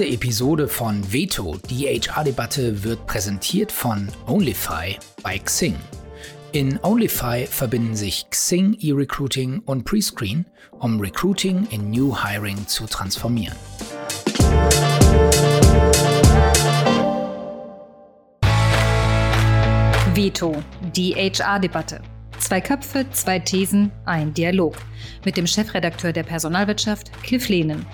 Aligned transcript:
Diese 0.00 0.14
Episode 0.14 0.66
von 0.66 1.12
Veto, 1.12 1.58
die 1.68 1.84
HR-Debatte, 1.84 2.84
wird 2.84 3.06
präsentiert 3.06 3.70
von 3.70 4.08
Onlyfy 4.26 4.96
bei 5.22 5.38
Xing. 5.38 5.76
In 6.52 6.82
Onlyfy 6.82 7.44
verbinden 7.44 7.94
sich 7.94 8.24
Xing 8.30 8.78
E-Recruiting 8.80 9.60
und 9.66 9.84
Prescreen, 9.84 10.46
um 10.78 10.98
Recruiting 11.00 11.66
in 11.70 11.90
New 11.90 12.16
Hiring 12.16 12.66
zu 12.66 12.86
transformieren. 12.86 13.54
Veto, 20.14 20.62
die 20.96 21.12
HR-Debatte. 21.12 22.00
Zwei 22.38 22.62
Köpfe, 22.62 23.04
zwei 23.10 23.38
Thesen, 23.38 23.92
ein 24.06 24.32
Dialog. 24.32 24.76
Mit 25.26 25.36
dem 25.36 25.46
Chefredakteur 25.46 26.14
der 26.14 26.22
Personalwirtschaft, 26.22 27.12
Cliff 27.22 27.50
Lehnen. 27.50 27.84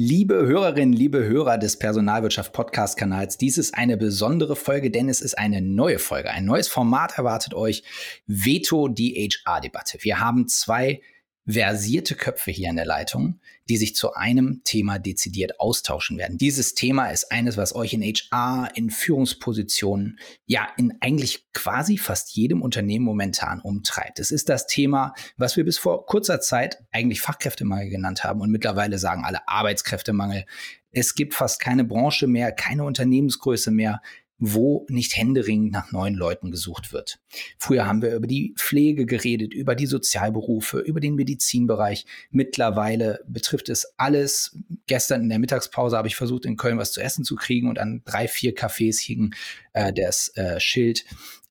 Liebe 0.00 0.46
Hörerinnen, 0.46 0.92
liebe 0.92 1.24
Hörer 1.24 1.58
des 1.58 1.76
Personalwirtschaft 1.76 2.52
Podcast 2.52 2.96
Kanals, 2.96 3.36
dies 3.36 3.58
ist 3.58 3.74
eine 3.74 3.96
besondere 3.96 4.54
Folge, 4.54 4.92
denn 4.92 5.08
es 5.08 5.20
ist 5.20 5.36
eine 5.36 5.60
neue 5.60 5.98
Folge. 5.98 6.30
Ein 6.30 6.44
neues 6.44 6.68
Format 6.68 7.18
erwartet 7.18 7.52
euch. 7.52 7.82
Veto 8.28 8.86
die 8.86 9.28
HR-Debatte. 9.28 9.98
Wir 10.02 10.20
haben 10.20 10.46
zwei 10.46 11.00
versierte 11.48 12.14
Köpfe 12.14 12.52
hier 12.52 12.70
in 12.70 12.76
der 12.76 12.86
Leitung, 12.86 13.40
die 13.68 13.76
sich 13.76 13.94
zu 13.94 14.14
einem 14.14 14.62
Thema 14.64 14.98
dezidiert 14.98 15.60
austauschen 15.60 16.18
werden. 16.18 16.38
Dieses 16.38 16.74
Thema 16.74 17.10
ist 17.10 17.30
eines, 17.30 17.56
was 17.56 17.74
euch 17.74 17.92
in 17.92 18.02
HR, 18.02 18.70
in 18.74 18.90
Führungspositionen, 18.90 20.18
ja, 20.46 20.68
in 20.76 20.94
eigentlich 21.00 21.46
quasi 21.52 21.98
fast 21.98 22.34
jedem 22.34 22.62
Unternehmen 22.62 23.04
momentan 23.04 23.60
umtreibt. 23.60 24.18
Es 24.18 24.30
ist 24.30 24.48
das 24.48 24.66
Thema, 24.66 25.14
was 25.36 25.56
wir 25.56 25.64
bis 25.64 25.78
vor 25.78 26.06
kurzer 26.06 26.40
Zeit 26.40 26.78
eigentlich 26.92 27.20
Fachkräftemangel 27.20 27.90
genannt 27.90 28.24
haben 28.24 28.40
und 28.40 28.50
mittlerweile 28.50 28.98
sagen 28.98 29.24
alle 29.24 29.46
Arbeitskräftemangel. 29.48 30.44
Es 30.90 31.14
gibt 31.14 31.34
fast 31.34 31.60
keine 31.60 31.84
Branche 31.84 32.26
mehr, 32.26 32.50
keine 32.50 32.84
Unternehmensgröße 32.84 33.70
mehr, 33.70 34.00
wo 34.38 34.86
nicht 34.88 35.16
händeringend 35.16 35.72
nach 35.72 35.90
neuen 35.90 36.14
Leuten 36.14 36.50
gesucht 36.50 36.92
wird. 36.92 37.18
Früher 37.58 37.86
haben 37.86 38.02
wir 38.02 38.14
über 38.14 38.26
die 38.26 38.54
Pflege 38.56 39.04
geredet, 39.04 39.52
über 39.52 39.74
die 39.74 39.86
Sozialberufe, 39.86 40.78
über 40.78 41.00
den 41.00 41.16
Medizinbereich. 41.16 42.06
Mittlerweile 42.30 43.20
betrifft 43.26 43.68
es 43.68 43.94
alles. 43.96 44.56
Gestern 44.86 45.22
in 45.22 45.28
der 45.28 45.40
Mittagspause 45.40 45.96
habe 45.96 46.08
ich 46.08 46.16
versucht, 46.16 46.46
in 46.46 46.56
Köln 46.56 46.78
was 46.78 46.92
zu 46.92 47.00
essen 47.00 47.24
zu 47.24 47.34
kriegen 47.34 47.68
und 47.68 47.78
an 47.78 48.02
drei, 48.04 48.28
vier 48.28 48.54
Cafés 48.54 49.00
hing 49.00 49.34
äh, 49.72 49.92
das 49.92 50.28
äh, 50.36 50.60
Schild. 50.60 51.04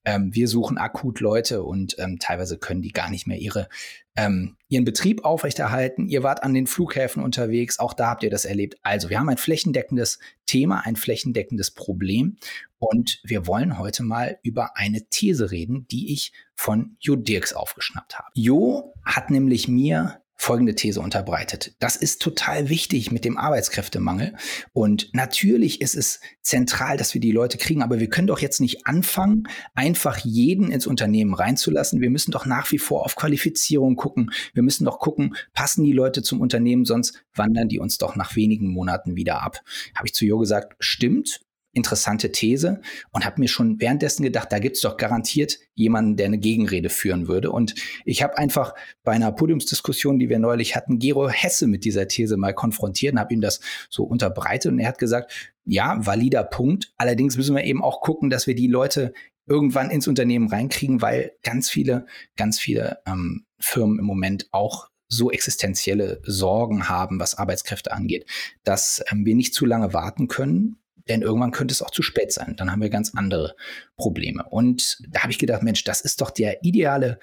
Ähm, 0.08 0.34
wir 0.34 0.48
suchen 0.48 0.78
akut 0.78 1.20
Leute 1.20 1.62
und 1.62 1.96
ähm, 1.98 2.18
teilweise 2.18 2.56
können 2.56 2.80
die 2.80 2.92
gar 2.92 3.10
nicht 3.10 3.26
mehr 3.26 3.36
ihre 3.36 3.68
ähm, 4.16 4.56
ihren 4.68 4.86
Betrieb 4.86 5.22
aufrechterhalten. 5.22 6.08
Ihr 6.08 6.22
wart 6.22 6.42
an 6.42 6.54
den 6.54 6.66
Flughäfen 6.66 7.22
unterwegs, 7.22 7.78
auch 7.78 7.92
da 7.92 8.08
habt 8.08 8.22
ihr 8.22 8.30
das 8.30 8.46
erlebt. 8.46 8.78
Also, 8.80 9.10
wir 9.10 9.20
haben 9.20 9.28
ein 9.28 9.36
flächendeckendes 9.36 10.18
Thema, 10.46 10.80
ein 10.86 10.96
flächendeckendes 10.96 11.72
Problem 11.72 12.38
und 12.78 13.20
wir 13.22 13.46
wollen 13.46 13.78
heute 13.78 14.02
mal 14.02 14.38
über 14.42 14.78
eine 14.78 15.02
These 15.10 15.50
reden, 15.50 15.86
die 15.90 16.10
ich 16.10 16.32
von 16.54 16.96
Jo 17.00 17.14
Dirks 17.14 17.52
aufgeschnappt 17.52 18.18
habe. 18.18 18.28
Jo 18.32 18.94
hat 19.04 19.30
nämlich 19.30 19.68
mir 19.68 20.22
folgende 20.40 20.76
These 20.76 21.00
unterbreitet. 21.00 21.74
Das 21.80 21.96
ist 21.96 22.22
total 22.22 22.68
wichtig 22.68 23.10
mit 23.10 23.24
dem 23.24 23.36
Arbeitskräftemangel. 23.36 24.36
Und 24.72 25.10
natürlich 25.12 25.80
ist 25.80 25.96
es 25.96 26.20
zentral, 26.42 26.96
dass 26.96 27.12
wir 27.12 27.20
die 27.20 27.32
Leute 27.32 27.58
kriegen, 27.58 27.82
aber 27.82 27.98
wir 27.98 28.08
können 28.08 28.28
doch 28.28 28.38
jetzt 28.38 28.60
nicht 28.60 28.86
anfangen, 28.86 29.48
einfach 29.74 30.18
jeden 30.18 30.70
ins 30.70 30.86
Unternehmen 30.86 31.34
reinzulassen. 31.34 32.00
Wir 32.00 32.08
müssen 32.08 32.30
doch 32.30 32.46
nach 32.46 32.70
wie 32.70 32.78
vor 32.78 33.04
auf 33.04 33.16
Qualifizierung 33.16 33.96
gucken. 33.96 34.30
Wir 34.54 34.62
müssen 34.62 34.84
doch 34.84 35.00
gucken, 35.00 35.34
passen 35.54 35.84
die 35.84 35.92
Leute 35.92 36.22
zum 36.22 36.40
Unternehmen, 36.40 36.84
sonst 36.84 37.20
wandern 37.34 37.68
die 37.68 37.80
uns 37.80 37.98
doch 37.98 38.14
nach 38.14 38.36
wenigen 38.36 38.68
Monaten 38.68 39.16
wieder 39.16 39.42
ab. 39.42 39.60
Habe 39.96 40.06
ich 40.06 40.14
zu 40.14 40.24
Jo 40.24 40.38
gesagt, 40.38 40.76
stimmt, 40.78 41.40
interessante 41.78 42.30
These 42.30 42.82
und 43.12 43.24
habe 43.24 43.40
mir 43.40 43.48
schon 43.48 43.80
währenddessen 43.80 44.22
gedacht, 44.22 44.52
da 44.52 44.58
gibt's 44.58 44.82
doch 44.82 44.98
garantiert 44.98 45.58
jemanden, 45.74 46.16
der 46.16 46.26
eine 46.26 46.38
Gegenrede 46.38 46.90
führen 46.90 47.28
würde. 47.28 47.50
Und 47.50 47.74
ich 48.04 48.22
habe 48.22 48.36
einfach 48.36 48.74
bei 49.02 49.12
einer 49.12 49.32
Podiumsdiskussion, 49.32 50.18
die 50.18 50.28
wir 50.28 50.38
neulich 50.38 50.76
hatten, 50.76 50.98
Gero 50.98 51.28
Hesse 51.28 51.66
mit 51.66 51.84
dieser 51.84 52.08
These 52.08 52.36
mal 52.36 52.52
konfrontiert 52.52 53.14
und 53.14 53.20
habe 53.20 53.32
ihm 53.32 53.40
das 53.40 53.60
so 53.88 54.04
unterbreitet 54.04 54.70
und 54.72 54.78
er 54.78 54.88
hat 54.88 54.98
gesagt, 54.98 55.54
ja, 55.64 56.04
valider 56.04 56.44
Punkt. 56.44 56.92
Allerdings 56.96 57.36
müssen 57.36 57.56
wir 57.56 57.64
eben 57.64 57.82
auch 57.82 58.00
gucken, 58.00 58.28
dass 58.28 58.46
wir 58.46 58.54
die 58.54 58.68
Leute 58.68 59.12
irgendwann 59.46 59.90
ins 59.90 60.08
Unternehmen 60.08 60.48
reinkriegen, 60.48 61.00
weil 61.00 61.32
ganz 61.42 61.70
viele, 61.70 62.06
ganz 62.36 62.58
viele 62.58 62.98
ähm, 63.06 63.46
Firmen 63.58 63.98
im 63.98 64.04
Moment 64.04 64.48
auch 64.52 64.88
so 65.08 65.30
existenzielle 65.30 66.20
Sorgen 66.24 66.88
haben, 66.88 67.18
was 67.18 67.34
Arbeitskräfte 67.34 67.92
angeht, 67.92 68.26
dass 68.64 69.02
ähm, 69.10 69.24
wir 69.24 69.34
nicht 69.34 69.54
zu 69.54 69.64
lange 69.64 69.92
warten 69.94 70.28
können 70.28 70.78
denn 71.08 71.22
irgendwann 71.22 71.50
könnte 71.50 71.72
es 71.72 71.82
auch 71.82 71.90
zu 71.90 72.02
spät 72.02 72.32
sein. 72.32 72.54
Dann 72.56 72.70
haben 72.70 72.82
wir 72.82 72.90
ganz 72.90 73.12
andere 73.14 73.54
Probleme. 73.96 74.44
Und 74.48 74.98
da 75.08 75.22
habe 75.22 75.32
ich 75.32 75.38
gedacht, 75.38 75.62
Mensch, 75.62 75.84
das 75.84 76.00
ist 76.00 76.20
doch 76.20 76.30
der 76.30 76.64
ideale, 76.64 77.18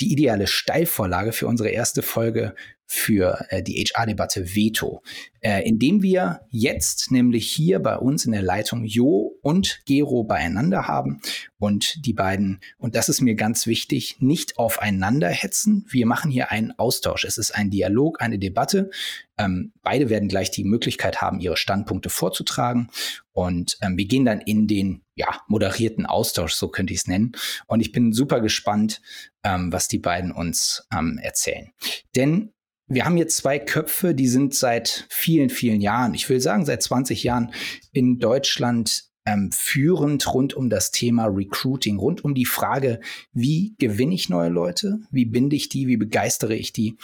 die 0.00 0.12
ideale 0.12 0.46
Steilvorlage 0.46 1.32
für 1.32 1.46
unsere 1.46 1.70
erste 1.70 2.02
Folge 2.02 2.54
für 2.92 3.46
äh, 3.50 3.62
die 3.62 3.84
HR-Debatte 3.84 4.56
Veto, 4.56 5.04
äh, 5.42 5.62
indem 5.62 6.02
wir 6.02 6.40
jetzt 6.50 7.12
nämlich 7.12 7.48
hier 7.48 7.78
bei 7.78 7.96
uns 7.96 8.24
in 8.24 8.32
der 8.32 8.42
Leitung 8.42 8.84
Jo 8.84 9.38
und 9.42 9.82
Gero 9.86 10.24
beieinander 10.24 10.88
haben 10.88 11.20
und 11.60 12.04
die 12.04 12.12
beiden, 12.12 12.58
und 12.78 12.96
das 12.96 13.08
ist 13.08 13.20
mir 13.20 13.36
ganz 13.36 13.68
wichtig, 13.68 14.16
nicht 14.18 14.58
aufeinander 14.58 15.28
hetzen. 15.28 15.86
Wir 15.88 16.04
machen 16.04 16.32
hier 16.32 16.50
einen 16.50 16.76
Austausch. 16.80 17.22
Es 17.22 17.38
ist 17.38 17.54
ein 17.54 17.70
Dialog, 17.70 18.20
eine 18.20 18.40
Debatte. 18.40 18.90
Ähm, 19.38 19.72
beide 19.84 20.10
werden 20.10 20.28
gleich 20.28 20.50
die 20.50 20.64
Möglichkeit 20.64 21.22
haben, 21.22 21.38
ihre 21.38 21.56
Standpunkte 21.56 22.10
vorzutragen. 22.10 22.90
Und 23.40 23.78
ähm, 23.80 23.96
wir 23.96 24.04
gehen 24.04 24.26
dann 24.26 24.42
in 24.42 24.66
den 24.66 25.02
ja, 25.14 25.40
moderierten 25.48 26.04
Austausch, 26.04 26.52
so 26.52 26.68
könnte 26.68 26.92
ich 26.92 27.00
es 27.00 27.06
nennen. 27.06 27.32
Und 27.66 27.80
ich 27.80 27.90
bin 27.90 28.12
super 28.12 28.42
gespannt, 28.42 29.00
ähm, 29.44 29.72
was 29.72 29.88
die 29.88 29.98
beiden 29.98 30.30
uns 30.30 30.86
ähm, 30.92 31.18
erzählen. 31.22 31.70
Denn 32.14 32.52
wir 32.86 33.06
haben 33.06 33.16
jetzt 33.16 33.38
zwei 33.38 33.58
Köpfe, 33.58 34.14
die 34.14 34.28
sind 34.28 34.54
seit 34.54 35.06
vielen, 35.08 35.48
vielen 35.48 35.80
Jahren, 35.80 36.12
ich 36.12 36.28
will 36.28 36.40
sagen 36.40 36.66
seit 36.66 36.82
20 36.82 37.22
Jahren 37.22 37.54
in 37.92 38.18
Deutschland 38.18 39.04
ähm, 39.24 39.50
führend 39.52 40.34
rund 40.34 40.52
um 40.52 40.68
das 40.68 40.90
Thema 40.90 41.24
Recruiting, 41.24 41.98
rund 41.98 42.22
um 42.24 42.34
die 42.34 42.44
Frage, 42.44 43.00
wie 43.32 43.74
gewinne 43.78 44.14
ich 44.14 44.28
neue 44.28 44.50
Leute, 44.50 45.00
wie 45.10 45.24
binde 45.24 45.56
ich 45.56 45.70
die, 45.70 45.86
wie 45.86 45.96
begeistere 45.96 46.54
ich 46.54 46.74
die. 46.74 46.98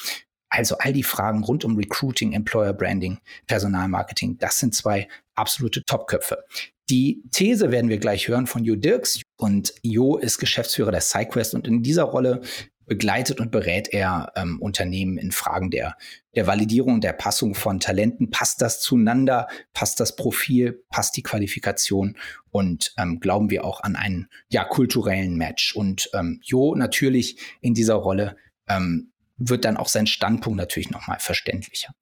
Also 0.50 0.76
all 0.78 0.92
die 0.92 1.02
Fragen 1.02 1.44
rund 1.44 1.64
um 1.64 1.76
Recruiting, 1.76 2.32
Employer 2.32 2.74
Branding, 2.74 3.20
Personalmarketing, 3.46 4.36
das 4.38 4.58
sind 4.58 4.74
zwei 4.74 5.08
absolute 5.36 5.84
Topköpfe. 5.84 6.44
Die 6.88 7.22
These 7.32 7.72
werden 7.72 7.90
wir 7.90 7.98
gleich 7.98 8.28
hören 8.28 8.46
von 8.46 8.64
Jo 8.64 8.76
Dirks 8.76 9.20
und 9.36 9.74
Jo 9.82 10.16
ist 10.16 10.38
Geschäftsführer 10.38 10.92
der 10.92 11.00
SciQuest 11.00 11.54
und 11.54 11.66
in 11.66 11.82
dieser 11.82 12.04
Rolle 12.04 12.42
begleitet 12.86 13.40
und 13.40 13.50
berät 13.50 13.88
er 13.88 14.32
ähm, 14.36 14.60
Unternehmen 14.60 15.18
in 15.18 15.32
Fragen 15.32 15.70
der, 15.70 15.96
der 16.36 16.46
Validierung, 16.46 17.00
der 17.00 17.12
Passung 17.12 17.54
von 17.54 17.80
Talenten. 17.80 18.30
Passt 18.30 18.62
das 18.62 18.80
zueinander? 18.80 19.48
Passt 19.72 19.98
das 19.98 20.14
Profil? 20.14 20.84
Passt 20.88 21.16
die 21.16 21.22
Qualifikation? 21.22 22.16
Und 22.50 22.94
ähm, 22.96 23.18
glauben 23.18 23.50
wir 23.50 23.64
auch 23.64 23.80
an 23.80 23.96
einen 23.96 24.28
ja, 24.48 24.64
kulturellen 24.64 25.36
Match? 25.36 25.74
Und 25.74 26.08
ähm, 26.14 26.40
Jo 26.42 26.76
natürlich 26.76 27.38
in 27.60 27.74
dieser 27.74 27.94
Rolle 27.96 28.36
ähm, 28.68 29.10
wird 29.36 29.64
dann 29.64 29.76
auch 29.76 29.88
sein 29.88 30.06
Standpunkt 30.06 30.56
natürlich 30.56 30.90
nochmal 30.90 31.18
verständlicher. 31.18 31.92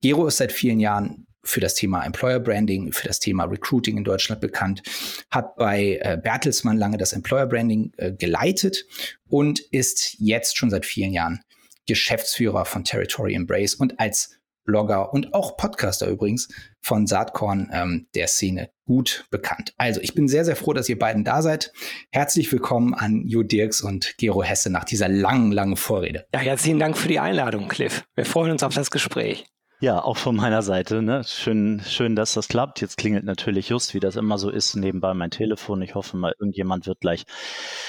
Gero 0.00 0.26
ist 0.26 0.38
seit 0.38 0.50
vielen 0.50 0.80
Jahren 0.80 1.26
für 1.44 1.60
das 1.60 1.74
Thema 1.74 2.04
Employer 2.04 2.40
Branding, 2.40 2.92
für 2.92 3.08
das 3.08 3.18
Thema 3.18 3.44
Recruiting 3.44 3.98
in 3.98 4.04
Deutschland 4.04 4.40
bekannt, 4.40 4.82
hat 5.30 5.56
bei 5.56 5.98
äh, 6.00 6.18
Bertelsmann 6.22 6.78
lange 6.78 6.98
das 6.98 7.12
Employer 7.12 7.46
Branding 7.46 7.92
äh, 7.96 8.12
geleitet 8.12 8.84
und 9.28 9.60
ist 9.60 10.16
jetzt 10.18 10.56
schon 10.56 10.70
seit 10.70 10.86
vielen 10.86 11.12
Jahren 11.12 11.40
Geschäftsführer 11.86 12.64
von 12.64 12.84
Territory 12.84 13.34
Embrace 13.34 13.74
und 13.74 13.98
als 13.98 14.38
Blogger 14.64 15.12
und 15.12 15.34
auch 15.34 15.56
Podcaster 15.56 16.06
übrigens 16.06 16.48
von 16.80 17.06
Saatkorn 17.06 17.70
ähm, 17.72 18.06
der 18.14 18.28
Szene 18.28 18.70
gut 18.86 19.26
bekannt. 19.30 19.74
Also 19.76 20.00
ich 20.00 20.14
bin 20.14 20.28
sehr, 20.28 20.44
sehr 20.44 20.56
froh, 20.56 20.72
dass 20.72 20.88
ihr 20.88 20.98
beiden 20.98 21.24
da 21.24 21.42
seid. 21.42 21.72
Herzlich 22.10 22.52
willkommen 22.52 22.94
an 22.94 23.26
Jo 23.26 23.42
Dirks 23.42 23.80
und 23.80 24.14
Gero 24.18 24.42
Hesse 24.42 24.70
nach 24.70 24.84
dieser 24.84 25.08
langen, 25.08 25.50
langen 25.50 25.76
Vorrede. 25.76 26.26
Ja, 26.32 26.40
herzlichen 26.40 26.78
Dank 26.78 26.96
für 26.96 27.08
die 27.08 27.18
Einladung, 27.18 27.68
Cliff. 27.68 28.04
Wir 28.14 28.24
freuen 28.24 28.52
uns 28.52 28.62
auf 28.62 28.74
das 28.74 28.90
Gespräch. 28.90 29.44
Ja, 29.82 30.00
auch 30.00 30.16
von 30.16 30.36
meiner 30.36 30.62
Seite. 30.62 31.02
Ne? 31.02 31.24
Schön, 31.26 31.82
schön, 31.84 32.14
dass 32.14 32.34
das 32.34 32.46
klappt. 32.46 32.80
Jetzt 32.80 32.96
klingelt 32.96 33.24
natürlich 33.24 33.68
just, 33.70 33.94
wie 33.94 33.98
das 33.98 34.14
immer 34.14 34.38
so 34.38 34.48
ist, 34.48 34.76
nebenbei 34.76 35.12
mein 35.12 35.32
Telefon. 35.32 35.82
Ich 35.82 35.96
hoffe 35.96 36.16
mal, 36.16 36.36
irgendjemand 36.38 36.86
wird 36.86 37.00
gleich 37.00 37.24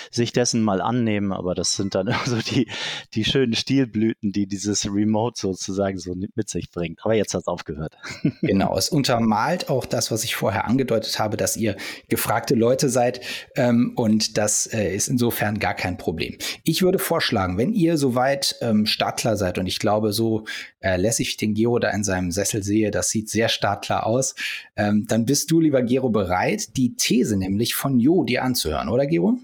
sich 0.09 0.33
dessen 0.33 0.63
mal 0.63 0.81
annehmen. 0.81 1.31
Aber 1.31 1.53
das 1.53 1.75
sind 1.75 1.93
dann 1.93 2.11
so 2.25 2.37
die, 2.37 2.67
die 3.13 3.23
schönen 3.23 3.53
Stilblüten, 3.53 4.31
die 4.31 4.47
dieses 4.47 4.87
Remote 4.87 5.39
sozusagen 5.39 5.99
so 5.99 6.15
mit 6.15 6.49
sich 6.49 6.71
bringt. 6.71 6.97
Aber 7.03 7.13
jetzt 7.13 7.35
hat 7.35 7.41
es 7.41 7.47
aufgehört. 7.47 7.95
Genau, 8.41 8.75
es 8.77 8.89
untermalt 8.89 9.69
auch 9.69 9.85
das, 9.85 10.11
was 10.11 10.23
ich 10.23 10.35
vorher 10.35 10.65
angedeutet 10.65 11.17
habe, 11.19 11.37
dass 11.37 11.55
ihr 11.55 11.77
gefragte 12.09 12.55
Leute 12.55 12.89
seid. 12.89 13.21
Ähm, 13.55 13.93
und 13.95 14.37
das 14.37 14.65
äh, 14.65 14.95
ist 14.95 15.07
insofern 15.07 15.59
gar 15.59 15.75
kein 15.75 15.97
Problem. 15.97 16.37
Ich 16.63 16.81
würde 16.81 16.99
vorschlagen, 16.99 17.57
wenn 17.57 17.73
ihr 17.73 17.97
soweit 17.97 18.55
ähm, 18.61 18.85
startklar 18.85 19.37
seid, 19.37 19.59
und 19.59 19.67
ich 19.67 19.79
glaube, 19.79 20.11
so 20.11 20.45
äh, 20.79 20.97
lässig 20.97 21.37
den 21.37 21.53
Gero 21.53 21.79
da 21.83 21.89
in 21.91 22.03
seinem 22.03 22.31
Sessel 22.31 22.63
sehe, 22.63 22.91
das 22.91 23.09
sieht 23.09 23.29
sehr 23.29 23.49
startklar 23.49 24.05
aus, 24.05 24.35
ähm, 24.75 25.05
dann 25.07 25.25
bist 25.25 25.51
du, 25.51 25.59
lieber 25.59 25.83
Gero, 25.83 26.09
bereit, 26.09 26.77
die 26.77 26.95
These 26.95 27.37
nämlich 27.37 27.75
von 27.75 27.99
Jo 27.99 28.23
dir 28.23 28.43
anzuhören, 28.43 28.89
oder 28.89 29.05
Gero? 29.05 29.37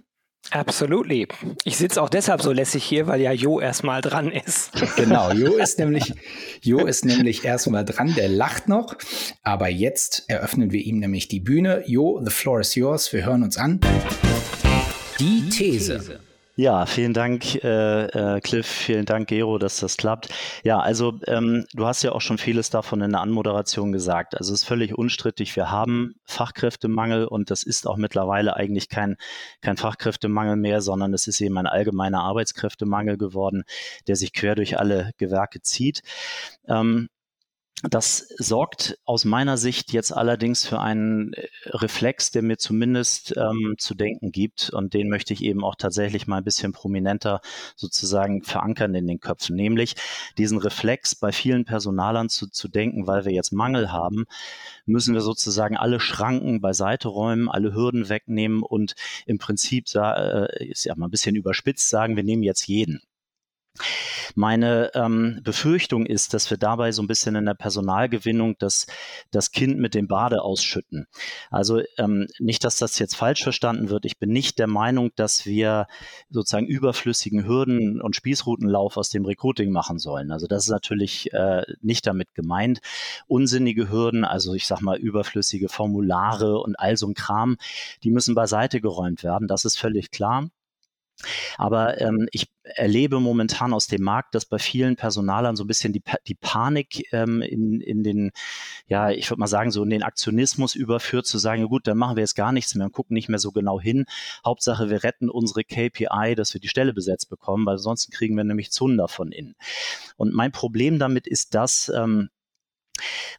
Absolutely. 0.51 1.27
Ich 1.63 1.77
sitze 1.77 2.01
auch 2.01 2.09
deshalb 2.09 2.41
so 2.41 2.51
lässig 2.51 2.83
hier, 2.83 3.05
weil 3.05 3.21
ja 3.21 3.31
Jo 3.31 3.59
erstmal 3.59 4.01
dran 4.01 4.31
ist. 4.31 4.71
Genau, 4.95 5.31
Jo 5.31 5.57
ist 5.57 5.77
nämlich, 5.77 6.13
Jo 6.61 6.85
ist 6.85 7.05
nämlich 7.05 7.45
erstmal 7.45 7.85
dran, 7.85 8.15
der 8.15 8.29
lacht 8.29 8.67
noch. 8.67 8.95
Aber 9.43 9.69
jetzt 9.69 10.23
eröffnen 10.27 10.71
wir 10.71 10.81
ihm 10.81 10.99
nämlich 10.99 11.27
die 11.27 11.39
Bühne. 11.39 11.83
Jo, 11.85 12.21
the 12.23 12.31
floor 12.31 12.61
is 12.61 12.73
yours. 12.73 13.13
Wir 13.13 13.25
hören 13.25 13.43
uns 13.43 13.57
an. 13.57 13.79
Die 15.19 15.49
These. 15.49 16.19
Ja, 16.59 16.85
vielen 16.85 17.13
Dank, 17.13 17.63
äh, 17.63 18.07
äh, 18.07 18.41
Cliff, 18.41 18.67
vielen 18.67 19.05
Dank, 19.05 19.29
Gero, 19.29 19.57
dass 19.59 19.79
das 19.79 19.95
klappt. 19.95 20.27
Ja, 20.61 20.81
also 20.81 21.17
ähm, 21.25 21.65
du 21.71 21.85
hast 21.85 22.03
ja 22.03 22.11
auch 22.11 22.19
schon 22.19 22.37
vieles 22.37 22.69
davon 22.69 22.99
in 22.99 23.11
der 23.11 23.21
Anmoderation 23.21 23.93
gesagt. 23.93 24.37
Also 24.37 24.53
es 24.53 24.63
ist 24.63 24.67
völlig 24.67 24.93
unstrittig, 24.93 25.55
wir 25.55 25.71
haben 25.71 26.15
Fachkräftemangel 26.25 27.23
und 27.23 27.49
das 27.49 27.63
ist 27.63 27.87
auch 27.87 27.95
mittlerweile 27.95 28.57
eigentlich 28.57 28.89
kein, 28.89 29.15
kein 29.61 29.77
Fachkräftemangel 29.77 30.57
mehr, 30.57 30.81
sondern 30.81 31.13
es 31.13 31.27
ist 31.27 31.39
eben 31.39 31.57
ein 31.57 31.65
allgemeiner 31.65 32.23
Arbeitskräftemangel 32.23 33.17
geworden, 33.17 33.63
der 34.09 34.17
sich 34.17 34.33
quer 34.33 34.55
durch 34.55 34.77
alle 34.77 35.11
Gewerke 35.17 35.61
zieht. 35.61 36.01
Ähm, 36.67 37.07
das 37.83 38.27
sorgt 38.37 38.99
aus 39.05 39.23
meiner 39.23 39.55
Sicht 39.55 39.93
jetzt 39.93 40.11
allerdings 40.11 40.65
für 40.65 40.81
einen 40.81 41.31
äh, 41.31 41.47
Reflex, 41.67 42.29
der 42.31 42.41
mir 42.41 42.57
zumindest 42.57 43.35
ähm, 43.37 43.75
zu 43.77 43.95
denken 43.95 44.33
gibt 44.33 44.69
und 44.71 44.93
den 44.93 45.07
möchte 45.07 45.33
ich 45.33 45.41
eben 45.43 45.63
auch 45.63 45.75
tatsächlich 45.75 46.27
mal 46.27 46.37
ein 46.37 46.43
bisschen 46.43 46.73
prominenter 46.73 47.39
sozusagen 47.77 48.43
verankern 48.43 48.95
in 48.95 49.07
den 49.07 49.21
Köpfen, 49.21 49.55
nämlich 49.55 49.95
diesen 50.37 50.57
Reflex 50.57 51.15
bei 51.15 51.31
vielen 51.31 51.63
Personalern 51.63 52.27
zu, 52.27 52.47
zu 52.47 52.67
denken, 52.67 53.07
weil 53.07 53.23
wir 53.23 53.31
jetzt 53.31 53.53
Mangel 53.53 53.93
haben, 53.93 54.25
müssen 54.85 55.13
wir 55.13 55.21
sozusagen 55.21 55.77
alle 55.77 56.01
Schranken 56.01 56.59
beiseite 56.59 57.07
räumen, 57.07 57.47
alle 57.47 57.73
Hürden 57.73 58.09
wegnehmen 58.09 58.61
und 58.61 58.95
im 59.25 59.37
Prinzip, 59.37 59.85
äh, 59.95 60.67
ist 60.67 60.83
ja 60.83 60.95
mal 60.95 61.07
ein 61.07 61.11
bisschen 61.11 61.37
überspitzt 61.37 61.89
sagen, 61.89 62.17
wir 62.17 62.23
nehmen 62.23 62.43
jetzt 62.43 62.67
jeden. 62.67 63.01
Meine 64.35 64.91
ähm, 64.93 65.41
Befürchtung 65.43 66.05
ist, 66.05 66.33
dass 66.33 66.49
wir 66.49 66.57
dabei 66.57 66.91
so 66.91 67.01
ein 67.01 67.07
bisschen 67.07 67.35
in 67.35 67.45
der 67.45 67.53
Personalgewinnung 67.53 68.55
das, 68.59 68.87
das 69.31 69.51
Kind 69.51 69.79
mit 69.79 69.95
dem 69.95 70.07
Bade 70.07 70.41
ausschütten. 70.41 71.07
Also 71.49 71.81
ähm, 71.97 72.27
nicht, 72.39 72.63
dass 72.63 72.77
das 72.77 72.99
jetzt 72.99 73.15
falsch 73.15 73.43
verstanden 73.43 73.89
wird. 73.89 74.05
Ich 74.05 74.19
bin 74.19 74.31
nicht 74.31 74.59
der 74.59 74.67
Meinung, 74.67 75.11
dass 75.15 75.45
wir 75.45 75.87
sozusagen 76.29 76.67
überflüssigen 76.67 77.45
Hürden 77.45 78.01
und 78.01 78.15
Spießrutenlauf 78.15 78.97
aus 78.97 79.09
dem 79.09 79.25
Recruiting 79.25 79.71
machen 79.71 79.99
sollen. 79.99 80.31
Also 80.31 80.47
das 80.47 80.63
ist 80.63 80.69
natürlich 80.69 81.33
äh, 81.33 81.63
nicht 81.81 82.05
damit 82.05 82.33
gemeint. 82.35 82.81
Unsinnige 83.27 83.89
Hürden, 83.89 84.25
also 84.25 84.53
ich 84.53 84.67
sag 84.67 84.81
mal 84.81 84.97
überflüssige 84.97 85.69
Formulare 85.69 86.59
und 86.59 86.79
all 86.79 86.97
so 86.97 87.07
ein 87.07 87.13
Kram, 87.13 87.57
die 88.03 88.11
müssen 88.11 88.35
beiseite 88.35 88.81
geräumt 88.81 89.23
werden. 89.23 89.47
Das 89.47 89.65
ist 89.65 89.77
völlig 89.79 90.11
klar. 90.11 90.49
Aber 91.57 91.99
ähm, 91.99 92.27
ich 92.31 92.47
erlebe 92.63 93.19
momentan 93.19 93.73
aus 93.73 93.87
dem 93.87 94.03
Markt, 94.03 94.35
dass 94.35 94.45
bei 94.45 94.59
vielen 94.59 94.95
Personalern 94.95 95.55
so 95.55 95.63
ein 95.63 95.67
bisschen 95.67 95.91
die, 95.91 96.03
die 96.27 96.35
Panik 96.35 97.11
ähm, 97.11 97.41
in, 97.41 97.81
in 97.81 98.03
den, 98.03 98.31
ja, 98.87 99.09
ich 99.09 99.29
würde 99.29 99.39
mal 99.39 99.47
sagen, 99.47 99.71
so 99.71 99.83
in 99.83 99.89
den 99.89 100.03
Aktionismus 100.03 100.75
überführt, 100.75 101.25
zu 101.25 101.37
sagen, 101.37 101.61
ja 101.61 101.67
gut, 101.67 101.87
dann 101.87 101.97
machen 101.97 102.15
wir 102.15 102.21
jetzt 102.21 102.35
gar 102.35 102.51
nichts 102.51 102.75
mehr 102.75 102.85
und 102.85 102.93
gucken 102.93 103.13
nicht 103.13 103.29
mehr 103.29 103.39
so 103.39 103.51
genau 103.51 103.79
hin. 103.79 104.05
Hauptsache, 104.45 104.89
wir 104.89 105.03
retten 105.03 105.29
unsere 105.29 105.63
KPI, 105.63 106.35
dass 106.35 106.53
wir 106.53 106.61
die 106.61 106.69
Stelle 106.69 106.93
besetzt 106.93 107.29
bekommen, 107.29 107.65
weil 107.65 107.77
sonst 107.77 108.11
kriegen 108.11 108.37
wir 108.37 108.43
nämlich 108.43 108.71
Zunder 108.71 109.07
von 109.07 109.31
innen. 109.31 109.55
Und 110.15 110.33
mein 110.33 110.51
Problem 110.51 110.99
damit 110.99 111.27
ist, 111.27 111.55
dass 111.55 111.91
ähm, 111.93 112.29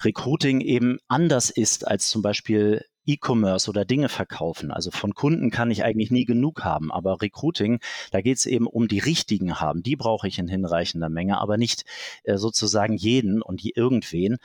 Recruiting 0.02 0.60
eben 0.60 0.98
anders 1.08 1.50
ist 1.50 1.86
als 1.86 2.08
zum 2.08 2.22
Beispiel 2.22 2.84
E-Commerce 3.10 3.68
oder 3.68 3.84
Dinge 3.84 4.08
verkaufen. 4.08 4.70
Also 4.70 4.90
von 4.90 5.14
Kunden 5.14 5.50
kann 5.50 5.70
ich 5.70 5.84
eigentlich 5.84 6.10
nie 6.10 6.24
genug 6.24 6.64
haben, 6.64 6.92
aber 6.92 7.20
Recruiting, 7.20 7.80
da 8.10 8.20
geht 8.20 8.38
es 8.38 8.46
eben 8.46 8.66
um 8.66 8.88
die 8.88 8.98
richtigen 8.98 9.60
haben. 9.60 9.82
Die 9.82 9.96
brauche 9.96 10.28
ich 10.28 10.38
in 10.38 10.48
hinreichender 10.48 11.08
Menge, 11.08 11.38
aber 11.40 11.56
nicht 11.56 11.84
äh, 12.24 12.36
sozusagen 12.36 12.96
jeden 12.96 13.42
und 13.42 13.60
irgendwen. 13.64 14.38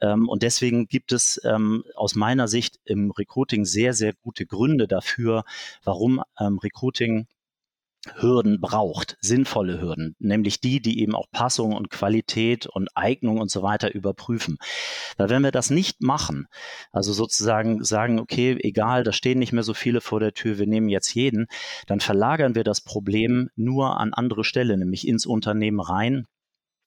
Ähm, 0.00 0.28
und 0.28 0.42
deswegen 0.42 0.86
gibt 0.86 1.12
es 1.12 1.40
ähm, 1.44 1.84
aus 1.94 2.14
meiner 2.14 2.48
Sicht 2.48 2.80
im 2.84 3.10
Recruiting 3.10 3.64
sehr, 3.64 3.94
sehr 3.94 4.12
gute 4.12 4.46
Gründe 4.46 4.88
dafür, 4.88 5.44
warum 5.84 6.22
ähm, 6.38 6.58
Recruiting 6.58 7.26
Hürden 8.16 8.60
braucht, 8.60 9.16
sinnvolle 9.20 9.80
Hürden, 9.80 10.16
nämlich 10.18 10.60
die, 10.60 10.80
die 10.80 11.00
eben 11.00 11.14
auch 11.14 11.30
Passung 11.30 11.72
und 11.72 11.90
Qualität 11.90 12.66
und 12.66 12.88
Eignung 12.96 13.38
und 13.40 13.50
so 13.50 13.62
weiter 13.62 13.94
überprüfen. 13.94 14.58
Weil 15.16 15.30
wenn 15.30 15.42
wir 15.42 15.52
das 15.52 15.70
nicht 15.70 16.02
machen, 16.02 16.48
also 16.90 17.12
sozusagen 17.12 17.84
sagen, 17.84 18.18
okay, 18.18 18.58
egal, 18.60 19.04
da 19.04 19.12
stehen 19.12 19.38
nicht 19.38 19.52
mehr 19.52 19.62
so 19.62 19.74
viele 19.74 20.00
vor 20.00 20.18
der 20.18 20.32
Tür, 20.32 20.58
wir 20.58 20.66
nehmen 20.66 20.88
jetzt 20.88 21.14
jeden, 21.14 21.46
dann 21.86 22.00
verlagern 22.00 22.54
wir 22.56 22.64
das 22.64 22.80
Problem 22.80 23.50
nur 23.54 24.00
an 24.00 24.12
andere 24.12 24.42
Stelle, 24.42 24.76
nämlich 24.76 25.06
ins 25.06 25.24
Unternehmen 25.24 25.80
rein 25.80 26.26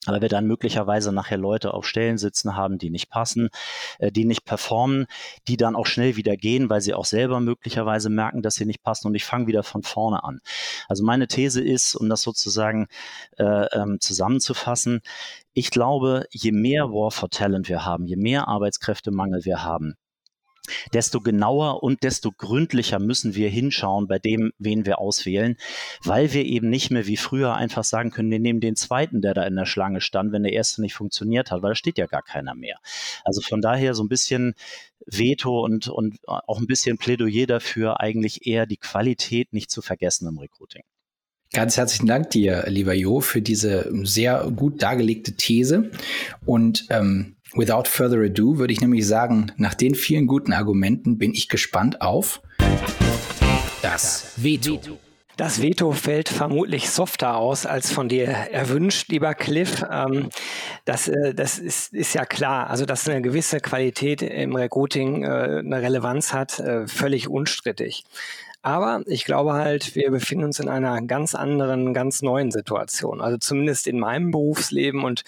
weil 0.06 0.22
wir 0.22 0.30
dann 0.30 0.48
möglicherweise 0.48 1.12
nachher 1.12 1.38
Leute 1.38 1.74
auf 1.74 1.86
Stellen 1.86 2.18
sitzen 2.18 2.56
haben, 2.56 2.78
die 2.78 2.90
nicht 2.90 3.10
passen, 3.10 3.50
äh, 4.00 4.12
die 4.12 4.26
nicht 4.26 4.46
performen, 4.46 5.08
die 5.48 5.58
dann 5.58 5.76
auch 5.76 5.86
schnell 5.86 6.16
wieder 6.16 6.38
gehen, 6.38 6.70
weil 6.70 6.82
sie 6.82 6.94
auch 6.94 7.06
selber 7.06 7.40
möglicherweise 7.40 8.10
merken, 8.10 8.42
dass 8.42 8.56
sie 8.56 8.66
nicht 8.66 8.84
passen 8.84 9.08
und 9.08 9.16
ich 9.16 9.26
fange 9.26 9.48
wieder 9.48 9.64
von 9.64 9.84
vorne 9.84 10.24
an. 10.24 10.42
Also 10.88 11.04
meine 11.04 11.28
These 11.28 11.62
ist, 11.62 11.96
um 11.96 12.10
das 12.10 12.22
sozusagen 12.22 12.88
äh, 13.38 13.66
ähm, 13.74 14.00
zusammenzufassen, 14.00 15.02
ich 15.54 15.72
glaube, 15.72 16.26
je 16.32 16.52
mehr 16.52 16.90
War 16.92 17.12
for 17.12 17.30
Talent 17.30 17.70
wir 17.70 17.86
haben, 17.86 18.06
je 18.06 18.18
mehr 18.18 18.48
Arbeitskräftemangel 18.48 19.46
wir 19.46 19.64
haben, 19.64 19.96
desto 20.94 21.22
genauer 21.22 21.84
und 21.84 22.04
desto 22.04 22.32
gründlicher 22.32 23.00
müssen 23.00 23.36
wir 23.36 23.50
hinschauen 23.50 24.08
bei 24.08 24.20
dem, 24.20 24.52
wen 24.58 24.86
wir 24.86 25.00
auswählen, 25.00 25.58
weil 26.04 26.34
wir 26.34 26.46
eben 26.46 26.70
nicht 26.70 26.92
mehr 26.92 27.08
wie 27.08 27.18
früher 27.18 27.56
einfach 27.56 27.84
sagen 27.84 28.12
können, 28.12 28.32
wir 28.32 28.40
nehmen 28.40 28.60
den 28.60 28.76
zweiten, 28.76 29.22
der 29.22 29.34
da 29.34 29.44
in 29.44 29.56
der 29.56 29.66
Schlange 29.66 30.02
stand, 30.02 30.32
wenn 30.32 30.44
der 30.44 30.54
erste 30.54 30.82
nicht 30.82 30.94
funktioniert 30.94 31.52
hat, 31.52 31.62
weil 31.62 31.72
da 31.72 31.76
steht 31.76 31.98
ja 31.98 32.06
gar 32.06 32.24
keiner 32.24 32.56
mehr. 32.56 32.78
Also 33.24 33.42
von 33.42 33.62
daher 33.62 33.94
so 33.94 34.04
ein 34.04 34.10
bisschen 34.10 34.56
Veto 35.06 35.64
und, 35.64 35.88
und 35.88 36.18
auch 36.26 36.60
ein 36.60 36.68
bisschen 36.68 36.98
Plädoyer 36.98 37.46
dafür, 37.46 38.00
eigentlich 38.00 38.48
eher 38.48 38.66
die 38.66 38.78
Qualität 38.78 39.54
nicht 39.54 39.70
zu 39.70 39.82
vergessen 39.82 40.28
im 40.28 40.40
Recruiting. 40.40 40.84
Ganz 41.54 41.78
herzlichen 41.78 42.08
Dank 42.08 42.32
dir, 42.32 42.66
lieber 42.68 42.94
Jo, 42.94 43.22
für 43.22 43.42
diese 43.42 43.90
sehr 44.04 44.52
gut 44.56 44.82
dargelegte 44.82 45.34
These. 45.34 45.92
Und 46.46 46.86
ähm, 46.90 47.36
Without 47.58 47.84
further 47.88 48.22
ado 48.22 48.58
würde 48.58 48.74
ich 48.74 48.82
nämlich 48.82 49.08
sagen, 49.08 49.54
nach 49.56 49.74
den 49.74 49.96
vielen 49.96 50.28
guten 50.28 50.52
Argumenten 50.52 51.18
bin 51.18 51.34
ich 51.34 51.48
gespannt 51.48 52.02
auf 52.02 52.42
das 53.82 54.34
Veto. 54.36 54.82
Das 55.38 55.62
Veto 55.62 55.92
fällt 55.94 56.28
vermutlich 56.28 56.90
softer 56.90 57.38
aus 57.38 57.66
als 57.66 57.92
von 57.92 58.10
dir 58.10 58.28
erwünscht, 58.28 59.10
lieber 59.10 59.34
Cliff. 59.34 59.86
Ähm, 59.90 60.30
das 60.84 61.08
äh, 61.08 61.34
das 61.34 61.60
ist, 61.60 61.94
ist 61.94 62.14
ja 62.14 62.26
klar. 62.26 62.70
Also, 62.70 62.86
dass 62.86 63.08
eine 63.08 63.22
gewisse 63.22 63.60
Qualität 63.62 64.22
im 64.22 64.56
Recruiting 64.56 65.24
äh, 65.24 65.28
eine 65.60 65.82
Relevanz 65.82 66.34
hat, 66.34 66.60
äh, 66.60 66.88
völlig 66.88 67.30
unstrittig. 67.30 68.04
Aber 68.66 69.04
ich 69.06 69.26
glaube 69.26 69.54
halt, 69.54 69.94
wir 69.94 70.10
befinden 70.10 70.46
uns 70.46 70.60
in 70.60 70.70
einer 70.70 71.00
ganz 71.04 71.36
anderen, 71.36 71.94
ganz 71.94 72.24
neuen 72.24 72.50
Situation. 72.50 73.22
Also 73.22 73.38
zumindest 73.38 73.86
in 73.86 74.00
meinem 74.00 74.32
Berufsleben 74.32 75.04
und 75.04 75.24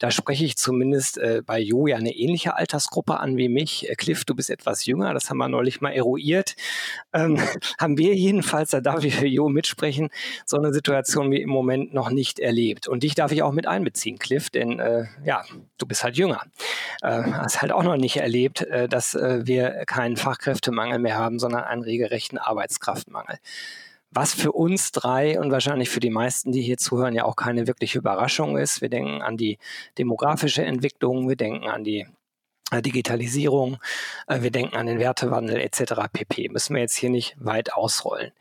da 0.00 0.10
spreche 0.10 0.44
ich 0.44 0.56
zumindest 0.56 1.18
äh, 1.18 1.42
bei 1.44 1.60
Jo 1.60 1.86
ja 1.86 1.96
eine 1.96 2.12
ähnliche 2.12 2.56
Altersgruppe 2.56 3.20
an 3.20 3.36
wie 3.36 3.48
mich. 3.48 3.88
Äh, 3.88 3.94
Cliff, 3.94 4.24
du 4.24 4.34
bist 4.34 4.50
etwas 4.50 4.86
jünger, 4.86 5.14
das 5.14 5.30
haben 5.30 5.36
wir 5.36 5.48
neulich 5.48 5.80
mal 5.80 5.92
eruiert. 5.92 6.56
Ähm, 7.12 7.38
haben 7.78 7.98
wir 7.98 8.14
jedenfalls, 8.14 8.70
da 8.70 8.80
darf 8.80 9.04
ich 9.04 9.14
für 9.14 9.26
Jo 9.26 9.48
mitsprechen, 9.50 10.08
so 10.46 10.56
eine 10.56 10.72
Situation 10.72 11.30
wie 11.30 11.42
im 11.42 11.50
Moment 11.50 11.92
noch 11.92 12.10
nicht 12.10 12.40
erlebt. 12.40 12.88
Und 12.88 13.02
dich 13.02 13.14
darf 13.14 13.30
ich 13.30 13.42
auch 13.42 13.52
mit 13.52 13.66
einbeziehen, 13.66 14.18
Cliff, 14.18 14.48
denn 14.48 14.80
äh, 14.80 15.04
ja, 15.24 15.44
du 15.76 15.86
bist 15.86 16.02
halt 16.02 16.16
jünger. 16.16 16.42
Äh, 17.02 17.22
hast 17.22 17.60
halt 17.60 17.70
auch 17.70 17.82
noch 17.82 17.96
nicht 17.96 18.16
erlebt, 18.16 18.62
äh, 18.62 18.88
dass 18.88 19.14
äh, 19.14 19.46
wir 19.46 19.84
keinen 19.84 20.16
Fachkräftemangel 20.16 20.98
mehr 20.98 21.18
haben, 21.18 21.38
sondern 21.38 21.64
einen 21.64 21.82
regelrechten 21.82 22.38
Arbeitskraftmangel. 22.38 23.38
Was 24.10 24.34
für 24.34 24.52
uns 24.52 24.92
drei 24.92 25.38
und 25.38 25.50
wahrscheinlich 25.52 25.90
für 25.90 26.00
die 26.00 26.10
meisten, 26.10 26.52
die 26.52 26.62
hier 26.62 26.78
zuhören, 26.78 27.14
ja 27.14 27.24
auch 27.24 27.36
keine 27.36 27.66
wirkliche 27.66 27.98
Überraschung 27.98 28.56
ist. 28.56 28.80
Wir 28.80 28.88
denken 28.88 29.22
an 29.22 29.36
die 29.36 29.58
demografische 29.98 30.64
Entwicklung, 30.64 31.28
wir 31.28 31.36
denken 31.36 31.68
an 31.68 31.84
die 31.84 32.06
Digitalisierung, 32.70 33.78
äh, 34.28 34.42
wir 34.42 34.50
denken 34.50 34.76
an 34.76 34.86
den 34.86 34.98
Wertewandel 34.98 35.60
etc. 35.60 35.94
pp. 36.12 36.48
Müssen 36.48 36.74
wir 36.74 36.82
jetzt 36.82 36.96
hier 36.96 37.10
nicht 37.10 37.36
weit 37.38 37.72
ausrollen. 37.72 38.32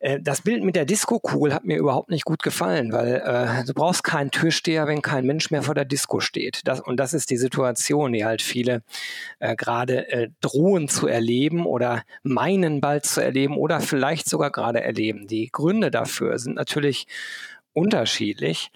Äh, 0.00 0.18
das 0.20 0.42
Bild 0.42 0.64
mit 0.64 0.76
der 0.76 0.84
Disco-Kugel 0.84 1.54
hat 1.54 1.64
mir 1.64 1.76
überhaupt 1.76 2.10
nicht 2.10 2.24
gut 2.24 2.42
gefallen, 2.42 2.92
weil 2.92 3.22
äh, 3.24 3.64
du 3.64 3.74
brauchst 3.74 4.02
keinen 4.02 4.30
Türsteher, 4.30 4.86
wenn 4.86 5.02
kein 5.02 5.26
Mensch 5.26 5.50
mehr 5.50 5.62
vor 5.62 5.74
der 5.74 5.84
Disco 5.84 6.20
steht. 6.20 6.62
Das, 6.64 6.80
und 6.80 6.96
das 6.96 7.14
ist 7.14 7.30
die 7.30 7.36
Situation, 7.36 8.12
die 8.12 8.24
halt 8.24 8.42
viele 8.42 8.82
äh, 9.38 9.54
gerade 9.54 10.08
äh, 10.10 10.28
drohen 10.40 10.88
zu 10.88 11.06
erleben 11.06 11.66
oder 11.66 12.02
meinen 12.22 12.80
bald 12.80 13.06
zu 13.06 13.22
erleben 13.22 13.56
oder 13.56 13.80
vielleicht 13.80 14.28
sogar 14.28 14.50
gerade 14.50 14.82
erleben. 14.82 15.26
Die 15.28 15.50
Gründe 15.52 15.90
dafür 15.90 16.38
sind 16.38 16.56
natürlich 16.56 17.06
unterschiedlich. 17.72 18.72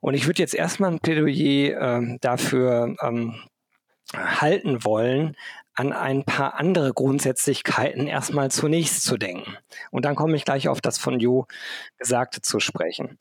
Und 0.00 0.14
ich 0.14 0.26
würde 0.26 0.42
jetzt 0.42 0.54
erstmal 0.54 0.92
ein 0.92 1.00
Plädoyer 1.00 2.00
äh, 2.00 2.18
dafür 2.20 2.96
ähm, 3.02 3.34
halten 4.14 4.84
wollen, 4.84 5.36
an 5.78 5.92
ein 5.92 6.24
paar 6.24 6.54
andere 6.54 6.92
Grundsätzlichkeiten 6.92 8.08
erstmal 8.08 8.50
zunächst 8.50 9.04
zu 9.04 9.16
denken. 9.16 9.56
Und 9.92 10.04
dann 10.04 10.16
komme 10.16 10.34
ich 10.36 10.44
gleich 10.44 10.66
auf 10.66 10.80
das 10.80 10.98
von 10.98 11.20
Jo 11.20 11.46
Gesagte 11.98 12.40
zu 12.42 12.58
sprechen. 12.58 13.16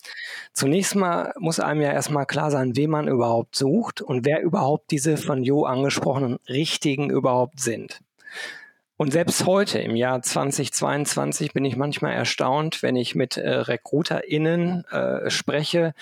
Zunächst 0.53 0.96
mal 0.96 1.34
muss 1.38 1.60
einem 1.60 1.82
ja 1.82 1.91
erstmal 1.91 2.25
klar 2.25 2.50
sein, 2.50 2.75
wen 2.75 2.89
man 2.89 3.08
überhaupt 3.08 3.56
sucht 3.56 4.01
und 4.01 4.25
wer 4.25 4.41
überhaupt 4.41 4.89
diese 4.89 5.17
von 5.17 5.44
Jo 5.44 5.65
angesprochenen 5.65 6.39
Richtigen 6.50 7.12
überhaupt 7.12 7.60
sind. 7.60 8.01
Und 9.00 9.12
selbst 9.12 9.46
heute 9.46 9.77
im 9.77 9.96
Jahr 9.96 10.24
2022 10.24 11.53
bin 11.53 11.63
ich 11.63 11.75
manchmal 11.75 12.13
erstaunt, 12.13 12.82
wenn 12.82 12.96
ich 12.96 13.13
mit 13.13 13.38
äh, 13.38 13.48
RecruiterInnen 13.48 14.86
äh, 14.86 15.29
spreche, 15.29 15.94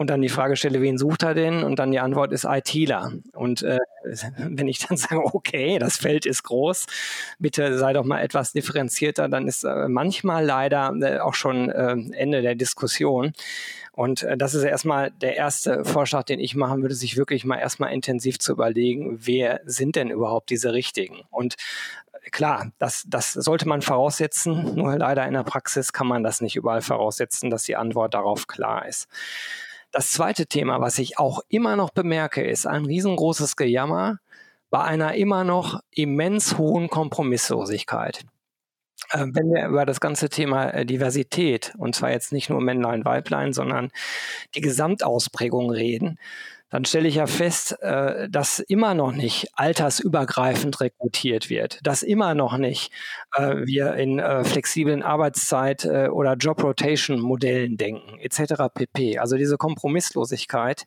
und 0.00 0.08
dann 0.08 0.22
die 0.22 0.30
Frage 0.30 0.56
stelle, 0.56 0.80
wen 0.80 0.96
sucht 0.96 1.24
er 1.24 1.34
denn? 1.34 1.62
Und 1.62 1.78
dann 1.78 1.90
die 1.90 2.00
Antwort 2.00 2.32
ist 2.32 2.46
ITler. 2.46 3.12
Und 3.34 3.62
äh, 3.62 3.76
wenn 4.38 4.66
ich 4.66 4.78
dann 4.78 4.96
sage, 4.96 5.22
okay, 5.22 5.78
das 5.78 5.98
Feld 5.98 6.24
ist 6.24 6.42
groß, 6.42 6.86
bitte 7.38 7.76
sei 7.76 7.92
doch 7.92 8.06
mal 8.06 8.22
etwas 8.22 8.52
differenzierter, 8.52 9.28
dann 9.28 9.46
ist 9.46 9.62
äh, 9.62 9.88
manchmal 9.88 10.42
leider 10.46 10.94
äh, 11.02 11.18
auch 11.18 11.34
schon 11.34 11.68
äh, 11.68 11.96
Ende 12.12 12.40
der 12.40 12.54
Diskussion. 12.54 13.34
Und 13.92 14.22
äh, 14.22 14.38
das 14.38 14.54
ist 14.54 14.62
erstmal 14.62 15.10
der 15.10 15.36
erste 15.36 15.84
Vorschlag, 15.84 16.22
den 16.22 16.40
ich 16.40 16.54
machen 16.54 16.80
würde, 16.80 16.94
sich 16.94 17.18
wirklich 17.18 17.44
mal 17.44 17.58
erstmal 17.58 17.92
intensiv 17.92 18.38
zu 18.38 18.52
überlegen, 18.52 19.18
wer 19.20 19.60
sind 19.66 19.96
denn 19.96 20.08
überhaupt 20.08 20.48
diese 20.48 20.72
Richtigen? 20.72 21.24
Und 21.28 21.56
äh, 22.22 22.30
klar, 22.30 22.72
das, 22.78 23.04
das 23.06 23.34
sollte 23.34 23.68
man 23.68 23.82
voraussetzen, 23.82 24.76
nur 24.76 24.96
leider 24.96 25.26
in 25.26 25.34
der 25.34 25.44
Praxis 25.44 25.92
kann 25.92 26.06
man 26.06 26.22
das 26.22 26.40
nicht 26.40 26.56
überall 26.56 26.80
voraussetzen, 26.80 27.50
dass 27.50 27.64
die 27.64 27.76
Antwort 27.76 28.14
darauf 28.14 28.46
klar 28.46 28.88
ist. 28.88 29.06
Das 29.92 30.12
zweite 30.12 30.46
Thema, 30.46 30.80
was 30.80 30.98
ich 30.98 31.18
auch 31.18 31.40
immer 31.48 31.76
noch 31.76 31.90
bemerke, 31.90 32.42
ist 32.42 32.66
ein 32.66 32.84
riesengroßes 32.84 33.56
Gejammer 33.56 34.18
bei 34.70 34.82
einer 34.82 35.14
immer 35.14 35.42
noch 35.42 35.80
immens 35.90 36.58
hohen 36.58 36.88
Kompromisslosigkeit. 36.88 38.24
Ähm, 39.12 39.34
wenn 39.34 39.50
wir 39.52 39.66
über 39.66 39.86
das 39.86 40.00
ganze 40.00 40.28
Thema 40.28 40.70
äh, 40.70 40.86
Diversität, 40.86 41.74
und 41.78 41.96
zwar 41.96 42.12
jetzt 42.12 42.32
nicht 42.32 42.50
nur 42.50 42.60
Männlein, 42.60 43.04
Weiblein, 43.04 43.52
sondern 43.52 43.90
die 44.54 44.60
Gesamtausprägung 44.60 45.70
reden, 45.70 46.18
dann 46.70 46.84
stelle 46.84 47.08
ich 47.08 47.16
ja 47.16 47.26
fest, 47.26 47.76
äh, 47.82 48.28
dass 48.28 48.60
immer 48.60 48.94
noch 48.94 49.12
nicht 49.12 49.48
altersübergreifend 49.54 50.80
rekrutiert 50.80 51.50
wird, 51.50 51.80
dass 51.82 52.02
immer 52.02 52.34
noch 52.34 52.56
nicht 52.56 52.92
äh, 53.34 53.56
wir 53.64 53.94
in 53.94 54.18
äh, 54.18 54.44
flexiblen 54.44 55.02
Arbeitszeit- 55.02 55.84
äh, 55.84 56.08
oder 56.08 56.34
Job-Rotation-Modellen 56.34 57.76
denken, 57.76 58.18
etc. 58.20 58.72
pp. 58.72 59.18
Also 59.18 59.36
diese 59.36 59.56
Kompromisslosigkeit, 59.56 60.86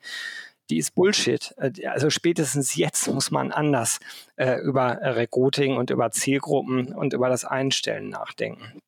die 0.69 0.77
ist 0.77 0.95
Bullshit. 0.95 1.53
Äh, 1.57 1.85
also 1.87 2.09
spätestens 2.09 2.75
jetzt 2.75 3.07
muss 3.07 3.29
man 3.29 3.51
anders 3.51 3.99
äh, 4.37 4.59
über 4.61 4.99
Recruiting 5.01 5.77
und 5.77 5.89
über 5.89 6.11
Zielgruppen 6.11 6.93
und 6.93 7.13
über 7.13 7.29
das 7.29 7.45
Einstellen 7.45 8.09
nachdenken. 8.09 8.79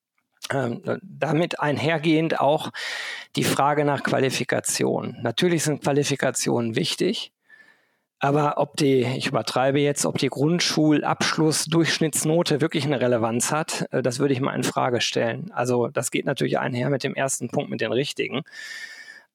Ähm, 0.51 0.81
damit 1.01 1.59
einhergehend 1.59 2.39
auch 2.39 2.69
die 3.35 3.43
Frage 3.43 3.83
nach 3.83 4.03
Qualifikation. 4.03 5.17
Natürlich 5.21 5.63
sind 5.63 5.83
Qualifikationen 5.83 6.75
wichtig, 6.75 7.31
aber 8.19 8.57
ob 8.57 8.77
die, 8.77 9.01
ich 9.01 9.27
übertreibe 9.27 9.79
jetzt, 9.79 10.05
ob 10.05 10.17
die 10.17 10.29
Grundschulabschluss-Durchschnittsnote 10.29 12.61
wirklich 12.61 12.85
eine 12.85 13.01
Relevanz 13.01 13.51
hat, 13.51 13.87
äh, 13.91 14.01
das 14.01 14.19
würde 14.19 14.33
ich 14.33 14.41
mal 14.41 14.55
in 14.55 14.63
Frage 14.63 15.01
stellen. 15.01 15.51
Also 15.51 15.89
das 15.89 16.11
geht 16.11 16.25
natürlich 16.25 16.59
einher 16.59 16.89
mit 16.89 17.03
dem 17.03 17.15
ersten 17.15 17.49
Punkt, 17.49 17.69
mit 17.69 17.81
den 17.81 17.91
richtigen. 17.91 18.43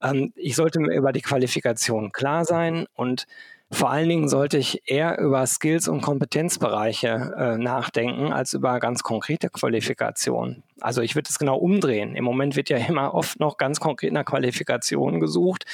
Ähm, 0.02 0.33
ich 0.35 0.57
sollte 0.57 0.81
mir 0.81 0.95
über 0.95 1.12
die 1.12 1.23
Qualifikation 1.23 2.12
klar 2.12 2.45
sein 2.45 2.87
und 2.95 3.26
vor 3.72 3.90
allen 3.90 4.08
Dingen 4.08 4.28
sollte 4.28 4.58
ich 4.58 4.82
eher 4.90 5.18
über 5.18 5.46
Skills 5.46 5.86
und 5.86 6.00
Kompetenzbereiche 6.00 7.34
äh, 7.38 7.56
nachdenken, 7.56 8.32
als 8.32 8.52
über 8.52 8.80
ganz 8.80 9.04
konkrete 9.04 9.48
Qualifikationen. 9.48 10.64
Also 10.80 11.02
ich 11.02 11.14
würde 11.14 11.28
es 11.30 11.38
genau 11.38 11.56
umdrehen. 11.56 12.16
Im 12.16 12.24
Moment 12.24 12.56
wird 12.56 12.68
ja 12.68 12.78
immer 12.78 13.14
oft 13.14 13.38
noch 13.38 13.58
ganz 13.58 13.78
konkret 13.78 14.12
nach 14.12 14.24
Qualifikationen 14.24 15.20
gesucht 15.20 15.66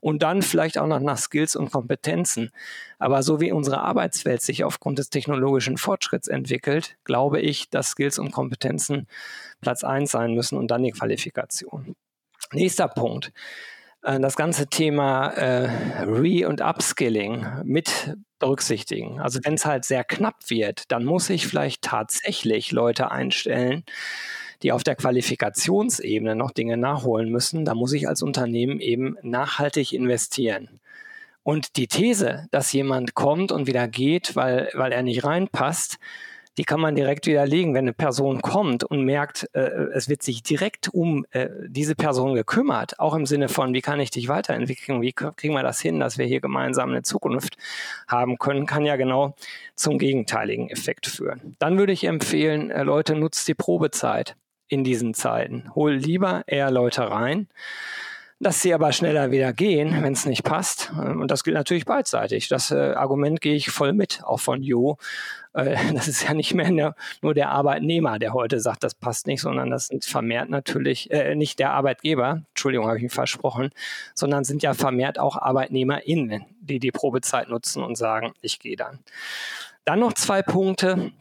und 0.00 0.22
dann 0.22 0.40
vielleicht 0.40 0.78
auch 0.78 0.86
noch 0.86 1.00
nach 1.00 1.18
Skills 1.18 1.54
und 1.54 1.70
Kompetenzen. 1.70 2.50
Aber 2.98 3.22
so 3.22 3.38
wie 3.40 3.52
unsere 3.52 3.82
Arbeitswelt 3.82 4.40
sich 4.40 4.64
aufgrund 4.64 4.98
des 4.98 5.10
technologischen 5.10 5.76
Fortschritts 5.76 6.28
entwickelt, 6.28 6.96
glaube 7.04 7.40
ich, 7.40 7.68
dass 7.68 7.88
Skills 7.88 8.18
und 8.18 8.32
Kompetenzen 8.32 9.06
Platz 9.60 9.84
eins 9.84 10.10
sein 10.12 10.32
müssen 10.32 10.56
und 10.56 10.70
dann 10.70 10.82
die 10.82 10.92
Qualifikation. 10.92 11.96
Nächster 12.52 12.88
Punkt. 12.88 13.32
Äh, 14.02 14.20
das 14.20 14.36
ganze 14.36 14.66
Thema 14.66 15.28
äh, 15.28 16.04
Re- 16.04 16.48
und 16.48 16.60
Upskilling 16.60 17.46
mit 17.64 18.16
berücksichtigen. 18.38 19.20
Also 19.20 19.40
wenn 19.44 19.54
es 19.54 19.64
halt 19.64 19.84
sehr 19.84 20.04
knapp 20.04 20.50
wird, 20.50 20.90
dann 20.90 21.04
muss 21.04 21.30
ich 21.30 21.46
vielleicht 21.46 21.82
tatsächlich 21.82 22.72
Leute 22.72 23.10
einstellen, 23.10 23.84
die 24.62 24.72
auf 24.72 24.82
der 24.84 24.96
Qualifikationsebene 24.96 26.34
noch 26.34 26.50
Dinge 26.50 26.76
nachholen 26.76 27.30
müssen. 27.30 27.64
Da 27.64 27.74
muss 27.74 27.92
ich 27.92 28.08
als 28.08 28.22
Unternehmen 28.22 28.80
eben 28.80 29.16
nachhaltig 29.22 29.92
investieren. 29.92 30.80
Und 31.44 31.76
die 31.76 31.88
These, 31.88 32.46
dass 32.52 32.72
jemand 32.72 33.14
kommt 33.14 33.50
und 33.50 33.66
wieder 33.66 33.88
geht, 33.88 34.36
weil, 34.36 34.70
weil 34.74 34.92
er 34.92 35.02
nicht 35.02 35.24
reinpasst, 35.24 35.98
die 36.58 36.64
kann 36.64 36.80
man 36.80 36.94
direkt 36.94 37.26
widerlegen. 37.26 37.74
Wenn 37.74 37.84
eine 37.84 37.92
Person 37.92 38.42
kommt 38.42 38.84
und 38.84 39.04
merkt, 39.04 39.48
äh, 39.54 39.60
es 39.94 40.08
wird 40.08 40.22
sich 40.22 40.42
direkt 40.42 40.88
um 40.88 41.24
äh, 41.30 41.48
diese 41.66 41.94
Person 41.94 42.34
gekümmert, 42.34 42.98
auch 42.98 43.14
im 43.14 43.26
Sinne 43.26 43.48
von, 43.48 43.72
wie 43.74 43.80
kann 43.80 44.00
ich 44.00 44.10
dich 44.10 44.28
weiterentwickeln, 44.28 45.02
wie 45.02 45.12
kriegen 45.12 45.54
wir 45.54 45.62
das 45.62 45.80
hin, 45.80 46.00
dass 46.00 46.18
wir 46.18 46.26
hier 46.26 46.40
gemeinsam 46.40 46.90
eine 46.90 47.02
Zukunft 47.02 47.56
haben 48.06 48.38
können, 48.38 48.66
kann 48.66 48.84
ja 48.84 48.96
genau 48.96 49.34
zum 49.74 49.98
gegenteiligen 49.98 50.68
Effekt 50.68 51.06
führen. 51.06 51.56
Dann 51.58 51.78
würde 51.78 51.92
ich 51.92 52.04
empfehlen, 52.04 52.70
äh, 52.70 52.82
Leute, 52.82 53.14
nutzt 53.14 53.48
die 53.48 53.54
Probezeit 53.54 54.36
in 54.68 54.84
diesen 54.84 55.14
Zeiten. 55.14 55.74
Hol 55.74 55.92
lieber 55.92 56.44
eher 56.46 56.70
Leute 56.70 57.10
rein 57.10 57.48
dass 58.42 58.60
sie 58.60 58.74
aber 58.74 58.92
schneller 58.92 59.30
wieder 59.30 59.52
gehen, 59.52 60.02
wenn 60.02 60.12
es 60.12 60.26
nicht 60.26 60.42
passt. 60.42 60.92
Und 60.96 61.30
das 61.30 61.44
gilt 61.44 61.54
natürlich 61.54 61.84
beidseitig. 61.84 62.48
Das 62.48 62.70
äh, 62.70 62.92
Argument 62.94 63.40
gehe 63.40 63.54
ich 63.54 63.70
voll 63.70 63.92
mit, 63.92 64.22
auch 64.24 64.40
von 64.40 64.62
Jo. 64.62 64.98
Äh, 65.52 65.76
das 65.94 66.08
ist 66.08 66.24
ja 66.24 66.34
nicht 66.34 66.52
mehr 66.54 66.94
nur 67.22 67.34
der 67.34 67.50
Arbeitnehmer, 67.50 68.18
der 68.18 68.32
heute 68.32 68.60
sagt, 68.60 68.82
das 68.82 68.94
passt 68.94 69.26
nicht, 69.26 69.40
sondern 69.40 69.70
das 69.70 69.86
sind 69.86 70.04
vermehrt 70.04 70.50
natürlich, 70.50 71.10
äh, 71.10 71.34
nicht 71.34 71.58
der 71.58 71.72
Arbeitgeber, 71.72 72.42
Entschuldigung, 72.48 72.86
habe 72.86 72.96
ich 72.96 73.04
mich 73.04 73.12
versprochen, 73.12 73.70
sondern 74.14 74.44
sind 74.44 74.62
ja 74.62 74.74
vermehrt 74.74 75.18
auch 75.18 75.36
ArbeitnehmerInnen, 75.36 76.44
die 76.60 76.80
die 76.80 76.90
Probezeit 76.90 77.48
nutzen 77.48 77.82
und 77.82 77.96
sagen, 77.96 78.32
ich 78.40 78.58
gehe 78.58 78.76
dann. 78.76 78.98
Dann 79.84 80.00
noch 80.00 80.14
zwei 80.14 80.42
Punkte 80.42 81.12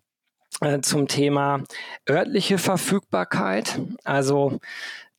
äh, 0.61 0.81
zum 0.81 1.07
Thema 1.07 1.63
örtliche 2.09 2.57
Verfügbarkeit. 2.57 3.79
Also 4.03 4.59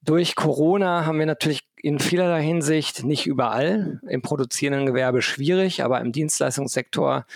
durch 0.02 0.34
Corona 0.34 1.06
haben 1.06 1.18
wir 1.18 1.26
natürlich 1.26 1.60
in 1.82 1.98
vielerlei 1.98 2.42
Hinsicht 2.42 3.04
nicht 3.04 3.26
überall 3.26 4.00
im 4.08 4.22
produzierenden 4.22 4.86
Gewerbe 4.86 5.20
schwierig, 5.20 5.82
aber 5.82 6.00
im 6.00 6.12
Dienstleistungssektor 6.12 7.26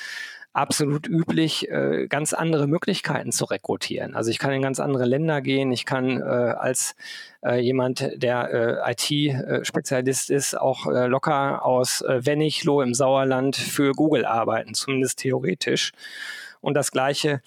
absolut 0.56 1.06
üblich, 1.06 1.68
äh, 1.68 2.06
ganz 2.08 2.32
andere 2.32 2.66
Möglichkeiten 2.66 3.30
zu 3.30 3.44
rekrutieren. 3.44 4.14
Also 4.14 4.30
ich 4.30 4.38
kann 4.38 4.52
in 4.52 4.62
ganz 4.62 4.80
andere 4.80 5.04
Länder 5.04 5.42
gehen, 5.42 5.70
ich 5.70 5.84
kann 5.84 6.18
äh, 6.18 6.24
als 6.24 6.96
äh, 7.44 7.60
jemand, 7.60 8.10
der 8.14 8.82
IT-Spezialist 8.86 10.30
ist, 10.30 10.58
auch 10.58 10.86
locker 10.86 11.64
aus 11.64 12.02
Wenigloh 12.06 12.80
im 12.80 12.94
Sauerland 12.94 13.56
für 13.56 13.92
Google 13.92 14.24
arbeiten, 14.24 14.72
zumindest 14.72 15.18
theoretisch. 15.18 15.92
Und 16.66 16.74
das 16.74 16.90
Gleiche 16.90 17.42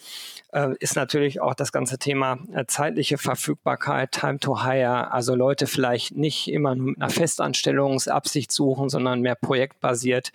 äh, 0.54 0.70
ist 0.80 0.96
natürlich 0.96 1.42
auch 1.42 1.54
das 1.54 1.74
ganze 1.74 1.98
Thema 1.98 2.40
äh, 2.54 2.64
zeitliche 2.68 3.18
Verfügbarkeit, 3.18 4.14
Time 4.14 4.40
to 4.40 4.64
Hire, 4.64 5.12
also 5.12 5.36
Leute 5.36 5.68
vielleicht 5.68 6.16
nicht 6.16 6.48
immer 6.48 6.74
nur 6.74 6.92
mit 6.92 7.02
einer 7.02 7.10
Festanstellungsabsicht 7.10 8.50
suchen, 8.50 8.88
sondern 8.88 9.20
mehr 9.20 9.36
projektbasiert 9.36 10.32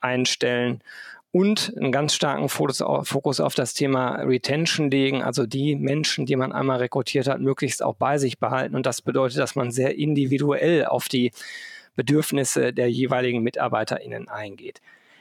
einstellen 0.00 0.82
und 1.30 1.72
einen 1.76 1.92
ganz 1.92 2.14
starken 2.14 2.48
Fokus 2.48 2.80
auf 3.38 3.54
das 3.54 3.74
Thema 3.74 4.16
Retention 4.16 4.90
legen, 4.90 5.22
also 5.22 5.46
die 5.46 5.76
Menschen, 5.76 6.26
die 6.26 6.34
man 6.34 6.50
einmal 6.50 6.78
rekrutiert 6.78 7.28
hat, 7.28 7.40
möglichst 7.40 7.80
auch 7.80 7.94
bei 7.94 8.18
sich 8.18 8.40
behalten. 8.40 8.74
Und 8.74 8.86
das 8.86 9.02
bedeutet, 9.02 9.38
dass 9.38 9.54
man 9.54 9.70
sehr 9.70 9.96
individuell 9.96 10.84
auf 10.86 11.06
die 11.06 11.30
Bedürfnisse 11.94 12.72
der 12.72 12.90
jeweiligen 12.90 13.44
MitarbeiterInnen 13.44 14.28
eingeht. 14.28 14.80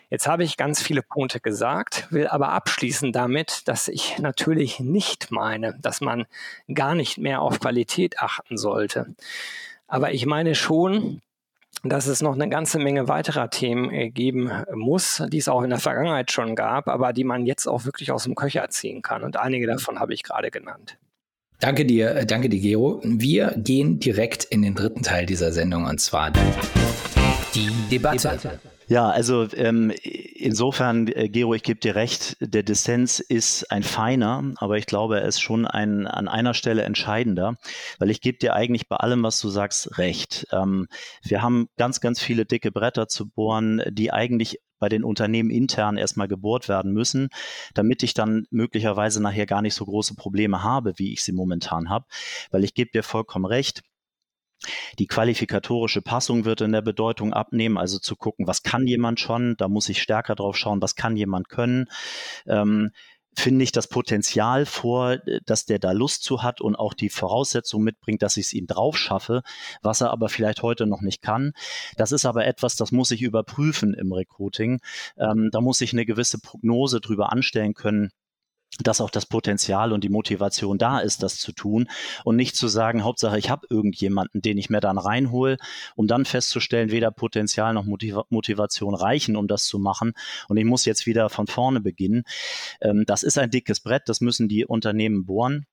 Jetzt 0.09 0.27
habe 0.27 0.43
ich 0.43 0.57
ganz 0.57 0.81
viele 0.81 1.01
Punkte 1.01 1.39
gesagt, 1.39 2.07
will 2.11 2.27
aber 2.27 2.49
abschließen 2.49 3.11
damit, 3.11 3.67
dass 3.67 3.87
ich 3.87 4.19
natürlich 4.19 4.79
nicht 4.79 5.31
meine, 5.31 5.77
dass 5.81 6.01
man 6.01 6.25
gar 6.73 6.95
nicht 6.95 7.17
mehr 7.17 7.41
auf 7.41 7.59
Qualität 7.59 8.19
achten 8.19 8.57
sollte. 8.57 9.15
Aber 9.87 10.13
ich 10.13 10.25
meine 10.25 10.55
schon, 10.55 11.21
dass 11.83 12.07
es 12.07 12.21
noch 12.21 12.33
eine 12.33 12.49
ganze 12.49 12.79
Menge 12.79 13.07
weiterer 13.07 13.49
Themen 13.49 13.91
äh, 13.91 14.09
geben 14.09 14.51
muss, 14.73 15.23
die 15.27 15.37
es 15.37 15.47
auch 15.47 15.61
in 15.61 15.69
der 15.69 15.79
Vergangenheit 15.79 16.31
schon 16.31 16.55
gab, 16.55 16.87
aber 16.87 17.13
die 17.13 17.23
man 17.23 17.45
jetzt 17.45 17.67
auch 17.67 17.85
wirklich 17.85 18.11
aus 18.11 18.23
dem 18.23 18.35
Köcher 18.35 18.69
ziehen 18.69 19.01
kann. 19.01 19.23
Und 19.23 19.37
einige 19.37 19.67
davon 19.67 19.99
habe 19.99 20.13
ich 20.13 20.23
gerade 20.23 20.51
genannt. 20.51 20.97
Danke 21.59 21.85
dir, 21.85 22.15
äh, 22.15 22.25
danke 22.25 22.49
dir, 22.49 22.59
Gero. 22.59 23.01
Wir 23.03 23.53
gehen 23.57 23.99
direkt 23.99 24.43
in 24.45 24.61
den 24.61 24.75
dritten 24.75 25.03
Teil 25.03 25.25
dieser 25.25 25.51
Sendung 25.51 25.85
und 25.85 25.99
zwar 25.99 26.31
die 26.31 26.39
Debatte. 27.91 28.17
Debatte. 28.17 28.59
Ja, 28.87 29.09
also 29.09 29.47
ähm, 29.53 29.91
insofern, 30.03 31.07
äh, 31.07 31.27
Gero, 31.27 31.55
ich 31.55 31.63
gebe 31.63 31.79
dir 31.79 31.95
recht, 31.95 32.37
der 32.39 32.61
Dissens 32.61 33.19
ist 33.19 33.71
ein 33.71 33.81
feiner, 33.81 34.53
aber 34.57 34.77
ich 34.77 34.85
glaube, 34.85 35.19
er 35.19 35.27
ist 35.27 35.41
schon 35.41 35.65
ein, 35.65 36.05
an 36.05 36.27
einer 36.27 36.53
Stelle 36.53 36.83
entscheidender, 36.83 37.55
weil 37.97 38.11
ich 38.11 38.21
gebe 38.21 38.37
dir 38.37 38.53
eigentlich 38.53 38.87
bei 38.87 38.97
allem, 38.97 39.23
was 39.23 39.39
du 39.39 39.49
sagst, 39.49 39.97
recht. 39.97 40.45
Ähm, 40.51 40.87
wir 41.23 41.41
haben 41.41 41.67
ganz, 41.77 41.99
ganz 41.99 42.21
viele 42.21 42.45
dicke 42.45 42.71
Bretter 42.71 43.07
zu 43.07 43.27
bohren, 43.27 43.81
die 43.89 44.13
eigentlich 44.13 44.59
bei 44.77 44.89
den 44.89 45.03
Unternehmen 45.03 45.49
intern 45.49 45.97
erstmal 45.97 46.27
gebohrt 46.27 46.69
werden 46.69 46.91
müssen, 46.91 47.29
damit 47.73 48.03
ich 48.03 48.13
dann 48.13 48.45
möglicherweise 48.51 49.21
nachher 49.21 49.47
gar 49.47 49.63
nicht 49.63 49.73
so 49.73 49.85
große 49.85 50.13
Probleme 50.15 50.61
habe, 50.61 50.93
wie 50.97 51.13
ich 51.13 51.23
sie 51.23 51.31
momentan 51.31 51.89
habe. 51.89 52.05
Weil 52.51 52.63
ich 52.63 52.75
gebe 52.75 52.91
dir 52.91 53.01
vollkommen 53.01 53.45
recht, 53.45 53.81
die 54.99 55.07
qualifikatorische 55.07 56.01
Passung 56.01 56.45
wird 56.45 56.61
in 56.61 56.71
der 56.71 56.81
Bedeutung 56.81 57.33
abnehmen, 57.33 57.77
also 57.77 57.99
zu 57.99 58.15
gucken, 58.15 58.47
was 58.47 58.63
kann 58.63 58.87
jemand 58.87 59.19
schon, 59.19 59.55
da 59.57 59.67
muss 59.67 59.89
ich 59.89 60.01
stärker 60.01 60.35
drauf 60.35 60.57
schauen, 60.57 60.81
was 60.81 60.95
kann 60.95 61.17
jemand 61.17 61.49
können. 61.49 61.85
Ähm, 62.47 62.91
finde 63.37 63.63
ich 63.63 63.71
das 63.71 63.87
Potenzial 63.87 64.65
vor, 64.65 65.17
dass 65.45 65.65
der 65.65 65.79
da 65.79 65.91
Lust 65.91 66.23
zu 66.23 66.41
hat 66.41 66.61
und 66.61 66.75
auch 66.75 66.93
die 66.93 67.09
Voraussetzung 67.09 67.83
mitbringt, 67.83 68.21
dass 68.21 68.37
ich 68.37 68.47
es 68.47 68.53
ihm 68.53 68.65
drauf 68.65 68.97
schaffe, 68.97 69.41
was 69.81 70.01
er 70.01 70.11
aber 70.11 70.29
vielleicht 70.29 70.61
heute 70.61 70.85
noch 70.85 71.01
nicht 71.01 71.21
kann. 71.21 71.53
Das 71.97 72.11
ist 72.11 72.25
aber 72.25 72.45
etwas, 72.45 72.75
das 72.75 72.91
muss 72.91 73.11
ich 73.11 73.21
überprüfen 73.21 73.93
im 73.93 74.13
Recruiting. 74.13 74.79
Ähm, 75.17 75.49
da 75.51 75.61
muss 75.61 75.81
ich 75.81 75.93
eine 75.93 76.05
gewisse 76.05 76.39
Prognose 76.39 77.01
drüber 77.01 77.31
anstellen 77.31 77.73
können 77.73 78.11
dass 78.83 79.01
auch 79.01 79.09
das 79.09 79.25
Potenzial 79.25 79.93
und 79.93 80.03
die 80.03 80.09
Motivation 80.09 80.77
da 80.77 80.99
ist, 80.99 81.23
das 81.23 81.37
zu 81.37 81.51
tun 81.51 81.87
und 82.23 82.35
nicht 82.35 82.55
zu 82.55 82.67
sagen, 82.67 83.03
Hauptsache 83.03 83.37
ich 83.37 83.49
habe 83.49 83.67
irgendjemanden, 83.69 84.41
den 84.41 84.57
ich 84.57 84.69
mir 84.69 84.81
dann 84.81 84.97
reinhole, 84.97 85.57
um 85.95 86.07
dann 86.07 86.25
festzustellen, 86.25 86.91
weder 86.91 87.11
Potenzial 87.11 87.73
noch 87.73 87.85
Motiv 87.85 88.15
Motivation 88.29 88.95
reichen, 88.95 89.35
um 89.35 89.47
das 89.47 89.65
zu 89.65 89.79
machen 89.79 90.13
und 90.47 90.57
ich 90.57 90.65
muss 90.65 90.85
jetzt 90.85 91.05
wieder 91.05 91.29
von 91.29 91.47
vorne 91.47 91.79
beginnen. 91.79 92.23
Ähm, 92.81 93.03
das 93.05 93.23
ist 93.23 93.37
ein 93.37 93.49
dickes 93.49 93.79
Brett, 93.79 94.03
das 94.07 94.21
müssen 94.21 94.47
die 94.47 94.65
Unternehmen 94.65 95.25
bohren. 95.25 95.65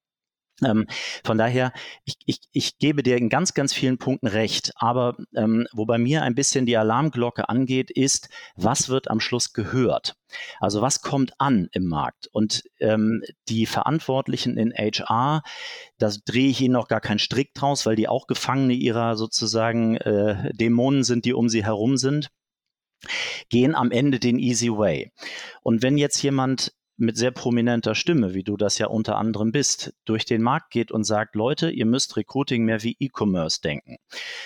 Ähm, 0.65 0.87
von 1.25 1.39
daher, 1.39 1.73
ich, 2.05 2.17
ich, 2.27 2.39
ich 2.53 2.79
gebe 2.79 3.03
dir 3.03 3.17
in 3.17 3.29
ganz, 3.29 3.55
ganz 3.55 3.73
vielen 3.73 3.99
Punkten 3.99 4.27
recht. 4.27 4.73
Aber 4.77 5.17
ähm, 5.35 5.67
wo 5.73 5.87
bei 5.87 5.99
mir 5.99 6.23
ein 6.23 6.35
bisschen 6.35 6.67
die 6.67 6.77
Alarmglocke 6.77 7.49
angeht, 7.49 7.91
ist, 7.91 8.29
was 8.57 8.89
wird 8.89 9.11
am 9.11 9.21
Schluss 9.21 9.53
gehört? 9.53 10.15
Also 10.61 10.81
was 10.81 11.03
kommt 11.03 11.33
an 11.39 11.69
im 11.73 11.87
Markt? 11.87 12.29
Und 12.33 12.65
ähm, 12.81 13.23
die 13.49 13.67
Verantwortlichen 13.67 14.57
in 14.57 14.73
HR, 14.73 15.43
da 15.99 16.11
drehe 16.25 16.49
ich 16.49 16.61
ihnen 16.61 16.73
noch 16.73 16.89
gar 16.89 17.01
keinen 17.01 17.19
Strick 17.19 17.55
draus, 17.55 17.87
weil 17.87 17.97
die 17.97 18.09
auch 18.09 18.27
Gefangene 18.27 18.75
ihrer 18.75 19.17
sozusagen 19.17 19.97
äh, 19.97 20.53
Dämonen 20.55 21.05
sind, 21.05 21.25
die 21.25 21.35
um 21.35 21.49
sie 21.49 21.65
herum 21.65 21.97
sind 21.97 22.31
gehen 23.49 23.75
am 23.75 23.91
Ende 23.91 24.21
den 24.21 24.39
easy 24.39 24.71
way. 24.71 25.11
Und 25.63 25.83
wenn 25.83 25.99
jetzt 25.99 26.23
jemand 26.23 26.73
mit 27.03 27.17
sehr 27.17 27.31
prominenter 27.31 27.95
Stimme, 27.95 28.35
wie 28.35 28.45
du 28.45 28.57
das 28.57 28.79
ja 28.79 28.87
unter 28.87 29.17
anderem 29.17 29.53
bist, 29.53 29.95
durch 30.05 30.25
den 30.25 30.43
Markt 30.43 30.71
geht 30.71 30.91
und 30.91 31.05
sagt, 31.05 31.35
Leute, 31.35 31.71
ihr 31.71 31.87
müsst 31.87 32.17
Recruiting 32.17 32.65
mehr 32.65 32.83
wie 32.83 32.97
E-Commerce 32.99 33.61
denken. 33.61 33.97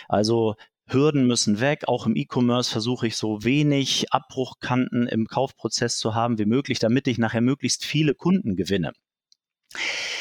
Also 0.09 0.55
Hürden 0.89 1.27
müssen 1.27 1.61
weg. 1.61 1.85
Auch 1.89 2.07
im 2.07 2.17
E-Commerce 2.17 2.71
versuche 2.71 3.09
ich 3.09 3.17
so 3.17 3.45
wenig 3.45 4.13
Abbruchkanten 4.13 5.07
im 5.09 5.27
Kaufprozess 5.27 5.99
zu 5.99 6.15
haben 6.15 6.39
wie 6.39 6.47
möglich, 6.47 6.79
damit 6.79 7.09
ich 7.09 7.19
nachher 7.19 7.41
möglichst 7.41 7.85
viele 7.85 8.15
Kunden 8.15 8.57
gewinne 8.57 8.93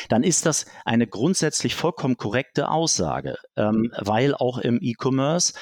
dann 0.10 0.24
ist 0.24 0.46
das 0.46 0.66
eine 0.86 1.08
grundsätzlich 1.08 1.76
vollkommen 1.76 2.18
korrekte 2.18 2.70
Aussage, 2.70 3.38
ähm, 3.56 3.92
weil 3.98 4.36
auch 4.36 4.58
im 4.58 4.80
E-Commerce 4.82 5.54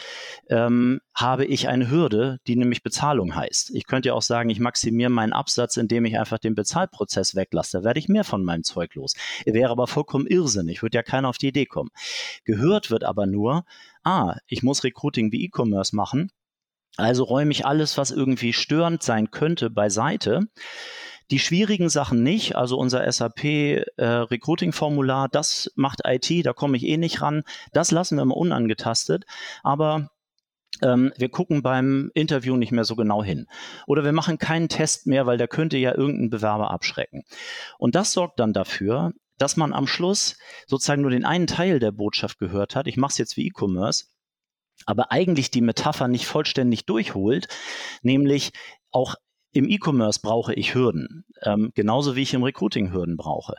ähm, 0.50 1.00
habe 1.14 1.46
ich 1.46 1.68
eine 1.68 1.90
Hürde, 1.90 2.40
die 2.48 2.56
nämlich 2.56 2.84
Bezahlung 2.84 3.36
heißt. 3.36 3.72
Ich 3.76 3.86
könnte 3.86 4.10
ja 4.10 4.14
auch 4.14 4.22
sagen, 4.22 4.50
ich 4.50 4.60
maximiere 4.60 5.10
meinen 5.10 5.34
Absatz, 5.34 5.78
indem 5.78 6.06
ich 6.06 6.18
einfach 6.18 6.40
den 6.40 6.56
Bezahlprozess 6.56 7.36
weglasse. 7.36 7.80
Da 7.80 7.84
werde 7.84 8.00
ich 8.00 8.08
mehr 8.08 8.24
von 8.24 8.44
meinem 8.44 8.64
Zeug 8.64 8.96
los. 8.96 9.14
Wäre 9.46 9.72
aber 9.72 9.88
vollkommen 9.88 10.28
irrsinnig, 10.28 10.82
würde 10.82 10.98
ja 10.98 11.04
keiner 11.04 11.30
auf 11.30 11.38
die 11.38 11.50
Idee 11.50 11.66
kommen. 11.66 11.90
Gehört 12.46 12.92
wird 12.92 13.04
aber 13.04 13.26
nur, 13.26 13.66
ah, 14.04 14.38
ich 14.48 14.64
muss 14.64 14.84
Recruiting 14.84 15.32
wie 15.32 15.46
E-Commerce 15.46 15.96
machen. 15.96 16.32
Also 16.96 17.24
räume 17.24 17.52
ich 17.52 17.66
alles, 17.66 17.98
was 17.98 18.12
irgendwie 18.12 18.54
störend 18.54 19.02
sein 19.02 19.32
könnte, 19.32 19.72
beiseite 19.72 20.42
die 21.32 21.40
schwierigen 21.40 21.90
Sachen 21.90 22.24
nicht, 22.24 22.56
also 22.56 22.78
unser 22.78 23.10
SAP 23.12 23.44
äh, 23.44 23.84
Recruiting-Formular, 23.98 25.30
das 25.30 25.72
macht 25.76 26.02
IT, 26.06 26.46
da 26.46 26.54
komme 26.54 26.78
ich 26.78 26.86
eh 26.86 26.98
nicht 26.98 27.22
ran. 27.22 27.44
Das 27.72 27.92
lassen 27.92 28.18
wir 28.18 28.26
mal 28.26 28.36
unangetastet. 28.36 29.26
Aber 29.64 30.10
ähm, 30.82 31.14
wir 31.18 31.30
gucken 31.30 31.62
beim 31.62 32.12
Interview 32.14 32.58
nicht 32.58 32.72
mehr 32.72 32.84
so 32.84 32.96
genau 32.96 33.24
hin. 33.24 33.48
Oder 33.88 34.04
wir 34.04 34.14
machen 34.14 34.38
keinen 34.38 34.70
Test 34.70 35.08
mehr, 35.08 35.26
weil 35.26 35.38
der 35.38 35.48
könnte 35.48 35.78
ja 35.78 35.96
irgendeinen 35.96 36.30
Bewerber 36.30 36.72
abschrecken. 36.72 37.24
Und 37.78 37.96
das 37.96 38.14
sorgt 38.14 38.40
dann 38.40 38.54
dafür, 38.54 39.14
dass 39.38 39.58
man 39.58 39.74
am 39.74 39.88
Schluss 39.88 40.38
sozusagen 40.68 41.02
nur 41.02 41.12
den 41.12 41.26
einen 41.26 41.48
Teil 41.48 41.80
der 41.80 41.92
Botschaft 41.92 42.40
gehört 42.40 42.76
hat. 42.76 42.88
Ich 42.88 42.98
mache 42.98 43.12
es 43.12 43.18
jetzt 43.18 43.38
wie 43.38 43.48
E-Commerce 43.48 44.06
aber 44.86 45.12
eigentlich 45.12 45.52
die 45.52 45.62
Metapher 45.62 46.08
nicht 46.08 46.26
vollständig 46.26 46.86
durchholt, 46.86 47.48
nämlich 48.02 48.52
auch 48.92 49.16
im 49.54 49.70
E-Commerce 49.70 50.20
brauche 50.22 50.54
ich 50.54 50.74
Hürden, 50.74 51.26
ähm, 51.44 51.72
genauso 51.76 52.16
wie 52.16 52.24
ich 52.24 52.34
im 52.34 52.44
Recruiting 52.44 52.92
Hürden 52.92 53.18
brauche. 53.18 53.56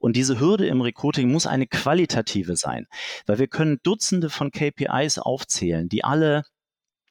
Und 0.00 0.16
diese 0.16 0.40
Hürde 0.40 0.66
im 0.66 0.80
Recruiting 0.80 1.30
muss 1.30 1.46
eine 1.46 1.66
qualitative 1.66 2.56
sein, 2.56 2.86
weil 3.26 3.38
wir 3.38 3.48
können 3.48 3.78
Dutzende 3.82 4.30
von 4.30 4.50
KPIs 4.50 5.18
aufzählen, 5.18 5.88
die 5.88 6.02
alle 6.02 6.44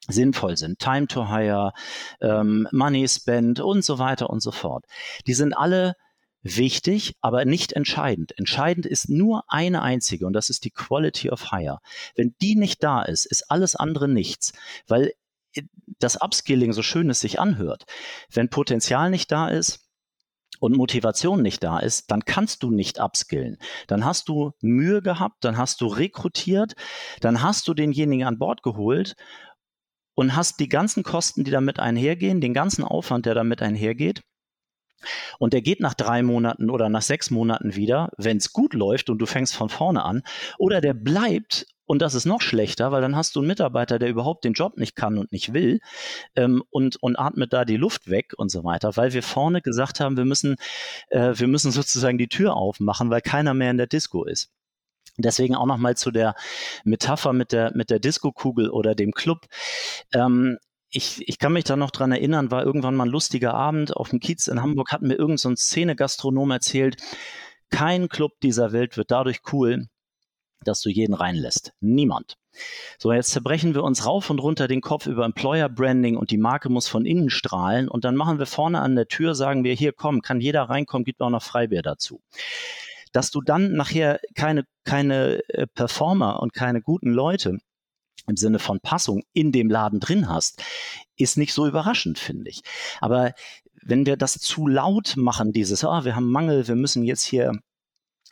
sinnvoll 0.08 0.58
sind. 0.58 0.80
Time 0.80 1.08
to 1.08 1.30
hire, 1.30 1.72
ähm, 2.22 2.67
Money 2.72 3.08
spent 3.08 3.60
und 3.60 3.86
so 3.86 4.00
weiter 4.00 4.30
und 4.30 4.41
so 4.41 4.52
fort. 4.52 4.86
Die 5.28 5.34
sind 5.34 5.54
alle 5.54 5.96
wichtig, 6.41 7.15
aber 7.22 7.46
nicht 7.46 7.72
entscheidend. 7.72 8.38
Entscheidend 8.38 8.86
ist 8.86 9.10
nur 9.10 9.46
eine 9.48 9.82
einzige 9.82 10.26
und 10.28 10.34
das 10.34 10.50
ist 10.50 10.65
die 10.65 10.72
Quality 10.72 11.30
of 11.30 11.52
Hire. 11.52 11.80
Wenn 12.15 12.36
die 12.41 12.56
nicht 12.56 12.84
da 12.84 13.02
ist, 13.02 13.26
ist 13.26 13.50
alles 13.50 13.76
andere 13.76 14.10
nichts, 14.10 14.52
weil 14.88 15.13
das 16.00 16.22
Upskilling, 16.22 16.74
so 16.74 16.82
schön 16.82 17.10
es 17.10 17.20
sich 17.20 17.39
anhört, 17.39 17.86
wenn 18.32 18.50
Potenzial 18.50 19.10
nicht 19.10 19.32
da 19.32 19.48
ist, 19.48 19.84
und 20.63 20.78
Motivation 20.78 21.42
nicht 21.42 21.62
da 21.62 21.80
ist, 21.80 22.10
dann 22.10 22.24
kannst 22.24 22.63
du 22.63 22.72
nicht 22.72 22.98
upskillen. 22.98 23.58
Dann 23.88 24.06
hast 24.06 24.30
du 24.30 24.52
Mühe 24.62 25.02
gehabt, 25.02 25.44
dann 25.44 25.58
hast 25.58 25.82
du 25.82 25.88
rekrutiert, 25.88 26.76
dann 27.20 27.42
hast 27.42 27.68
du 27.68 27.74
denjenigen 27.74 28.26
an 28.26 28.39
Bord 28.39 28.63
geholt 28.63 29.16
und 30.16 30.38
hast 30.38 30.62
die 30.62 30.70
ganzen 30.70 31.04
Kosten, 31.04 31.44
die 31.44 31.52
damit 31.52 31.80
einhergehen, 31.80 32.39
den 32.39 32.54
ganzen 32.54 32.86
Aufwand, 32.86 33.26
der 33.26 33.36
damit 33.36 33.62
einhergeht. 33.62 34.22
Und 35.38 35.52
der 35.52 35.62
geht 35.62 35.82
nach 35.82 35.96
drei 35.96 36.24
Monaten 36.24 36.70
oder 36.70 36.88
nach 36.88 37.02
sechs 37.02 37.30
Monaten 37.30 37.76
wieder, 37.76 38.10
wenn 38.18 38.38
es 38.38 38.54
gut 38.54 38.74
läuft 38.74 39.10
und 39.10 39.18
du 39.18 39.26
fängst 39.26 39.56
von 39.56 39.68
vorne 39.68 40.04
an. 40.04 40.24
Oder 40.58 40.80
der 40.80 40.94
bleibt 40.94 41.66
und 41.86 42.02
das 42.02 42.13
ist 42.13 42.26
noch 42.26 42.41
schlechter, 42.41 42.91
weil 42.91 43.02
dann 43.02 43.15
hast 43.15 43.36
du 43.36 43.39
einen 43.39 43.48
Mitarbeiter, 43.48 44.00
der 44.00 44.10
überhaupt 44.10 44.46
den 44.46 44.54
Job 44.54 44.78
nicht 44.78 44.96
kann 44.96 45.17
und 45.17 45.32
nicht 45.32 45.54
will 45.54 45.80
ähm, 46.36 46.63
und, 46.69 46.96
und 47.02 47.17
atmet 47.17 47.52
da 47.54 47.65
die 47.65 47.78
Luft 47.78 48.10
weg 48.10 48.34
und 48.38 48.50
so 48.50 48.63
weiter, 48.63 48.96
weil 48.96 49.13
wir 49.13 49.24
vorne 49.24 49.62
gesagt 49.62 50.00
haben, 50.00 50.17
wir 50.17 50.26
müssen, 50.26 50.56
äh, 51.10 51.34
wir 51.36 51.48
müssen 51.48 51.72
sozusagen 51.72 52.17
die 52.17 52.30
Tür 52.30 52.56
aufmachen, 52.56 53.10
weil 53.10 53.22
keiner 53.22 53.54
mehr 53.54 53.72
in 53.72 53.78
der 53.78 53.88
Disco 53.88 54.24
ist. 54.24 54.52
Deswegen 55.17 55.56
auch 55.56 55.65
nochmal 55.65 55.96
zu 55.96 56.10
der 56.10 56.36
Metapher 56.86 57.34
mit 57.34 57.52
der, 57.52 57.72
mit 57.76 57.89
der 57.89 58.00
Disco-Kugel 58.00 58.69
oder 58.69 58.96
dem 58.96 59.12
Club. 59.12 59.46
Ähm, 60.13 60.58
ich, 60.89 61.28
ich 61.28 61.39
kann 61.39 61.54
mich 61.54 61.65
da 61.65 61.76
noch 61.76 61.91
dran 61.91 62.12
erinnern, 62.12 62.52
war 62.52 62.63
irgendwann 62.63 62.96
mal 62.96 63.06
ein 63.06 63.12
lustiger 63.12 63.54
Abend 63.54 63.96
auf 63.96 64.10
dem 64.10 64.19
Kiez 64.19 64.48
in 64.48 64.62
Hamburg, 64.62 64.91
hat 64.91 65.02
mir 65.02 65.15
irgendein 65.15 65.38
so 65.38 65.56
Szene-Gastronom 65.56 66.52
erzählt, 66.52 66.98
kein 67.69 68.10
Club 68.10 68.34
dieser 68.41 68.72
Welt 68.72 68.98
wird 68.98 69.10
dadurch 69.10 69.41
cool, 69.52 69.88
dass 70.63 70.82
du 70.82 70.89
jeden 70.89 71.13
reinlässt. 71.13 71.73
Niemand. 71.80 72.38
So, 72.99 73.12
jetzt 73.12 73.32
zerbrechen 73.32 73.73
wir 73.73 73.84
uns 73.84 74.06
rauf 74.06 74.30
und 74.30 74.39
runter 74.39 74.67
den 74.67 74.82
Kopf 74.82 75.08
über 75.08 75.26
Employer 75.26 75.69
Branding 75.69 76.17
und 76.17 76.32
die 76.32 76.38
Marke 76.38 76.69
muss 76.69 76.88
von 76.88 77.06
innen 77.06 77.30
strahlen 77.30 77.88
und 77.88 78.06
dann 78.06 78.15
machen 78.15 78.39
wir 78.39 78.45
vorne 78.45 78.82
an 78.82 78.95
der 78.95 79.08
Tür, 79.08 79.36
sagen 79.36 79.63
wir, 79.63 79.73
hier 79.73 79.91
komm, 79.91 80.21
kann 80.21 80.39
jeder 80.39 80.63
reinkommen, 80.63 81.04
gibt 81.04 81.21
auch 81.21 81.30
noch 81.30 81.43
Freibier 81.43 81.82
dazu. 81.82 82.21
Dass 83.12 83.32
du 83.32 83.41
dann 83.41 83.73
nachher 83.73 84.19
keine, 84.36 84.65
keine 84.84 85.39
äh, 85.49 85.67
Performer 85.67 86.41
und 86.41 86.54
keine 86.54 86.82
guten 86.82 87.12
Leute 87.12 87.58
im 88.28 88.38
Sinne 88.38 88.60
von 88.60 88.80
Passung 88.80 89.23
in 89.34 89.52
dem 89.52 89.69
Laden 89.69 89.99
drin 89.99 90.30
hast, 90.30 90.63
ist 91.17 91.38
nicht 91.38 91.54
so 91.54 91.67
überraschend, 91.67 92.19
finde 92.19 92.49
ich. 92.49 92.62
Aber 93.02 93.34
wenn 93.82 94.06
wir 94.06 94.17
das 94.17 94.34
zu 94.34 94.67
laut 94.67 95.15
machen, 95.17 95.52
dieses, 95.52 95.84
ah, 95.84 96.06
wir 96.06 96.15
haben 96.15 96.32
Mangel, 96.32 96.67
wir 96.67 96.76
müssen 96.76 97.04
jetzt 97.04 97.23
hier 97.23 97.52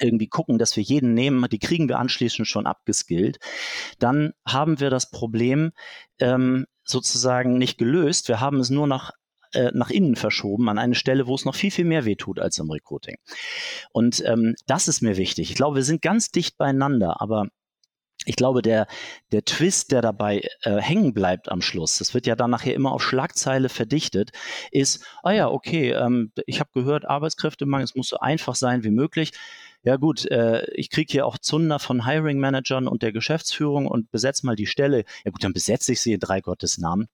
irgendwie 0.01 0.27
gucken, 0.27 0.57
dass 0.57 0.75
wir 0.75 0.83
jeden 0.83 1.13
nehmen, 1.13 1.47
die 1.49 1.59
kriegen 1.59 1.89
wir 1.89 1.99
anschließend 1.99 2.47
schon 2.47 2.67
abgeskillt, 2.67 3.39
dann 3.99 4.33
haben 4.47 4.79
wir 4.79 4.89
das 4.89 5.09
Problem 5.09 5.71
ähm, 6.19 6.65
sozusagen 6.83 7.57
nicht 7.57 7.77
gelöst. 7.77 8.27
Wir 8.27 8.39
haben 8.39 8.59
es 8.59 8.69
nur 8.69 8.87
nach 8.87 9.11
äh, 9.53 9.71
nach 9.73 9.89
innen 9.89 10.15
verschoben 10.15 10.69
an 10.69 10.77
eine 10.77 10.95
Stelle, 10.95 11.27
wo 11.27 11.35
es 11.35 11.45
noch 11.45 11.55
viel, 11.55 11.71
viel 11.71 11.85
mehr 11.85 12.05
wehtut 12.05 12.39
als 12.39 12.57
im 12.57 12.71
Recruiting. 12.71 13.17
Und 13.91 14.23
ähm, 14.25 14.55
das 14.65 14.87
ist 14.87 15.01
mir 15.01 15.17
wichtig. 15.17 15.49
Ich 15.49 15.55
glaube, 15.55 15.75
wir 15.75 15.83
sind 15.83 16.01
ganz 16.01 16.31
dicht 16.31 16.57
beieinander, 16.57 17.21
aber 17.21 17.47
ich 18.25 18.35
glaube, 18.35 18.61
der, 18.61 18.87
der 19.31 19.43
Twist, 19.45 19.91
der 19.91 20.01
dabei 20.01 20.47
äh, 20.61 20.77
hängen 20.77 21.13
bleibt 21.13 21.51
am 21.51 21.61
Schluss, 21.61 21.97
das 21.97 22.13
wird 22.13 22.27
ja 22.27 22.35
dann 22.35 22.51
nachher 22.51 22.75
immer 22.75 22.91
auf 22.91 23.01
Schlagzeile 23.01 23.67
verdichtet, 23.67 24.31
ist, 24.71 25.03
ah 25.23 25.31
ja, 25.31 25.49
okay, 25.49 25.91
ähm, 25.91 26.31
ich 26.45 26.59
habe 26.59 26.69
gehört, 26.73 27.05
Arbeitskräftemangel, 27.05 27.83
es 27.83 27.95
muss 27.95 28.09
so 28.09 28.19
einfach 28.19 28.55
sein 28.55 28.83
wie 28.83 28.91
möglich. 28.91 29.31
Ja 29.83 29.95
gut, 29.97 30.25
äh, 30.25 30.63
ich 30.73 30.91
kriege 30.91 31.11
hier 31.11 31.25
auch 31.25 31.39
Zunder 31.39 31.79
von 31.79 32.05
Hiring 32.05 32.39
Managern 32.39 32.87
und 32.87 33.01
der 33.01 33.11
Geschäftsführung 33.11 33.87
und 33.87 34.11
besetze 34.11 34.45
mal 34.45 34.55
die 34.55 34.67
Stelle. 34.67 35.05
Ja 35.25 35.31
gut, 35.31 35.43
dann 35.43 35.53
besetze 35.53 35.91
ich 35.93 36.01
sie 36.01 36.13
in 36.13 36.19
drei 36.19 36.39
Gottes 36.41 36.77
Namen. 36.77 37.07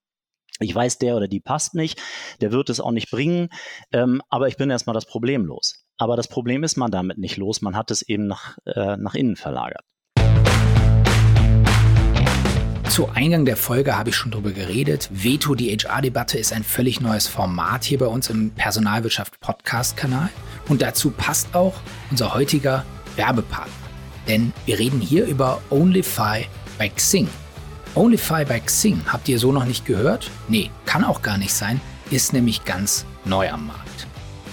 Ich 0.60 0.74
weiß, 0.74 0.98
der 0.98 1.16
oder 1.16 1.28
die 1.28 1.40
passt 1.40 1.76
nicht, 1.76 2.02
der 2.42 2.52
wird 2.52 2.70
es 2.70 2.80
auch 2.80 2.92
nicht 2.92 3.12
bringen, 3.12 3.50
ähm, 3.92 4.22
aber 4.30 4.48
ich 4.48 4.58
bin 4.58 4.70
erstmal 4.70 4.96
das 4.96 5.06
Problem 5.06 5.46
los. 5.46 5.86
Aber 5.98 6.16
das 6.16 6.28
Problem 6.28 6.64
ist 6.64 6.78
man 6.78 6.92
damit 6.92 7.18
nicht 7.18 7.38
los, 7.38 7.62
man 7.62 7.76
hat 7.76 7.92
es 7.92 8.02
eben 8.02 8.28
nach, 8.28 8.58
äh, 8.66 8.98
nach 8.98 9.16
innen 9.16 9.36
verlagert. 9.36 9.86
Zu 12.90 13.10
Eingang 13.10 13.46
der 13.46 13.58
Folge 13.58 13.96
habe 13.96 14.10
ich 14.10 14.16
schon 14.16 14.32
darüber 14.32 14.52
geredet. 14.52 15.10
Veto, 15.12 15.56
die 15.56 15.70
HR-Debatte, 15.76 16.40
ist 16.40 16.52
ein 16.52 16.64
völlig 16.64 17.00
neues 17.00 17.28
Format 17.28 17.84
hier 17.84 18.00
bei 18.00 18.08
uns 18.08 18.30
im 18.30 18.52
Personalwirtschaft 18.52 19.40
Podcast-Kanal. 19.40 20.30
Und 20.68 20.82
dazu 20.82 21.12
passt 21.12 21.54
auch 21.54 21.76
unser 22.10 22.34
heutiger 22.34 22.86
Werbepartner. 23.16 23.72
Denn 24.28 24.52
wir 24.66 24.80
reden 24.80 25.00
hier 25.00 25.26
über 25.26 25.62
OnlyFi 25.70 26.48
bei 26.78 26.90
Xing. 26.90 27.28
OnlyFi 27.94 28.46
bei 28.46 28.60
Xing 28.62 29.02
habt 29.08 29.28
ihr 29.30 29.38
so 29.38 29.52
noch 29.52 29.66
nicht 29.66 29.86
gehört? 29.86 30.32
Nee, 30.48 30.72
kann 30.86 31.04
auch 31.04 31.22
gar 31.22 31.38
nicht 31.38 31.54
sein, 31.54 31.80
ist 32.10 32.34
nämlich 32.34 32.66
ganz 32.66 33.06
neu 33.26 33.50
am 33.50 33.68
Markt. 33.68 33.87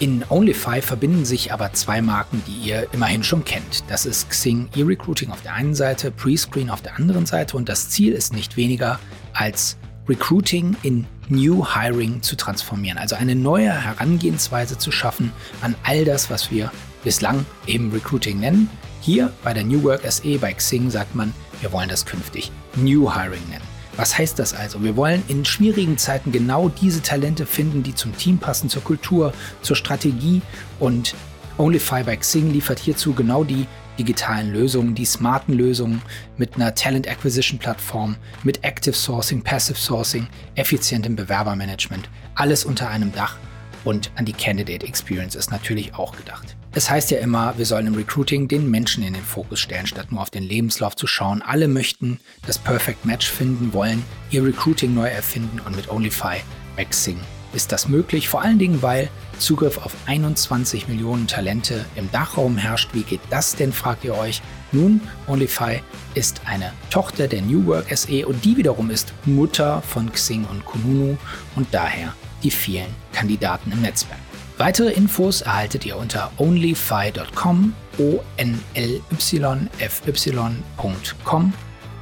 In 0.05 0.23
OnlyFi 0.29 0.83
verbinden 0.83 1.25
sich 1.25 1.51
aber 1.51 1.73
zwei 1.73 2.03
Marken, 2.03 2.43
die 2.47 2.69
ihr 2.69 2.88
immerhin 2.93 3.25
schon 3.25 3.43
kennt. 3.43 3.85
Das 3.88 4.05
ist 4.05 4.29
Xing 4.29 4.69
E-Recruiting 4.77 5.31
auf 5.31 5.40
der 5.40 5.55
einen 5.55 5.75
Seite, 5.75 6.11
Prescreen 6.11 6.69
auf 6.69 6.83
der 6.83 6.97
anderen 6.97 7.25
Seite 7.25 7.57
und 7.57 7.71
das 7.71 7.88
Ziel 7.88 8.12
ist 8.12 8.35
nicht 8.35 8.59
weniger 8.59 9.01
als 9.33 9.79
Recruiting 10.07 10.77
in 10.83 11.07
New 11.31 11.64
Hiring 11.67 12.21
zu 12.21 12.37
transformieren, 12.37 12.99
also 12.99 13.17
eine 13.17 13.35
neue 13.35 13.73
Herangehensweise 13.73 14.77
zu 14.77 14.93
schaffen 14.93 15.33
an 15.62 15.75
all 15.85 16.05
das, 16.05 16.29
was 16.29 16.51
wir 16.51 16.71
bislang 17.03 17.47
eben 17.67 17.90
Recruiting 17.90 18.38
nennen. 18.40 18.69
Hier 19.01 19.33
bei 19.43 19.55
der 19.55 19.64
New 19.64 19.83
Work 19.85 20.03
SE 20.12 20.38
bei 20.38 20.53
Xing 20.53 20.90
sagt 20.90 21.14
man, 21.14 21.33
wir 21.62 21.73
wollen 21.73 21.88
das 21.88 22.05
künftig 22.05 22.53
New 22.77 23.11
Hiring 23.11 23.49
nennen. 23.49 23.73
Was 23.96 24.18
heißt 24.18 24.38
das 24.40 24.54
also? 24.54 24.83
Wir 24.83 24.96
wollen 24.96 25.22
in 25.28 25.44
schwierigen 25.44 25.98
Zeiten 25.98 26.33
genau 26.33 26.68
diese 26.68 27.00
Talente 27.00 27.46
finden, 27.46 27.85
die 27.85 27.94
zum 27.94 28.16
Team 28.16 28.38
passen, 28.38 28.68
zur 28.68 28.83
Kultur, 28.83 29.33
zur 29.62 29.76
Strategie 29.76 30.42
und 30.80 31.14
Onlyfy 31.59 32.02
by 32.02 32.16
Xing 32.16 32.52
liefert 32.52 32.80
hierzu 32.80 33.14
genau 33.14 33.44
die 33.44 33.66
digitalen 33.96 34.52
Lösungen, 34.52 34.96
die 34.96 35.04
smarten 35.04 35.54
Lösungen 35.54 36.02
mit 36.37 36.57
einer 36.57 36.74
Talent 36.74 37.07
Acquisition 37.07 37.61
Plattform, 37.61 38.16
mit 38.42 38.64
Active 38.64 38.96
Sourcing, 38.96 39.42
Passive 39.42 39.78
Sourcing, 39.78 40.26
effizientem 40.57 41.14
Bewerbermanagement, 41.14 42.09
alles 42.35 42.64
unter 42.64 42.88
einem 42.88 43.12
Dach 43.12 43.37
und 43.85 44.11
an 44.16 44.24
die 44.24 44.33
Candidate 44.33 44.85
Experience 44.85 45.37
ist 45.37 45.52
natürlich 45.52 45.94
auch 45.94 46.16
gedacht. 46.16 46.57
Es 46.76 46.90
heißt 46.90 47.12
ja 47.12 47.18
immer, 47.18 47.56
wir 47.56 47.66
sollen 47.66 47.87
im 47.87 47.94
Recruiting 47.94 48.48
den 48.48 48.68
Menschen 48.68 49.04
in 49.04 49.14
den 49.14 49.22
Fokus 49.22 49.60
stellen, 49.60 49.87
statt 49.87 50.10
nur 50.10 50.20
auf 50.20 50.30
den 50.30 50.42
Lebenslauf 50.42 50.96
zu 50.96 51.06
schauen. 51.06 51.40
Alle 51.40 51.68
möchten 51.68 52.18
das 52.48 52.58
Perfect 52.58 53.04
Match 53.04 53.30
finden, 53.30 53.72
wollen 53.72 54.02
ihr 54.32 54.44
Recruiting 54.44 54.92
neu 54.92 55.06
erfinden 55.06 55.60
und 55.60 55.76
mit 55.76 55.88
Onlyfy 55.88 56.38
Maxing 56.76 57.20
ist 57.52 57.70
das 57.70 57.87
möglich, 57.87 58.28
vor 58.28 58.42
allen 58.42 58.58
Dingen, 58.58 58.82
weil 58.82 59.08
Zugriff 59.38 59.78
auf 59.78 59.94
21 60.06 60.88
Millionen 60.88 61.28
Talente 61.28 61.84
im 61.94 62.10
Dachraum 62.10 62.56
herrscht. 62.56 62.90
Wie 62.92 63.04
geht 63.04 63.20
das 63.30 63.54
denn, 63.54 63.72
fragt 63.72 64.02
ihr 64.02 64.16
euch? 64.16 64.42
Nun, 64.72 65.00
Onlyfy 65.28 65.80
ist 66.14 66.40
eine 66.46 66.72
Tochter 66.90 67.28
der 67.28 67.42
New 67.42 67.64
Work 67.66 67.96
SE 67.96 68.26
und 68.26 68.44
die 68.44 68.56
wiederum 68.56 68.90
ist 68.90 69.12
Mutter 69.24 69.80
von 69.82 70.10
Xing 70.10 70.44
und 70.46 70.64
Kununu 70.64 71.16
und 71.54 71.68
daher 71.70 72.12
die 72.42 72.50
vielen 72.50 72.92
Kandidaten 73.12 73.70
im 73.70 73.82
Netzwerk. 73.82 74.23
Weitere 74.57 74.93
Infos 74.93 75.40
erhaltet 75.40 75.85
ihr 75.85 75.97
unter 75.97 76.31
onlyfy.com, 76.38 77.75
o 77.99 78.21
n 78.37 78.61
l 78.75 79.01
y 79.11 79.40
f 79.79 80.03
y.com, 80.07 81.53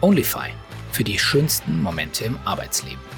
Onlyfy 0.02 0.50
für 0.90 1.04
die 1.04 1.18
schönsten 1.18 1.82
Momente 1.82 2.24
im 2.26 2.36
Arbeitsleben. 2.44 3.11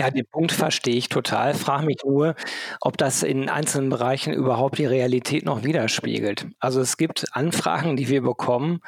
Ja, 0.00 0.10
den 0.10 0.24
Punkt 0.24 0.50
verstehe 0.52 0.94
ich 0.96 1.10
total. 1.10 1.52
Frage 1.52 1.84
mich 1.84 1.98
nur, 2.06 2.34
ob 2.80 2.96
das 2.96 3.22
in 3.22 3.50
einzelnen 3.50 3.90
Bereichen 3.90 4.32
überhaupt 4.32 4.78
die 4.78 4.86
Realität 4.86 5.44
noch 5.44 5.62
widerspiegelt. 5.62 6.46
Also 6.58 6.80
es 6.80 6.96
gibt 6.96 7.26
Anfragen, 7.32 7.98
die 7.98 8.08
wir 8.08 8.22
bekommen, 8.22 8.80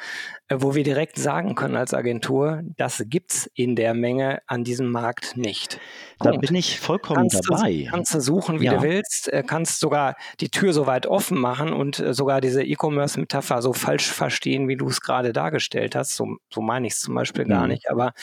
äh, 0.47 0.55
wo 0.57 0.73
wir 0.73 0.83
direkt 0.83 1.19
sagen 1.19 1.53
können 1.53 1.75
als 1.75 1.93
Agentur, 1.93 2.63
das 2.77 3.03
gibt 3.05 3.31
es 3.31 3.51
in 3.53 3.75
der 3.75 3.93
Menge 3.93 4.41
an 4.47 4.63
diesem 4.63 4.89
Markt 4.89 5.37
nicht. 5.37 5.79
Da 6.23 6.31
Punkt. 6.31 6.47
bin 6.47 6.55
ich 6.55 6.79
vollkommen 6.79 7.29
kannst 7.29 7.49
dabei. 7.49 7.83
Du, 7.83 7.91
kannst 7.91 8.13
du 8.13 8.19
suchen, 8.21 8.59
wie 8.59 8.65
ja. 8.65 8.75
du 8.75 8.81
willst, 8.81 9.31
äh, 9.31 9.43
kannst 9.45 9.79
sogar 9.79 10.15
die 10.39 10.49
Tür 10.49 10.73
so 10.73 10.87
weit 10.87 11.05
offen 11.05 11.37
machen 11.37 11.73
und 11.73 11.99
äh, 11.99 12.13
sogar 12.13 12.41
diese 12.41 12.63
E-Commerce-Metapher 12.63 13.61
so 13.61 13.73
falsch 13.73 14.11
verstehen, 14.11 14.67
wie 14.67 14.77
du 14.77 14.87
es 14.87 15.01
gerade 15.01 15.33
dargestellt 15.33 15.95
hast. 15.95 16.15
So, 16.15 16.37
so 16.51 16.61
meine 16.61 16.87
ich 16.87 16.93
es 16.93 16.99
zum 16.99 17.13
Beispiel 17.13 17.45
gar 17.45 17.63
mhm. 17.63 17.69
nicht. 17.69 17.91
Aber 17.91 18.13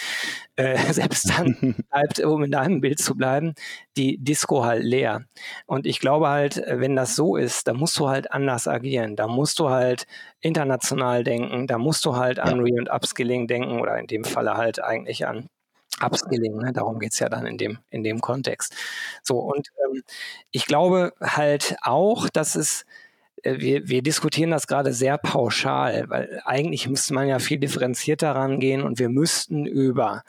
äh, 0.57 0.77
selbst 0.93 1.31
dann 1.31 1.77
bleibt, 1.91 2.21
um 2.21 2.43
in 2.43 2.51
deinem 2.51 2.81
Bild 2.81 2.99
zu 2.99 3.15
bleiben, 3.15 3.55
die 3.97 4.19
Disco 4.19 4.65
halt 4.65 4.83
leer. 4.83 5.25
Und 5.67 5.87
ich 5.87 6.01
glaube 6.01 6.29
halt, 6.29 6.63
wenn 6.67 6.97
das 6.97 7.15
so 7.15 7.37
ist, 7.37 7.69
dann 7.69 7.77
musst 7.77 7.99
du 7.99 8.09
halt 8.09 8.33
anders 8.33 8.67
agieren. 8.67 9.17
Da 9.17 9.29
musst 9.29 9.59
du 9.59 9.69
halt 9.69 10.07
international 10.41 11.25
denken, 11.25 11.67
da 11.67 11.79
musst 11.79 12.05
du 12.05 12.17
halt 12.17 12.39
an. 12.39 12.61
Re- 12.61 12.71
und 12.79 12.91
Upskilling 12.91 13.47
denken 13.47 13.81
oder 13.81 13.99
in 13.99 14.07
dem 14.07 14.25
Falle 14.25 14.55
halt 14.55 14.83
eigentlich 14.83 15.27
an 15.27 15.49
Upskilling, 16.03 16.57
ne? 16.57 16.73
darum 16.73 16.99
geht 16.99 17.13
es 17.13 17.19
ja 17.19 17.29
dann 17.29 17.47
in 17.47 17.59
dem, 17.59 17.79
in 17.91 18.03
dem 18.03 18.21
Kontext. 18.21 18.75
So, 19.23 19.39
und 19.39 19.69
ähm, 19.85 20.03
ich 20.51 20.67
glaube 20.67 21.13
halt 21.21 21.77
auch, 21.83 22.29
dass 22.29 22.55
es 22.55 22.85
äh, 23.43 23.59
wir, 23.59 23.89
wir 23.89 24.03
diskutieren 24.03 24.51
das 24.51 24.67
gerade 24.67 24.93
sehr 24.93 25.19
pauschal, 25.19 26.09
weil 26.09 26.43
eigentlich 26.45 26.89
müsste 26.89 27.15
man 27.15 27.29
ja 27.29 27.39
viel 27.39 27.59
differenzierter 27.59 28.33
rangehen 28.35 28.83
und 28.83 28.99
wir 28.99 29.09
müssten 29.09 29.67
über 29.67 30.23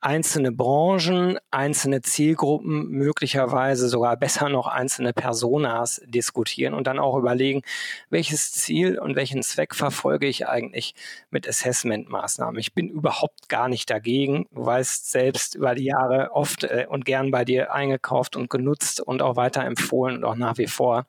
einzelne 0.00 0.52
Branchen, 0.52 1.38
einzelne 1.50 2.02
Zielgruppen, 2.02 2.88
möglicherweise 2.88 3.88
sogar 3.88 4.16
besser 4.16 4.48
noch 4.48 4.66
einzelne 4.66 5.12
Personas 5.12 6.00
diskutieren 6.06 6.74
und 6.74 6.86
dann 6.86 6.98
auch 6.98 7.16
überlegen, 7.16 7.62
welches 8.10 8.52
Ziel 8.52 8.98
und 8.98 9.16
welchen 9.16 9.42
Zweck 9.42 9.74
verfolge 9.74 10.26
ich 10.26 10.46
eigentlich 10.46 10.94
mit 11.30 11.48
Assessment-Maßnahmen. 11.48 12.58
Ich 12.60 12.74
bin 12.74 12.88
überhaupt 12.88 13.48
gar 13.48 13.68
nicht 13.68 13.90
dagegen. 13.90 14.46
Du 14.52 14.64
weißt 14.64 15.10
selbst 15.10 15.56
über 15.56 15.74
die 15.74 15.84
Jahre 15.84 16.30
oft 16.32 16.64
äh, 16.64 16.86
und 16.88 17.04
gern 17.04 17.30
bei 17.30 17.44
dir 17.44 17.72
eingekauft 17.72 18.36
und 18.36 18.50
genutzt 18.50 19.00
und 19.00 19.22
auch 19.22 19.36
weiterempfohlen 19.36 20.18
und 20.18 20.24
auch 20.24 20.36
nach 20.36 20.58
wie 20.58 20.68
vor. 20.68 21.06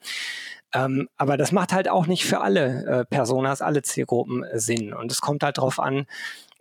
Ähm, 0.74 1.10
aber 1.18 1.38
das 1.38 1.52
macht 1.52 1.74
halt 1.74 1.90
auch 1.90 2.06
nicht 2.06 2.26
für 2.26 2.42
alle 2.42 2.86
äh, 2.86 3.06
Personas, 3.06 3.62
alle 3.62 3.82
Zielgruppen 3.82 4.44
äh, 4.44 4.60
Sinn. 4.60 4.94
Und 4.94 5.12
es 5.12 5.22
kommt 5.22 5.44
halt 5.44 5.58
darauf 5.58 5.80
an, 5.80 6.06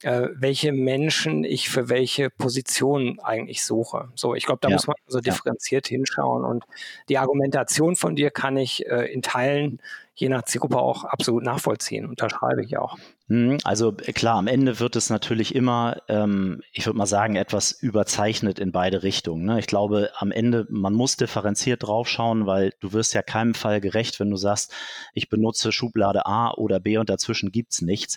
äh, 0.02 0.28
welche 0.34 0.72
Menschen 0.72 1.44
ich 1.44 1.68
für 1.68 1.88
welche 1.88 2.30
Position 2.30 3.18
eigentlich 3.20 3.64
suche. 3.64 4.08
So, 4.14 4.34
ich 4.34 4.46
glaube, 4.46 4.60
da 4.62 4.68
ja. 4.68 4.74
muss 4.76 4.86
man 4.86 4.96
so 5.06 5.20
differenziert 5.20 5.90
ja. 5.90 5.96
hinschauen 5.96 6.44
und 6.44 6.64
die 7.08 7.18
Argumentation 7.18 7.96
von 7.96 8.14
dir 8.14 8.30
kann 8.30 8.56
ich 8.56 8.86
äh, 8.86 9.12
in 9.12 9.22
Teilen 9.22 9.80
je 10.14 10.28
nach 10.28 10.42
Zielgruppe 10.42 10.78
auch 10.78 11.04
absolut 11.04 11.44
nachvollziehen. 11.44 12.06
Unterschreibe 12.06 12.64
ich 12.64 12.76
auch. 12.76 12.96
Mhm, 13.30 13.58
also 13.62 13.94
äh, 14.04 14.12
klar, 14.14 14.36
am 14.36 14.46
Ende 14.46 14.80
wird 14.80 14.96
es 14.96 15.10
natürlich 15.10 15.54
immer, 15.54 16.02
ähm, 16.08 16.62
ich 16.72 16.86
würde 16.86 16.96
mal 16.96 17.06
sagen, 17.06 17.36
etwas 17.36 17.72
überzeichnet 17.72 18.58
in 18.58 18.72
beide 18.72 19.02
Richtungen. 19.02 19.44
Ne? 19.44 19.58
Ich 19.58 19.66
glaube, 19.66 20.10
am 20.16 20.32
Ende, 20.32 20.66
man 20.70 20.94
muss 20.94 21.18
differenziert 21.18 21.82
draufschauen, 21.82 22.46
weil 22.46 22.72
du 22.80 22.94
wirst 22.94 23.12
ja 23.12 23.20
keinem 23.20 23.52
Fall 23.52 23.82
gerecht, 23.82 24.18
wenn 24.18 24.30
du 24.30 24.36
sagst, 24.36 24.72
ich 25.12 25.28
benutze 25.28 25.72
Schublade 25.72 26.24
A 26.24 26.52
oder 26.52 26.80
B 26.80 26.96
und 26.96 27.10
dazwischen 27.10 27.52
gibt's 27.52 27.82
nichts. 27.82 28.16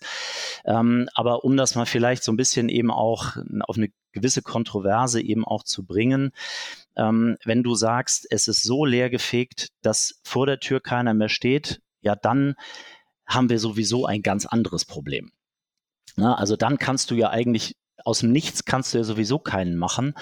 Ähm, 0.63 1.09
aber 1.13 1.43
um 1.43 1.57
das 1.57 1.75
mal 1.75 1.85
vielleicht 1.85 2.23
so 2.23 2.31
ein 2.31 2.37
bisschen 2.37 2.69
eben 2.69 2.89
auch 2.89 3.35
auf 3.67 3.75
eine 3.75 3.89
gewisse 4.13 4.41
Kontroverse 4.41 5.21
eben 5.21 5.45
auch 5.45 5.63
zu 5.63 5.85
bringen, 5.85 6.31
ähm, 6.95 7.37
wenn 7.43 7.63
du 7.63 7.75
sagst, 7.75 8.27
es 8.29 8.47
ist 8.47 8.63
so 8.63 8.85
leer 8.85 9.09
gefegt, 9.09 9.69
dass 9.81 10.21
vor 10.23 10.45
der 10.45 10.59
Tür 10.59 10.79
keiner 10.79 11.13
mehr 11.13 11.29
steht, 11.29 11.81
ja 12.01 12.15
dann 12.15 12.55
haben 13.33 13.49
wir 13.49 13.59
sowieso 13.59 14.05
ein 14.05 14.21
ganz 14.21 14.45
anderes 14.45 14.85
Problem. 14.85 15.31
Na, 16.15 16.35
also 16.35 16.55
dann 16.55 16.77
kannst 16.77 17.11
du 17.11 17.15
ja 17.15 17.29
eigentlich 17.29 17.75
aus 18.05 18.19
dem 18.19 18.31
Nichts 18.31 18.65
kannst 18.65 18.93
du 18.93 18.97
ja 18.97 19.03
sowieso 19.03 19.39
keinen 19.39 19.77
machen. 19.77 20.13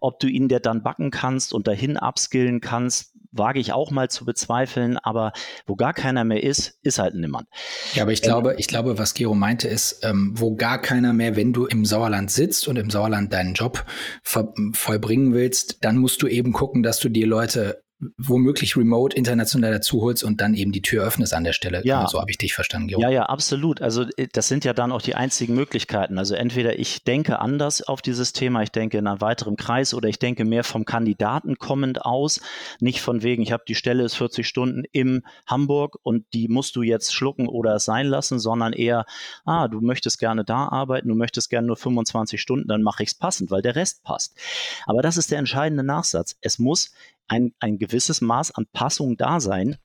Ob 0.00 0.18
du 0.20 0.26
ihn 0.26 0.48
dir 0.48 0.60
dann 0.60 0.82
backen 0.82 1.10
kannst 1.10 1.52
und 1.52 1.66
dahin 1.66 1.96
upskillen 1.96 2.60
kannst, 2.60 3.12
wage 3.32 3.60
ich 3.60 3.72
auch 3.72 3.90
mal 3.90 4.08
zu 4.08 4.24
bezweifeln, 4.24 4.96
aber 4.98 5.32
wo 5.66 5.76
gar 5.76 5.92
keiner 5.92 6.24
mehr 6.24 6.42
ist, 6.42 6.78
ist 6.82 6.98
halt 6.98 7.14
niemand. 7.14 7.48
Ja, 7.94 8.02
aber 8.02 8.12
ich 8.12 8.22
ähm, 8.22 8.28
glaube, 8.28 8.54
ich 8.58 8.68
glaube, 8.68 8.98
was 8.98 9.14
Gero 9.14 9.34
meinte, 9.34 9.68
ist, 9.68 10.04
ähm, 10.04 10.32
wo 10.34 10.54
gar 10.54 10.80
keiner 10.80 11.12
mehr, 11.12 11.36
wenn 11.36 11.52
du 11.52 11.66
im 11.66 11.84
Sauerland 11.84 12.30
sitzt 12.30 12.68
und 12.68 12.76
im 12.76 12.90
Sauerland 12.90 13.32
deinen 13.32 13.54
Job 13.54 13.84
vollbringen 14.22 15.34
willst, 15.34 15.84
dann 15.84 15.98
musst 15.98 16.22
du 16.22 16.26
eben 16.26 16.52
gucken, 16.52 16.82
dass 16.82 16.98
du 16.98 17.08
dir 17.08 17.26
Leute 17.26 17.82
womöglich 18.18 18.76
remote 18.76 19.16
international 19.16 19.72
dazu 19.72 20.02
holst 20.02 20.22
und 20.22 20.42
dann 20.42 20.52
eben 20.54 20.70
die 20.70 20.82
Tür 20.82 21.04
öffnest 21.04 21.32
an 21.32 21.44
der 21.44 21.54
Stelle. 21.54 21.80
Ja. 21.84 22.06
So 22.08 22.20
habe 22.20 22.30
ich 22.30 22.36
dich 22.36 22.52
verstanden, 22.52 22.88
Georg. 22.88 23.02
Ja, 23.02 23.08
ja, 23.08 23.22
absolut. 23.24 23.80
Also 23.80 24.04
äh, 24.16 24.28
das 24.30 24.48
sind 24.48 24.66
ja 24.66 24.74
dann 24.74 24.92
auch 24.92 25.00
die 25.00 25.14
einzigen 25.14 25.54
Möglichkeiten. 25.54 26.18
Also 26.18 26.34
entweder 26.34 26.78
ich 26.78 27.04
denke 27.04 27.38
anders 27.38 27.80
auf 27.82 28.02
dieses 28.02 28.34
Thema, 28.34 28.62
ich 28.62 28.70
denke 28.70 28.98
in 28.98 29.06
einem 29.06 29.22
weiteren 29.22 29.56
Kreis 29.56 29.94
oder 29.94 30.10
ich 30.10 30.18
denke 30.18 30.44
mehr 30.44 30.62
vom 30.62 30.84
Kandidaten 30.84 31.56
kommend 31.56 32.04
aus, 32.04 32.40
nicht 32.80 33.00
von 33.00 33.22
wegen, 33.22 33.42
ich 33.42 33.52
habe 33.52 33.64
die 33.66 33.74
Stelle 33.74 34.04
ist 34.04 34.16
40 34.16 34.46
Stunden 34.46 34.84
im 34.92 35.22
Hamburg 35.46 35.98
und 36.02 36.26
die 36.34 36.48
musst 36.48 36.76
du 36.76 36.82
jetzt 36.82 37.14
schlucken 37.14 37.48
oder 37.48 37.76
es 37.76 37.86
sein 37.86 38.06
lassen, 38.06 38.38
sondern 38.38 38.74
eher, 38.74 39.06
ah, 39.46 39.68
du 39.68 39.80
möchtest 39.80 40.18
gerne 40.18 40.44
da 40.44 40.68
arbeiten, 40.68 41.08
du 41.08 41.14
möchtest 41.14 41.48
gerne 41.48 41.66
nur 41.66 41.76
25 41.76 42.40
Stunden, 42.40 42.68
dann 42.68 42.82
mache 42.82 43.02
ich 43.02 43.10
es 43.10 43.14
passend, 43.14 43.50
weil 43.50 43.62
der 43.62 43.74
Rest 43.74 44.02
passt. 44.02 44.36
Aber 44.84 45.00
das 45.00 45.16
ist 45.16 45.30
der 45.30 45.38
entscheidende 45.38 45.82
Nachsatz. 45.82 46.36
Es 46.42 46.58
muss 46.58 46.90
ein, 47.28 47.52
ein 47.60 47.78
gewisses 47.78 48.20
Maß 48.20 48.52
an 48.52 48.66
Passung 48.72 49.16
da 49.16 49.40
sein, 49.40 49.76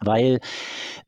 weil, 0.00 0.40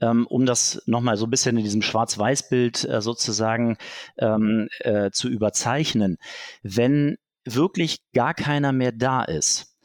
ähm, 0.01 0.27
um 0.29 0.47
das 0.47 0.83
nochmal 0.87 1.17
so 1.17 1.27
ein 1.27 1.31
bisschen 1.31 1.57
in 1.57 1.65
diesem 1.65 1.83
Schwarz-Weiß-Bild 1.83 2.85
äh, 2.85 3.01
sozusagen 3.01 3.77
ähm, 4.19 4.69
äh, 4.81 5.11
zu 5.11 5.29
überzeichnen, 5.29 6.17
wenn 6.63 7.17
wirklich 7.45 7.99
gar 8.13 8.35
keiner 8.35 8.73
mehr 8.73 8.93
da 8.93 9.23
ist, 9.23 9.77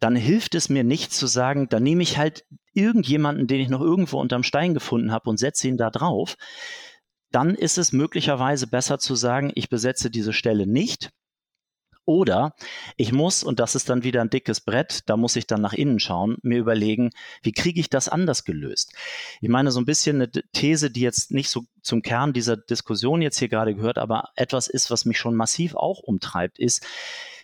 dann 0.00 0.16
hilft 0.16 0.54
es 0.54 0.68
mir 0.68 0.82
nicht 0.82 1.12
zu 1.12 1.26
sagen, 1.26 1.68
dann 1.68 1.82
nehme 1.82 2.02
ich 2.02 2.16
halt 2.16 2.44
irgendjemanden, 2.72 3.46
den 3.46 3.60
ich 3.60 3.68
noch 3.68 3.82
irgendwo 3.82 4.18
unterm 4.18 4.42
Stein 4.42 4.74
gefunden 4.74 5.12
habe 5.12 5.28
und 5.28 5.38
setze 5.38 5.68
ihn 5.68 5.76
da 5.76 5.90
drauf. 5.90 6.36
Dann 7.30 7.54
ist 7.54 7.78
es 7.78 7.92
möglicherweise 7.92 8.66
besser 8.66 8.98
zu 8.98 9.14
sagen, 9.14 9.52
ich 9.54 9.68
besetze 9.68 10.10
diese 10.10 10.32
Stelle 10.32 10.66
nicht, 10.66 11.10
oder 12.10 12.56
ich 12.96 13.12
muss, 13.12 13.44
und 13.44 13.60
das 13.60 13.76
ist 13.76 13.88
dann 13.88 14.02
wieder 14.02 14.20
ein 14.20 14.30
dickes 14.30 14.60
Brett, 14.60 15.02
da 15.06 15.16
muss 15.16 15.36
ich 15.36 15.46
dann 15.46 15.60
nach 15.60 15.72
innen 15.72 16.00
schauen, 16.00 16.38
mir 16.42 16.58
überlegen, 16.58 17.10
wie 17.42 17.52
kriege 17.52 17.78
ich 17.78 17.88
das 17.88 18.08
anders 18.08 18.44
gelöst? 18.44 18.92
Ich 19.40 19.48
meine, 19.48 19.70
so 19.70 19.80
ein 19.80 19.84
bisschen 19.86 20.16
eine 20.16 20.28
These, 20.52 20.90
die 20.90 21.02
jetzt 21.02 21.30
nicht 21.30 21.50
so 21.50 21.62
zum 21.82 22.02
Kern 22.02 22.32
dieser 22.32 22.56
Diskussion 22.56 23.22
jetzt 23.22 23.38
hier 23.38 23.48
gerade 23.48 23.76
gehört, 23.76 23.96
aber 23.96 24.30
etwas 24.34 24.66
ist, 24.66 24.90
was 24.90 25.04
mich 25.04 25.18
schon 25.18 25.36
massiv 25.36 25.76
auch 25.76 26.00
umtreibt, 26.00 26.58
ist, 26.58 26.84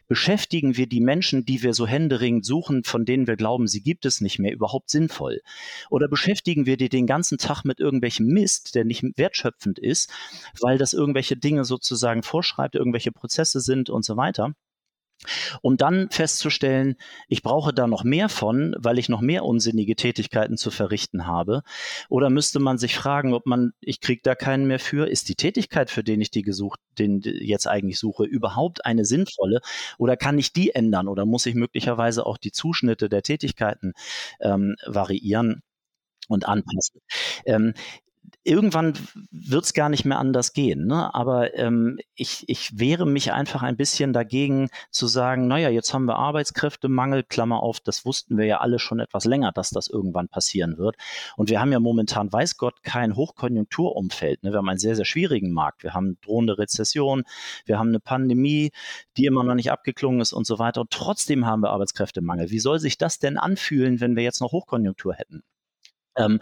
beschäftigen 0.08 0.76
wir 0.76 0.86
die 0.86 1.00
Menschen, 1.00 1.44
die 1.44 1.62
wir 1.62 1.74
so 1.74 1.86
händeringend 1.86 2.44
suchen, 2.44 2.84
von 2.84 3.04
denen 3.04 3.26
wir 3.26 3.36
glauben, 3.36 3.66
sie 3.66 3.82
gibt 3.82 4.06
es 4.06 4.20
nicht 4.20 4.38
mehr, 4.38 4.52
überhaupt 4.52 4.90
sinnvoll? 4.90 5.40
Oder 5.90 6.08
beschäftigen 6.08 6.66
wir 6.66 6.76
die 6.76 6.88
den 6.88 7.06
ganzen 7.06 7.38
Tag 7.38 7.64
mit 7.64 7.80
irgendwelchem 7.80 8.26
Mist, 8.26 8.74
der 8.74 8.84
nicht 8.84 9.04
wertschöpfend 9.16 9.78
ist, 9.78 10.10
weil 10.60 10.78
das 10.78 10.92
irgendwelche 10.92 11.36
Dinge 11.36 11.64
sozusagen 11.64 12.22
vorschreibt, 12.22 12.74
irgendwelche 12.74 13.12
Prozesse 13.12 13.60
sind 13.60 13.90
und 13.90 14.04
so 14.04 14.16
weiter? 14.16 14.52
Um 15.62 15.76
dann 15.76 16.10
festzustellen, 16.10 16.96
ich 17.28 17.42
brauche 17.42 17.72
da 17.72 17.86
noch 17.86 18.04
mehr 18.04 18.28
von, 18.28 18.74
weil 18.78 18.98
ich 18.98 19.08
noch 19.08 19.20
mehr 19.20 19.44
unsinnige 19.44 19.96
Tätigkeiten 19.96 20.56
zu 20.56 20.70
verrichten 20.70 21.26
habe? 21.26 21.62
Oder 22.08 22.30
müsste 22.30 22.60
man 22.60 22.78
sich 22.78 22.96
fragen, 22.96 23.34
ob 23.34 23.46
man, 23.46 23.72
ich 23.80 24.00
kriege 24.00 24.20
da 24.22 24.34
keinen 24.34 24.66
mehr 24.66 24.78
für, 24.78 25.08
ist 25.08 25.28
die 25.28 25.34
Tätigkeit, 25.34 25.90
für 25.90 26.04
den 26.04 26.20
ich 26.20 26.30
die 26.30 26.42
gesucht, 26.42 26.80
den 26.98 27.20
jetzt 27.22 27.66
eigentlich 27.66 27.98
suche, 27.98 28.24
überhaupt 28.24 28.84
eine 28.84 29.04
sinnvolle? 29.04 29.60
Oder 29.98 30.16
kann 30.16 30.38
ich 30.38 30.52
die 30.52 30.74
ändern? 30.74 31.08
Oder 31.08 31.26
muss 31.26 31.46
ich 31.46 31.54
möglicherweise 31.54 32.26
auch 32.26 32.38
die 32.38 32.52
Zuschnitte 32.52 33.08
der 33.08 33.22
Tätigkeiten 33.22 33.92
ähm, 34.40 34.76
variieren? 34.86 35.62
und 36.28 36.48
anpassen. 36.48 37.00
Ähm, 37.44 37.74
irgendwann 38.44 38.94
wird 39.30 39.64
es 39.64 39.74
gar 39.74 39.88
nicht 39.88 40.04
mehr 40.04 40.18
anders 40.18 40.52
gehen. 40.52 40.86
Ne? 40.86 41.14
Aber 41.14 41.54
ähm, 41.54 41.98
ich, 42.14 42.44
ich 42.48 42.78
wehre 42.78 43.06
mich 43.06 43.32
einfach 43.32 43.62
ein 43.62 43.76
bisschen 43.76 44.12
dagegen 44.12 44.68
zu 44.90 45.06
sagen, 45.06 45.46
naja, 45.48 45.68
jetzt 45.68 45.92
haben 45.92 46.06
wir 46.06 46.16
Arbeitskräftemangel, 46.16 47.24
Klammer 47.24 47.62
auf, 47.62 47.80
das 47.80 48.04
wussten 48.04 48.38
wir 48.38 48.46
ja 48.46 48.60
alle 48.60 48.78
schon 48.78 49.00
etwas 49.00 49.24
länger, 49.24 49.52
dass 49.52 49.70
das 49.70 49.88
irgendwann 49.88 50.28
passieren 50.28 50.78
wird. 50.78 50.96
Und 51.36 51.50
wir 51.50 51.60
haben 51.60 51.72
ja 51.72 51.80
momentan, 51.80 52.32
weiß 52.32 52.56
Gott, 52.56 52.82
kein 52.82 53.16
Hochkonjunkturumfeld. 53.16 54.42
Ne? 54.42 54.52
Wir 54.52 54.58
haben 54.58 54.68
einen 54.68 54.78
sehr, 54.78 54.96
sehr 54.96 55.04
schwierigen 55.04 55.52
Markt. 55.52 55.82
Wir 55.82 55.94
haben 55.94 56.18
drohende 56.20 56.58
Rezession, 56.58 57.24
wir 57.64 57.78
haben 57.78 57.88
eine 57.88 58.00
Pandemie, 58.00 58.70
die 59.16 59.26
immer 59.26 59.44
noch 59.44 59.54
nicht 59.54 59.72
abgeklungen 59.72 60.20
ist 60.20 60.32
und 60.32 60.46
so 60.46 60.58
weiter. 60.58 60.82
Und 60.82 60.90
trotzdem 60.90 61.46
haben 61.46 61.62
wir 61.62 61.70
Arbeitskräftemangel. 61.70 62.50
Wie 62.50 62.60
soll 62.60 62.78
sich 62.78 62.98
das 62.98 63.18
denn 63.18 63.38
anfühlen, 63.38 64.00
wenn 64.00 64.16
wir 64.16 64.22
jetzt 64.22 64.40
noch 64.40 64.52
Hochkonjunktur 64.52 65.14
hätten? 65.14 65.42
Ähm, 66.16 66.40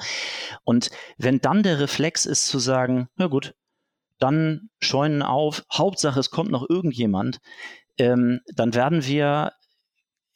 und 0.65 0.91
wenn 1.19 1.41
dann 1.41 1.63
der 1.63 1.81
Reflex 1.81 2.27
ist 2.27 2.47
zu 2.47 2.59
sagen, 2.59 3.09
na 3.17 3.27
gut, 3.27 3.55
dann 4.19 4.71
Scheunen 4.81 5.23
auf, 5.23 5.65
Hauptsache 5.73 6.21
es 6.21 6.31
kommt 6.31 6.51
noch 6.51 6.69
irgendjemand, 6.69 7.39
ähm, 7.99 8.41
dann 8.55 8.75
werden 8.75 9.05
wir 9.07 9.53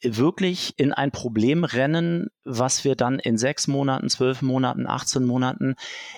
wirklich 0.01 0.73
in 0.77 0.93
ein 0.93 1.11
Problem 1.11 1.63
rennen, 1.63 2.29
was 2.45 2.85
wir 2.85 2.95
dann 2.95 3.19
in 3.19 3.37
sechs 3.37 3.67
Monaten, 3.67 4.09
zwölf 4.09 4.41
Monaten, 4.41 4.87
18 4.87 5.25
Monaten 5.25 5.75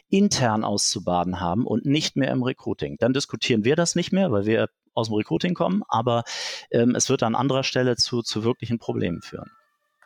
intern 0.09 0.63
auszubaden 0.63 1.39
haben 1.39 1.65
und 1.65 1.85
nicht 1.85 2.15
mehr 2.15 2.31
im 2.31 2.43
Recruiting. 2.43 2.97
Dann 2.99 3.13
diskutieren 3.13 3.65
wir 3.65 3.75
das 3.75 3.95
nicht 3.95 4.11
mehr, 4.11 4.31
weil 4.31 4.45
wir 4.45 4.69
aus 4.93 5.07
dem 5.07 5.15
Recruiting 5.15 5.53
kommen, 5.53 5.83
aber 5.87 6.23
ähm, 6.69 6.95
es 6.95 7.09
wird 7.09 7.23
an 7.23 7.35
anderer 7.35 7.63
Stelle 7.63 7.95
zu, 7.95 8.21
zu 8.21 8.43
wirklichen 8.43 8.77
Problemen 8.77 9.21
führen. 9.21 9.49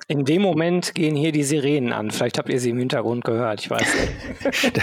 In 0.07 0.23
dem 0.23 0.43
Moment 0.43 0.93
gehen 0.93 1.15
hier 1.15 1.31
die 1.31 1.43
Sirenen 1.43 1.91
an. 1.91 2.11
Vielleicht 2.11 2.37
habt 2.37 2.49
ihr 2.49 2.59
sie 2.59 2.69
im 2.69 2.77
Hintergrund 2.77 3.23
gehört, 3.23 3.61
ich 3.61 3.71
weiß 3.71 3.87
nicht. 3.95 4.73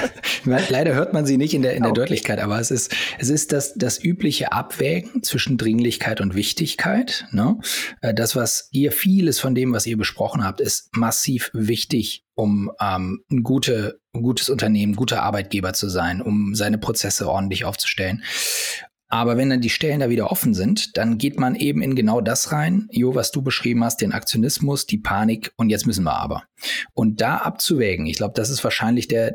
Leider 0.71 0.95
hört 0.95 1.13
man 1.13 1.27
sie 1.27 1.37
nicht 1.37 1.55
in 1.55 1.63
der, 1.63 1.75
in 1.75 1.85
der 1.85 1.93
okay. 1.93 2.01
Deutlichkeit, 2.01 2.41
aber 2.41 2.59
es 2.59 2.73
ist, 2.73 2.93
es 3.19 3.29
ist 3.29 3.53
das, 3.53 3.75
das 3.75 4.03
übliche 4.03 4.51
Abwägen 4.51 5.23
zwischen 5.23 5.59
Dringlichkeit 5.59 6.21
und 6.21 6.35
Wichtigkeit. 6.35 7.27
Ne? 7.31 7.59
Äh, 8.01 8.15
das, 8.15 8.35
was 8.35 8.69
ihr, 8.73 8.91
vieles 8.91 9.39
von 9.39 9.55
dem, 9.55 9.73
was 9.73 9.87
ihr 9.87 9.97
besprochen 9.97 10.45
habt, 10.45 10.61
ist 10.61 10.89
massiv 10.97 11.51
wichtig, 11.55 12.25
um 12.35 12.73
ähm, 12.81 13.23
ein, 13.31 13.45
gute, 13.45 14.01
ein 14.15 14.23
gutes 14.23 14.51
Unternehmen, 14.51 14.97
guter 14.97 15.23
Arbeitgeber 15.23 15.73
zu 15.73 15.89
sein, 15.89 16.21
um 16.21 16.57
seine 16.57 16.79
Prozesse 16.79 17.29
ordentlich 17.29 17.65
aufzustellen. 17.65 18.25
Aber 19.13 19.37
wenn 19.37 19.51
dann 19.51 19.61
die 19.61 19.69
Stellen 19.69 20.01
da 20.01 20.09
wieder 20.09 20.33
offen 20.33 20.55
sind, 20.55 20.97
dann 20.97 21.19
geht 21.19 21.39
man 21.39 21.55
eben 21.55 21.83
in 21.83 21.95
genau 21.95 22.23
das 22.23 22.51
rein, 22.51 22.89
Jo, 22.91 23.15
was 23.15 23.31
du 23.31 23.43
beschrieben 23.43 23.85
hast, 23.85 24.01
den 24.01 24.13
Aktionismus, 24.13 24.87
die 24.87 24.97
Panik 24.97 25.53
und 25.57 25.69
jetzt 25.69 25.87
müssen 25.87 26.05
wir 26.05 26.17
aber. 26.17 26.45
Und 26.95 27.21
da 27.21 27.37
abzuwägen, 27.37 28.07
ich 28.07 28.17
glaube, 28.17 28.33
das 28.35 28.49
ist 28.49 28.65
wahrscheinlich 28.65 29.09
der, 29.09 29.35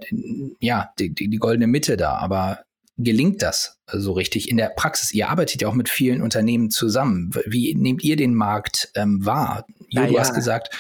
ja, 0.59 0.89
die, 0.97 1.13
die, 1.13 1.29
die 1.29 1.37
goldene 1.37 1.67
Mitte 1.67 1.95
da, 1.95 2.15
aber 2.15 2.61
gelingt 2.97 3.43
das 3.43 3.77
so 3.85 4.13
richtig 4.13 4.49
in 4.49 4.57
der 4.57 4.69
Praxis? 4.75 5.11
Ihr 5.13 5.29
arbeitet 5.29 5.61
ja 5.61 5.67
auch 5.67 5.75
mit 5.75 5.89
vielen 5.89 6.23
Unternehmen 6.23 6.71
zusammen. 6.71 7.29
Wie 7.45 7.75
nehmt 7.75 8.03
ihr 8.03 8.15
den 8.15 8.33
Markt 8.33 8.89
ähm, 8.95 9.23
wahr? 9.23 9.67
Jo, 9.89 10.01
ja, 10.01 10.07
du 10.07 10.19
hast 10.19 10.33
gesagt, 10.33 10.75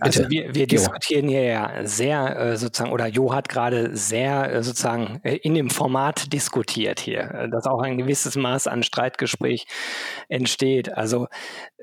also 0.00 0.28
wir, 0.30 0.54
wir 0.54 0.66
diskutieren 0.66 1.28
hier 1.28 1.44
ja 1.44 1.86
sehr 1.86 2.36
äh, 2.36 2.56
sozusagen, 2.56 2.92
oder 2.92 3.06
Jo 3.06 3.34
hat 3.34 3.48
gerade 3.48 3.96
sehr 3.96 4.52
äh, 4.52 4.62
sozusagen 4.62 5.20
äh, 5.22 5.36
in 5.36 5.54
dem 5.54 5.70
Format 5.70 6.32
diskutiert 6.32 6.98
hier, 6.98 7.30
äh, 7.34 7.48
dass 7.50 7.66
auch 7.66 7.82
ein 7.82 7.98
gewisses 7.98 8.36
Maß 8.36 8.66
an 8.66 8.82
Streitgespräch 8.82 9.66
entsteht. 10.28 10.92
Also 10.92 11.28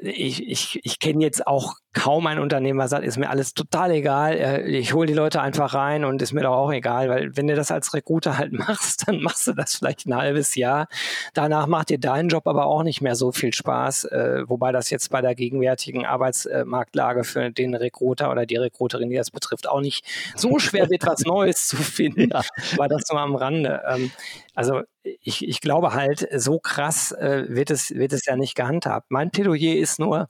ich, 0.02 0.48
ich, 0.48 0.80
ich 0.84 1.00
kenne 1.00 1.24
jetzt 1.24 1.46
auch 1.46 1.76
kaum 1.94 2.28
ein 2.28 2.38
Unternehmer 2.38 2.88
sagt, 2.88 3.04
ist 3.04 3.18
mir 3.18 3.30
alles 3.30 3.54
total 3.56 3.92
egal, 3.92 4.34
äh, 4.34 4.62
ich 4.68 4.94
hole 4.94 5.08
die 5.08 5.14
Leute 5.14 5.42
einfach 5.42 5.74
rein 5.74 6.06
und 6.06 6.22
ist 6.22 6.34
mir 6.34 6.42
doch 6.44 6.56
auch 6.56 6.72
egal, 6.72 7.10
weil 7.10 7.36
wenn 7.36 7.48
du 7.48 7.56
das 7.56 7.72
als 7.72 7.94
Recruiter 7.94 8.38
halt 8.38 8.54
machst, 8.60 9.08
dann 9.08 9.22
machst 9.22 9.48
du 9.48 9.54
das 9.54 9.76
vielleicht 9.76 10.06
ein 10.06 10.16
halbes 10.16 10.56
Jahr. 10.56 10.88
Danach 11.34 11.66
macht 11.66 11.90
dir 11.90 12.00
dein 12.00 12.30
Job 12.30 12.48
aber 12.48 12.68
auch 12.68 12.84
nicht 12.84 13.02
mehr 13.02 13.16
so 13.16 13.32
viel 13.32 13.54
Spaß, 13.54 14.06
äh, 14.06 14.44
wobei 14.48 14.72
das 14.72 14.92
jetzt 14.92 15.10
bei 15.10 15.22
der 15.22 15.34
gegenwärtigen 15.34 16.06
Arbeitsmarktlage 16.06 17.24
für 17.24 17.52
den 17.52 17.74
Recruiter 17.74 18.32
oder 18.32 18.46
die 18.46 18.58
Recruiterin, 18.58 19.10
die 19.10 19.16
das 19.16 19.32
betrifft, 19.32 19.68
auch 19.68 19.82
nicht 19.82 20.06
so 20.36 20.60
schwer 20.60 20.90
wird, 20.90 21.06
was 21.08 21.22
Neues 21.22 21.68
zu 21.68 21.78
finden. 21.78 22.20
Ja. 22.30 22.44
War 22.76 22.88
das 22.88 23.10
nur 23.10 23.20
am 23.20 23.36
Rande. 23.36 23.82
Ähm, 23.88 24.12
also 24.54 24.82
ich, 25.02 25.48
ich 25.48 25.62
glaube 25.62 25.94
halt, 25.94 26.28
so 26.36 26.60
krass 26.60 27.12
äh, 27.12 27.46
wird, 27.48 27.72
es, 27.72 27.92
wird 27.92 28.14
es 28.14 28.26
ja 28.26 28.36
nicht 28.36 28.56
gehandhabt. 28.56 29.10
Mein 29.10 29.32
Plädoyer 29.32 29.76
ist 29.76 30.00
nur, 30.00 30.28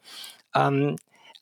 ähm, 0.56 0.96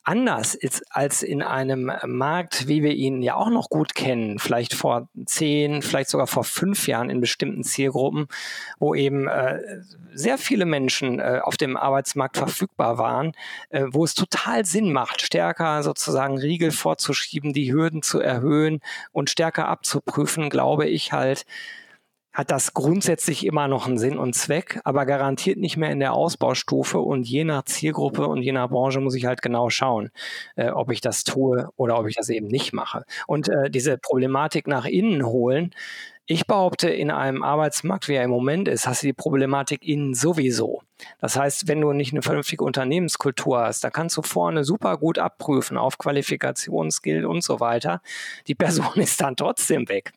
anders 0.07 0.55
ist 0.55 0.83
als 0.89 1.21
in 1.21 1.41
einem 1.41 1.91
Markt, 2.05 2.69
wie 2.69 2.81
wir 2.81 2.93
ihn 2.93 3.21
ja 3.21 3.35
auch 3.35 3.49
noch 3.49 3.69
gut 3.69 3.93
kennen, 3.93 4.39
vielleicht 4.39 4.73
vor 4.73 5.09
zehn, 5.25 5.81
vielleicht 5.81 6.09
sogar 6.09 6.27
vor 6.27 6.45
fünf 6.45 6.87
Jahren 6.87 7.09
in 7.09 7.19
bestimmten 7.19 7.65
Zielgruppen, 7.65 8.27
wo 8.79 8.95
eben 8.95 9.27
äh, 9.27 9.59
sehr 10.13 10.37
viele 10.37 10.65
Menschen 10.65 11.19
äh, 11.19 11.41
auf 11.43 11.57
dem 11.57 11.75
Arbeitsmarkt 11.75 12.37
verfügbar 12.37 12.97
waren, 12.97 13.33
äh, 13.69 13.83
wo 13.89 14.05
es 14.05 14.15
total 14.15 14.63
Sinn 14.63 14.93
macht, 14.93 15.21
stärker 15.21 15.83
sozusagen 15.83 16.37
Riegel 16.37 16.71
vorzuschieben, 16.71 17.51
die 17.51 17.73
Hürden 17.73 18.01
zu 18.01 18.21
erhöhen 18.21 18.79
und 19.11 19.29
stärker 19.29 19.67
abzuprüfen, 19.67 20.49
glaube 20.49 20.87
ich 20.87 21.11
halt, 21.11 21.45
hat 22.37 22.51
das 22.51 22.75
grundsätzlich 22.75 23.47
immer 23.47 23.67
noch 23.67 23.87
einen 23.87 23.97
Sinn 23.97 24.19
und 24.19 24.35
Zweck, 24.35 24.79
aber 24.83 25.07
garantiert 25.07 25.57
nicht 25.57 25.75
mehr 25.75 25.89
in 25.89 25.99
der 25.99 26.13
Ausbaustufe 26.13 26.99
und 26.99 27.27
je 27.27 27.43
nach 27.43 27.65
Zielgruppe 27.65 28.27
und 28.27 28.43
je 28.43 28.51
nach 28.51 28.69
Branche 28.69 28.99
muss 28.99 29.15
ich 29.15 29.25
halt 29.25 29.41
genau 29.41 29.71
schauen, 29.71 30.11
äh, 30.55 30.69
ob 30.69 30.91
ich 30.91 31.01
das 31.01 31.23
tue 31.23 31.67
oder 31.77 31.97
ob 31.97 32.07
ich 32.07 32.15
das 32.15 32.29
eben 32.29 32.45
nicht 32.45 32.73
mache. 32.73 33.05
Und 33.25 33.49
äh, 33.49 33.71
diese 33.71 33.97
Problematik 33.97 34.67
nach 34.67 34.85
innen 34.85 35.25
holen, 35.25 35.73
ich 36.27 36.45
behaupte, 36.45 36.91
in 36.91 37.09
einem 37.09 37.41
Arbeitsmarkt, 37.41 38.07
wie 38.07 38.13
er 38.13 38.23
im 38.23 38.29
Moment 38.29 38.67
ist, 38.67 38.85
hast 38.85 39.01
du 39.01 39.07
die 39.07 39.13
Problematik 39.13 39.83
innen 39.87 40.13
sowieso. 40.13 40.83
Das 41.19 41.37
heißt, 41.37 41.67
wenn 41.67 41.81
du 41.81 41.91
nicht 41.91 42.13
eine 42.13 42.21
vernünftige 42.21 42.63
Unternehmenskultur 42.63 43.61
hast, 43.61 43.83
da 43.83 43.89
kannst 43.89 44.15
du 44.15 44.21
vorne 44.21 44.63
super 44.63 44.97
gut 44.97 45.17
abprüfen 45.17 45.75
auf 45.75 45.97
Qualifikation, 45.97 46.91
Skill 46.91 47.25
und 47.25 47.43
so 47.43 47.59
weiter. 47.59 48.01
Die 48.45 48.55
Person 48.55 48.93
ist 48.95 49.19
dann 49.21 49.35
trotzdem 49.35 49.89
weg. 49.89 50.13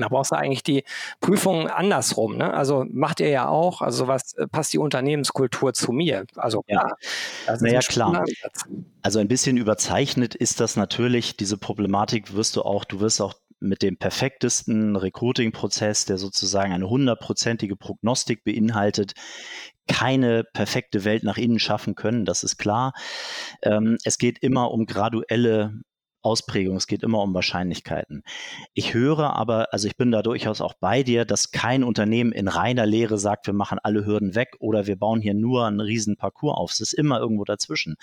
Da 0.00 0.08
brauchst 0.08 0.32
du 0.32 0.36
eigentlich 0.36 0.62
die 0.62 0.84
Prüfung 1.20 1.68
andersrum. 1.68 2.36
Ne? 2.36 2.52
Also 2.52 2.84
macht 2.90 3.20
ihr 3.20 3.28
ja 3.28 3.48
auch, 3.48 3.82
also 3.82 4.08
was 4.08 4.34
äh, 4.34 4.46
passt 4.46 4.72
die 4.72 4.78
Unternehmenskultur 4.78 5.72
zu 5.74 5.92
mir? 5.92 6.24
Also 6.36 6.64
ja, 6.66 6.86
also 7.46 7.64
naja, 7.64 7.80
klar. 7.80 8.24
Also 9.02 9.18
ein 9.18 9.28
bisschen 9.28 9.56
überzeichnet 9.56 10.34
ist 10.34 10.60
das 10.60 10.76
natürlich, 10.76 11.36
diese 11.36 11.56
Problematik 11.56 12.34
wirst 12.34 12.56
du 12.56 12.62
auch, 12.62 12.84
du 12.84 13.00
wirst 13.00 13.20
auch 13.20 13.34
mit 13.60 13.82
dem 13.82 13.98
perfektesten 13.98 14.96
Recruiting-Prozess, 14.96 16.06
der 16.06 16.18
sozusagen 16.18 16.72
eine 16.72 16.88
hundertprozentige 16.88 17.76
Prognostik 17.76 18.42
beinhaltet, 18.42 19.12
keine 19.86 20.44
perfekte 20.44 21.04
Welt 21.04 21.24
nach 21.24 21.36
innen 21.36 21.58
schaffen 21.58 21.94
können, 21.94 22.24
das 22.24 22.42
ist 22.42 22.56
klar. 22.56 22.92
Ähm, 23.62 23.98
es 24.04 24.18
geht 24.18 24.38
immer 24.38 24.70
um 24.70 24.86
graduelle 24.86 25.74
Ausprägung, 26.22 26.76
es 26.76 26.86
geht 26.86 27.02
immer 27.02 27.20
um 27.22 27.34
Wahrscheinlichkeiten. 27.34 28.22
Ich 28.74 28.94
höre 28.94 29.36
aber, 29.36 29.72
also 29.72 29.88
ich 29.88 29.96
bin 29.96 30.10
da 30.10 30.22
durchaus 30.22 30.60
auch 30.60 30.74
bei 30.74 31.02
dir, 31.02 31.24
dass 31.24 31.50
kein 31.50 31.82
Unternehmen 31.82 32.32
in 32.32 32.48
reiner 32.48 32.86
Lehre 32.86 33.18
sagt, 33.18 33.46
wir 33.46 33.54
machen 33.54 33.78
alle 33.82 34.04
Hürden 34.04 34.34
weg 34.34 34.56
oder 34.58 34.86
wir 34.86 34.96
bauen 34.96 35.20
hier 35.20 35.34
nur 35.34 35.66
einen 35.66 35.80
riesen 35.80 36.16
Parcours 36.16 36.56
auf. 36.56 36.70
Es 36.72 36.80
ist 36.80 36.92
immer 36.92 37.18
irgendwo 37.20 37.44
dazwischen. 37.44 37.96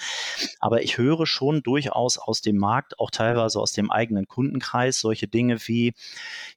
Aber 0.60 0.82
ich 0.82 0.98
höre 0.98 1.26
schon 1.26 1.62
durchaus 1.62 2.18
aus 2.18 2.42
dem 2.42 2.58
Markt, 2.58 3.00
auch 3.00 3.12
teilweise 3.12 3.60
aus 3.60 3.72
dem 3.72 3.92
eigenen 3.92 4.28
Kundenkreis, 4.28 5.00
solche 5.00 5.28
Dinge 5.28 5.58
wie, 5.68 5.94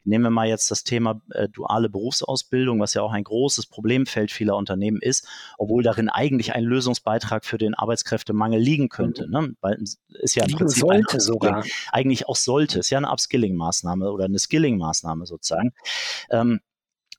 nehmen 0.04 0.24
wir 0.24 0.30
mal 0.30 0.48
jetzt 0.48 0.70
das 0.70 0.84
Thema 0.84 1.20
äh, 1.30 1.48
duale 1.48 1.90
Berufsausbildung, 1.90 2.80
was 2.80 2.94
ja 2.94 3.02
auch 3.02 3.12
ein 3.12 3.24
großes 3.24 3.66
Problemfeld 3.66 4.30
vieler 4.30 4.56
Unternehmen 4.56 5.00
ist, 5.00 5.26
obwohl 5.58 5.82
darin 5.82 6.08
eigentlich 6.08 6.54
ein 6.54 6.64
Lösungsbeitrag 6.64 7.44
für 7.44 7.58
den 7.58 7.74
Arbeitskräftemangel 7.74 8.60
liegen 8.60 8.88
könnte. 8.88 9.30
Ne? 9.30 9.54
Weil 9.60 9.74
es 9.82 9.98
ist 10.20 10.34
ja 10.34 10.44
im 10.44 10.52
Prinzip 10.52 10.80
sollte 10.80 11.20
sogar 11.20 11.49
ja. 11.50 11.62
eigentlich 11.92 12.28
auch 12.28 12.36
sollte. 12.36 12.78
Es 12.78 12.86
ist 12.86 12.90
ja 12.90 12.98
eine 12.98 13.10
Upskilling-Maßnahme 13.10 14.10
oder 14.10 14.24
eine 14.24 14.38
Skilling-Maßnahme 14.38 15.26
sozusagen. 15.26 15.72
Ähm, 16.30 16.60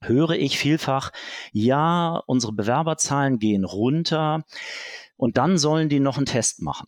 höre 0.02 0.32
ich 0.32 0.58
vielfach, 0.58 1.12
ja, 1.52 2.22
unsere 2.26 2.54
Bewerberzahlen 2.54 3.40
gehen 3.40 3.66
runter 3.66 4.44
und 5.16 5.38
dann 5.38 5.58
sollen 5.58 5.90
die 5.90 6.00
noch 6.00 6.18
einen 6.18 6.26
Test 6.26 6.62
machen. 6.62 6.88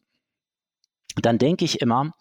Dann 1.22 1.38
denke 1.38 1.64
ich 1.64 1.80
immer, 1.82 2.14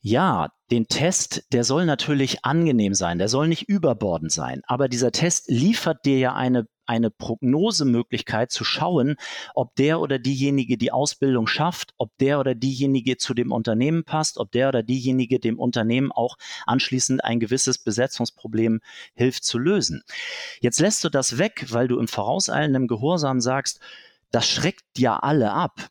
ja, 0.00 0.50
den 0.70 0.88
Test, 0.88 1.52
der 1.52 1.62
soll 1.62 1.86
natürlich 1.86 2.44
angenehm 2.44 2.94
sein, 2.94 3.18
der 3.18 3.28
soll 3.28 3.46
nicht 3.46 3.68
überbordend 3.68 4.32
sein, 4.32 4.62
aber 4.66 4.88
dieser 4.88 5.12
Test 5.12 5.48
liefert 5.48 6.04
dir 6.04 6.18
ja 6.18 6.34
eine 6.34 6.66
eine 6.86 7.10
Prognosemöglichkeit 7.10 8.50
zu 8.50 8.64
schauen, 8.64 9.16
ob 9.54 9.74
der 9.76 10.00
oder 10.00 10.18
diejenige 10.18 10.78
die 10.78 10.92
Ausbildung 10.92 11.46
schafft, 11.46 11.94
ob 11.98 12.16
der 12.18 12.40
oder 12.40 12.54
diejenige 12.54 13.16
zu 13.16 13.34
dem 13.34 13.52
Unternehmen 13.52 14.04
passt, 14.04 14.38
ob 14.38 14.52
der 14.52 14.68
oder 14.68 14.82
diejenige 14.82 15.40
dem 15.40 15.58
Unternehmen 15.58 16.12
auch 16.12 16.36
anschließend 16.66 17.24
ein 17.24 17.40
gewisses 17.40 17.78
Besetzungsproblem 17.78 18.80
hilft 19.14 19.44
zu 19.44 19.58
lösen. 19.58 20.02
Jetzt 20.60 20.80
lässt 20.80 21.04
du 21.04 21.08
das 21.08 21.38
weg, 21.38 21.66
weil 21.70 21.88
du 21.88 21.98
im 21.98 22.08
vorauseilenden 22.08 22.86
Gehorsam 22.86 23.40
sagst, 23.40 23.80
das 24.30 24.48
schreckt 24.48 24.84
ja 24.98 25.16
alle 25.18 25.52
ab. 25.52 25.88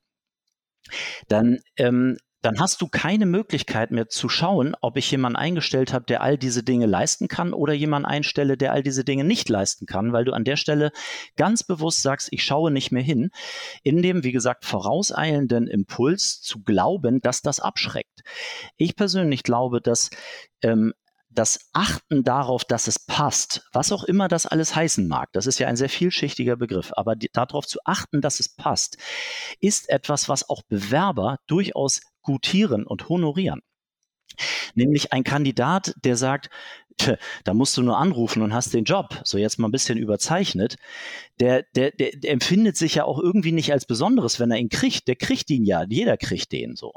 Dann 1.28 1.60
ähm, 1.78 2.18
dann 2.46 2.60
hast 2.60 2.80
du 2.82 2.88
keine 2.88 3.26
Möglichkeit 3.26 3.90
mehr 3.90 4.08
zu 4.08 4.30
schauen, 4.30 4.76
ob 4.82 4.98
ich 4.98 5.10
jemanden 5.10 5.36
eingestellt 5.36 5.94
habe, 5.94 6.06
der 6.06 6.22
all 6.22 6.38
diese 6.38 6.62
Dinge 6.62 6.86
leisten 6.86 7.28
kann 7.28 7.54
oder 7.54 7.74
jemanden 7.74 8.06
einstelle, 8.06 8.56
der 8.56 8.72
all 8.72 8.84
diese 8.84 9.04
Dinge 9.04 9.24
nicht 9.24 9.50
leisten 9.50 9.88
kann, 9.88 10.14
weil 10.14 10.26
du 10.26 10.32
an 10.32 10.44
der 10.44 10.56
Stelle 10.56 10.92
ganz 11.38 11.64
bewusst 11.64 12.04
sagst, 12.04 12.28
ich 12.30 12.44
schaue 12.44 12.70
nicht 12.70 12.92
mehr 12.92 13.02
hin, 13.02 13.32
in 13.82 14.04
dem, 14.04 14.24
wie 14.24 14.32
gesagt, 14.32 14.64
vorauseilenden 14.64 15.66
Impuls 15.66 16.40
zu 16.40 16.62
glauben, 16.62 17.20
dass 17.20 17.42
das 17.42 17.60
abschreckt. 17.60 18.22
Ich 18.78 18.96
persönlich 18.96 19.42
glaube, 19.42 19.82
dass 19.82 20.12
ähm, 20.62 20.94
das 21.32 21.60
Achten 21.74 22.24
darauf, 22.24 22.64
dass 22.64 22.88
es 22.88 23.00
passt, 23.00 23.68
was 23.74 23.92
auch 23.92 24.04
immer 24.04 24.28
das 24.28 24.46
alles 24.46 24.76
heißen 24.76 25.08
mag, 25.08 25.32
das 25.34 25.48
ist 25.48 25.58
ja 25.58 25.68
ein 25.68 25.76
sehr 25.76 25.90
vielschichtiger 25.90 26.56
Begriff, 26.56 26.92
aber 26.96 27.16
die, 27.16 27.30
darauf 27.34 27.66
zu 27.66 27.80
achten, 27.86 28.22
dass 28.22 28.40
es 28.40 28.50
passt, 28.50 28.98
ist 29.60 29.90
etwas, 29.90 30.30
was 30.30 30.48
auch 30.48 30.62
Bewerber 30.70 31.38
durchaus 31.48 32.02
gutieren 32.26 32.86
und 32.86 33.10
honorieren. 33.10 33.62
Nämlich 34.74 35.14
ein 35.14 35.24
Kandidat, 35.24 35.94
der 36.04 36.18
sagt, 36.18 36.50
da 37.44 37.54
musst 37.54 37.76
du 37.78 37.82
nur 37.82 37.98
anrufen 37.98 38.42
und 38.42 38.54
hast 38.54 38.74
den 38.74 38.86
Job, 38.86 39.22
so 39.24 39.38
jetzt 39.38 39.60
mal 39.60 39.68
ein 39.68 39.72
bisschen 39.72 39.98
überzeichnet, 39.98 40.78
der, 41.40 41.64
der, 41.76 41.92
der, 41.92 42.12
der 42.16 42.32
empfindet 42.32 42.78
sich 42.78 42.96
ja 42.96 43.04
auch 43.04 43.20
irgendwie 43.20 43.52
nicht 43.52 43.72
als 43.74 43.86
Besonderes, 43.86 44.40
wenn 44.40 44.52
er 44.52 44.58
ihn 44.58 44.70
kriegt. 44.70 45.08
Der 45.08 45.16
kriegt 45.16 45.50
ihn 45.50 45.66
ja, 45.66 45.84
jeder 45.88 46.18
kriegt 46.18 46.52
den 46.52 46.76
so. 46.76 46.94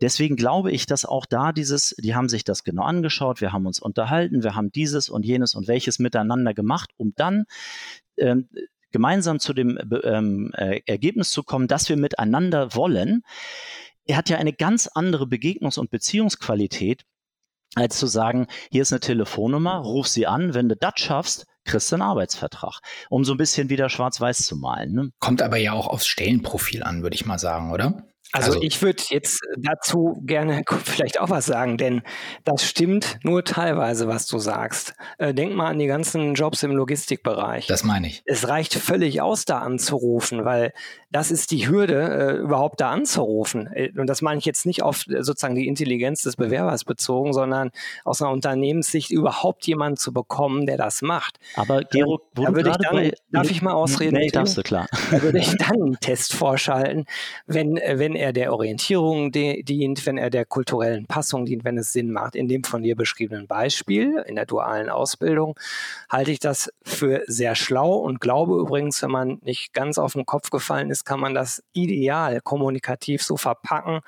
Deswegen 0.00 0.36
glaube 0.36 0.72
ich, 0.72 0.86
dass 0.86 1.04
auch 1.04 1.26
da 1.26 1.52
dieses, 1.52 1.94
die 1.98 2.14
haben 2.14 2.28
sich 2.28 2.44
das 2.44 2.64
genau 2.64 2.84
angeschaut, 2.84 3.40
wir 3.40 3.52
haben 3.52 3.66
uns 3.66 3.80
unterhalten, 3.80 4.42
wir 4.42 4.54
haben 4.54 4.72
dieses 4.72 5.08
und 5.08 5.24
jenes 5.24 5.54
und 5.54 5.68
welches 5.68 5.98
miteinander 5.98 6.54
gemacht, 6.54 6.90
um 6.96 7.12
dann 7.16 7.44
ähm, 8.16 8.48
gemeinsam 8.92 9.40
zu 9.40 9.52
dem 9.52 9.78
ähm, 10.04 10.52
äh, 10.56 10.80
Ergebnis 10.86 11.30
zu 11.32 11.42
kommen, 11.42 11.68
dass 11.68 11.88
wir 11.88 11.96
miteinander 11.96 12.74
wollen 12.74 13.22
er 14.06 14.16
hat 14.16 14.28
ja 14.28 14.38
eine 14.38 14.52
ganz 14.52 14.86
andere 14.86 15.24
Begegnungs- 15.24 15.78
und 15.78 15.90
Beziehungsqualität, 15.90 17.04
als 17.74 17.98
zu 17.98 18.06
sagen, 18.06 18.46
hier 18.70 18.82
ist 18.82 18.92
eine 18.92 19.00
Telefonnummer, 19.00 19.78
ruf 19.78 20.06
sie 20.06 20.26
an, 20.26 20.54
wenn 20.54 20.68
du 20.68 20.76
das 20.76 20.94
schaffst, 20.96 21.46
kriegst 21.64 21.90
du 21.90 21.96
einen 21.96 22.02
Arbeitsvertrag, 22.02 22.80
um 23.08 23.24
so 23.24 23.32
ein 23.32 23.38
bisschen 23.38 23.68
wieder 23.70 23.88
schwarz-weiß 23.88 24.38
zu 24.38 24.56
malen. 24.56 24.92
Ne? 24.92 25.10
Kommt 25.18 25.42
aber 25.42 25.56
ja 25.56 25.72
auch 25.72 25.86
aufs 25.86 26.06
Stellenprofil 26.06 26.82
an, 26.82 27.02
würde 27.02 27.14
ich 27.14 27.26
mal 27.26 27.38
sagen, 27.38 27.72
oder? 27.72 28.06
Also, 28.34 28.52
also 28.52 28.62
ich 28.62 28.82
würde 28.82 29.02
jetzt 29.10 29.40
dazu 29.56 30.20
gerne 30.24 30.64
vielleicht 30.84 31.20
auch 31.20 31.30
was 31.30 31.46
sagen, 31.46 31.78
denn 31.78 32.02
das 32.44 32.64
stimmt 32.64 33.18
nur 33.22 33.44
teilweise, 33.44 34.08
was 34.08 34.26
du 34.26 34.38
sagst. 34.38 34.94
Äh, 35.18 35.34
denk 35.34 35.54
mal 35.54 35.68
an 35.68 35.78
die 35.78 35.86
ganzen 35.86 36.34
Jobs 36.34 36.64
im 36.64 36.72
Logistikbereich. 36.72 37.68
Das 37.68 37.84
meine 37.84 38.08
ich. 38.08 38.22
Es 38.26 38.48
reicht 38.48 38.74
völlig 38.74 39.22
aus, 39.22 39.44
da 39.44 39.58
anzurufen, 39.58 40.44
weil 40.44 40.72
das 41.12 41.30
ist 41.30 41.52
die 41.52 41.68
Hürde, 41.68 42.34
äh, 42.34 42.36
überhaupt 42.38 42.80
da 42.80 42.90
anzurufen. 42.90 43.68
Äh, 43.72 43.92
und 43.96 44.08
das 44.08 44.20
meine 44.20 44.38
ich 44.38 44.44
jetzt 44.44 44.66
nicht 44.66 44.82
auf 44.82 45.04
sozusagen 45.06 45.54
die 45.54 45.68
Intelligenz 45.68 46.22
des 46.22 46.34
Bewerbers 46.34 46.84
bezogen, 46.84 47.32
sondern 47.32 47.70
aus 48.04 48.20
einer 48.20 48.32
Unternehmenssicht 48.32 49.12
überhaupt 49.12 49.64
jemanden 49.68 49.96
zu 49.96 50.12
bekommen, 50.12 50.66
der 50.66 50.76
das 50.76 51.02
macht. 51.02 51.38
Aber 51.54 51.82
Gero, 51.82 52.20
da 52.34 52.52
würde 52.52 52.70
ich 52.70 52.76
dann, 52.78 53.12
darf 53.30 53.48
ich 53.48 53.62
mal 53.62 53.74
ausreden? 53.74 54.16
Nee, 54.16 54.30
darfst 54.30 54.58
du, 54.58 54.62
klar. 54.62 54.88
Da 55.12 55.22
würde 55.22 55.38
ich 55.38 55.54
dann 55.56 55.80
einen 55.80 56.00
Test 56.00 56.34
vorschalten, 56.34 57.04
wenn, 57.46 57.76
wenn 57.76 58.16
er 58.24 58.32
der 58.32 58.52
Orientierung 58.54 59.32
dient, 59.32 60.06
wenn 60.06 60.16
er 60.16 60.30
der 60.30 60.46
kulturellen 60.46 61.04
Passung 61.06 61.44
dient, 61.44 61.62
wenn 61.62 61.76
es 61.76 61.92
Sinn 61.92 62.10
macht. 62.10 62.34
In 62.34 62.48
dem 62.48 62.64
von 62.64 62.82
dir 62.82 62.96
beschriebenen 62.96 63.46
Beispiel 63.46 64.24
in 64.26 64.36
der 64.36 64.46
dualen 64.46 64.88
Ausbildung 64.88 65.58
halte 66.08 66.30
ich 66.30 66.38
das 66.38 66.72
für 66.82 67.22
sehr 67.26 67.54
schlau 67.54 67.96
und 67.96 68.20
glaube 68.20 68.58
übrigens, 68.58 69.02
wenn 69.02 69.10
man 69.10 69.38
nicht 69.42 69.74
ganz 69.74 69.98
auf 69.98 70.14
den 70.14 70.24
Kopf 70.24 70.48
gefallen 70.48 70.90
ist, 70.90 71.04
kann 71.04 71.20
man 71.20 71.34
das 71.34 71.62
ideal 71.74 72.40
kommunikativ 72.40 73.22
so 73.22 73.36
verpacken, 73.36 74.00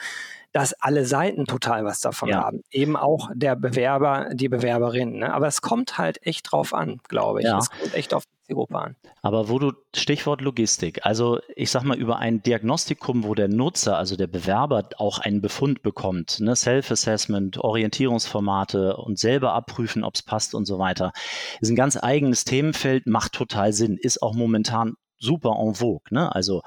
dass 0.57 0.73
alle 0.81 1.05
Seiten 1.05 1.45
total 1.45 1.85
was 1.85 2.01
davon 2.01 2.31
ja. 2.31 2.43
haben. 2.43 2.63
Eben 2.71 2.97
auch 2.97 3.29
der 3.35 3.57
Bewerber, 3.57 4.31
die 4.33 4.49
Bewerberin. 4.49 5.19
Ne? 5.19 5.35
Aber 5.35 5.49
es 5.49 5.61
kommt 5.61 5.99
halt 5.99 6.27
echt 6.27 6.51
drauf 6.51 6.73
an, 6.73 6.99
glaube 7.09 7.41
ich. 7.41 7.47
Ja. 7.47 7.59
Es 7.59 7.69
kommt 7.69 7.93
echt 7.93 8.15
auf 8.15 8.25
die 8.25 8.47
Zielgruppe 8.47 8.79
an. 8.79 8.97
Aber 9.21 9.51
wo 9.51 9.59
du, 9.59 9.73
Stichwort 9.95 10.41
Logistik, 10.41 11.05
also 11.05 11.41
ich 11.57 11.71
sag 11.71 11.83
mal 11.83 11.99
über 11.99 12.21
ein 12.21 12.43
Diagnostikum, 12.43 13.25
wo 13.25 13.35
der 13.35 13.49
Nutzer, 13.49 13.99
also 13.99 14.17
der 14.17 14.29
Bewerber 14.29 14.89
auch 14.97 15.19
einen 15.19 15.43
Befund 15.43 15.83
bekommt, 15.83 16.41
ne? 16.41 16.57
Self-Assessment, 16.57 17.59
Orientierungsformate 17.59 18.97
und 18.97 19.19
selber 19.19 19.53
abprüfen, 19.53 20.05
ob 20.05 20.15
es 20.15 20.23
passt 20.23 20.55
und 20.55 20.65
so 20.65 20.79
weiter, 20.79 21.13
ist 21.61 21.69
ein 21.69 21.77
ganz 21.77 21.99
eigenes 22.03 22.45
Themenfeld, 22.47 23.07
macht 23.07 23.33
total 23.33 23.75
Sinn, 23.75 23.99
ist 24.01 24.23
auch 24.23 24.33
momentan 24.33 24.95
super 25.19 25.57
en 25.59 25.75
vogue. 25.75 26.03
Ne? 26.11 26.35
Also 26.35 26.63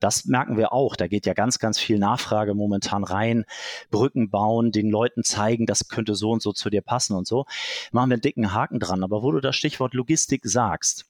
das 0.00 0.24
merken 0.24 0.56
wir 0.56 0.72
auch. 0.72 0.96
Da 0.96 1.06
geht 1.06 1.26
ja 1.26 1.34
ganz, 1.34 1.58
ganz 1.58 1.78
viel 1.78 1.98
Nachfrage 1.98 2.54
momentan 2.54 3.04
rein. 3.04 3.44
Brücken 3.90 4.30
bauen, 4.30 4.72
den 4.72 4.90
Leuten 4.90 5.24
zeigen, 5.24 5.66
das 5.66 5.88
könnte 5.88 6.14
so 6.14 6.30
und 6.30 6.42
so 6.42 6.52
zu 6.52 6.70
dir 6.70 6.82
passen 6.82 7.16
und 7.16 7.26
so. 7.26 7.46
Machen 7.92 8.10
wir 8.10 8.14
einen 8.14 8.22
dicken 8.22 8.52
Haken 8.52 8.80
dran. 8.80 9.02
Aber 9.02 9.22
wo 9.22 9.32
du 9.32 9.40
das 9.40 9.56
Stichwort 9.56 9.94
Logistik 9.94 10.42
sagst, 10.44 11.06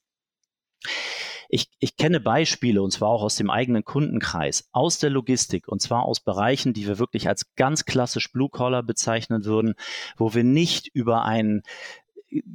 ich, 1.49 1.69
ich 1.79 1.97
kenne 1.97 2.21
Beispiele, 2.21 2.83
und 2.83 2.91
zwar 2.91 3.11
auch 3.11 3.23
aus 3.23 3.37
dem 3.37 3.51
eigenen 3.51 3.85
Kundenkreis, 3.85 4.69
aus 4.73 4.99
der 4.99 5.11
Logistik, 5.11 5.69
und 5.69 5.81
zwar 5.81 6.05
aus 6.05 6.21
Bereichen, 6.21 6.73
die 6.73 6.87
wir 6.87 6.99
wirklich 6.99 7.29
als 7.29 7.55
ganz 7.55 7.85
klassisch 7.85 8.33
Blue 8.33 8.49
Collar 8.49 8.83
bezeichnen 8.83 9.45
würden, 9.45 9.75
wo 10.17 10.35
wir 10.35 10.43
nicht 10.43 10.89
über 10.89 11.25
einen 11.25 11.63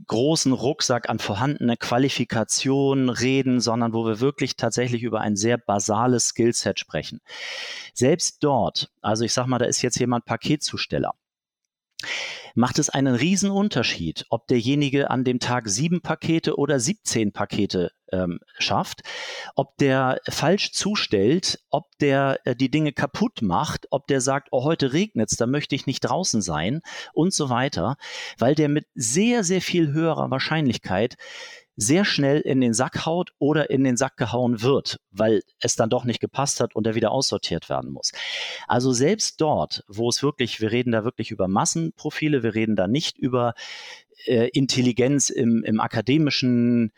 großen 0.07 0.51
Rucksack 0.51 1.09
an 1.09 1.19
vorhandene 1.19 1.77
Qualifikationen 1.77 3.09
reden, 3.09 3.61
sondern 3.61 3.93
wo 3.93 4.05
wir 4.05 4.19
wirklich 4.19 4.55
tatsächlich 4.55 5.03
über 5.03 5.21
ein 5.21 5.35
sehr 5.35 5.57
basales 5.57 6.29
Skillset 6.29 6.79
sprechen. 6.79 7.21
Selbst 7.93 8.43
dort, 8.43 8.91
also 9.01 9.23
ich 9.23 9.33
sag 9.33 9.47
mal, 9.47 9.59
da 9.59 9.65
ist 9.65 9.81
jetzt 9.81 9.99
jemand 9.99 10.25
Paketzusteller 10.25 11.13
macht 12.55 12.79
es 12.79 12.89
einen 12.89 13.15
riesen 13.15 13.51
ob 14.29 14.47
derjenige 14.47 15.09
an 15.09 15.23
dem 15.23 15.39
Tag 15.39 15.67
sieben 15.67 16.01
Pakete 16.01 16.57
oder 16.57 16.79
17 16.79 17.31
Pakete 17.31 17.91
ähm, 18.11 18.39
schafft, 18.57 19.01
ob 19.55 19.77
der 19.77 20.19
falsch 20.29 20.71
zustellt, 20.71 21.59
ob 21.69 21.85
der 21.99 22.39
äh, 22.45 22.55
die 22.55 22.71
Dinge 22.71 22.91
kaputt 22.91 23.41
macht, 23.41 23.87
ob 23.91 24.07
der 24.07 24.21
sagt, 24.21 24.49
oh, 24.51 24.63
heute 24.63 24.93
regnet's, 24.93 25.35
da 25.35 25.47
möchte 25.47 25.75
ich 25.75 25.85
nicht 25.85 26.01
draußen 26.01 26.41
sein 26.41 26.81
und 27.13 27.33
so 27.33 27.49
weiter, 27.49 27.97
weil 28.37 28.55
der 28.55 28.69
mit 28.69 28.85
sehr, 28.95 29.43
sehr 29.43 29.61
viel 29.61 29.91
höherer 29.91 30.31
Wahrscheinlichkeit 30.31 31.15
sehr 31.81 32.03
schnell 32.03 32.41
in 32.41 32.59
den 32.59 32.73
Sack 32.73 33.05
haut 33.05 33.31
oder 33.39 33.69
in 33.69 33.83
den 33.83 33.95
Sack 33.95 34.17
gehauen 34.17 34.61
wird, 34.61 34.99
weil 35.11 35.41
es 35.61 35.75
dann 35.75 35.89
doch 35.89 36.03
nicht 36.03 36.19
gepasst 36.19 36.59
hat 36.59 36.75
und 36.75 36.85
er 36.85 36.95
wieder 36.95 37.11
aussortiert 37.11 37.69
werden 37.69 37.91
muss. 37.91 38.11
Also 38.67 38.91
selbst 38.91 39.39
dort, 39.39 39.83
wo 39.87 40.09
es 40.09 40.21
wirklich, 40.21 40.59
wir 40.59 40.71
reden 40.71 40.91
da 40.91 41.05
wirklich 41.05 41.31
über 41.31 41.47
Massenprofile, 41.47 42.43
wir 42.43 42.53
reden 42.53 42.75
da 42.75 42.87
nicht 42.87 43.17
über 43.17 43.53
äh, 44.25 44.49
Intelligenz 44.49 45.29
im, 45.29 45.63
im 45.63 45.79
akademischen 45.79 46.91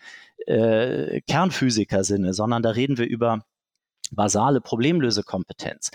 äh, 0.48 1.22
Kernphysiker-Sinne, 1.22 2.34
sondern 2.34 2.64
da 2.64 2.72
reden 2.72 2.98
wir 2.98 3.06
über 3.06 3.46
basale 4.12 4.62
Problemlösekompetenz. 4.62 5.92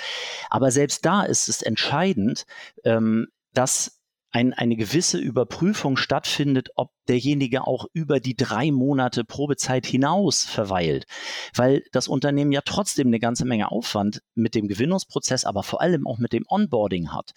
Aber 0.49 0.71
selbst 0.71 1.05
da 1.05 1.25
ist 1.25 1.49
es 1.49 1.61
entscheidend, 1.61 2.47
ähm, 2.85 3.29
dass 3.53 3.96
ein, 4.37 4.53
eine 4.53 4.77
gewisse 4.77 5.17
Überprüfung 5.17 5.97
stattfindet, 5.97 6.69
ob 6.75 6.91
derjenige 7.09 7.67
auch 7.67 7.87
über 7.95 8.21
die 8.21 8.37
drei 8.37 8.71
Monate 8.71 9.25
Probezeit 9.25 9.87
hinaus 9.87 10.45
verweilt. 10.45 11.07
Weil 11.55 11.85
das 11.91 12.07
Unternehmen 12.07 12.53
ja 12.53 12.61
trotzdem 12.63 13.07
eine 13.07 13.19
ganze 13.19 13.47
Menge 13.47 13.71
Aufwand 13.73 14.21
mit 14.35 14.55
dem 14.55 14.69
Gewinnungsprozess, 14.69 15.47
aber 15.47 15.63
vor 15.63 15.81
allem 15.81 16.07
auch 16.07 16.19
mit 16.19 16.35
dem 16.35 16.45
Onboarding 16.47 17.15
hat. 17.15 17.33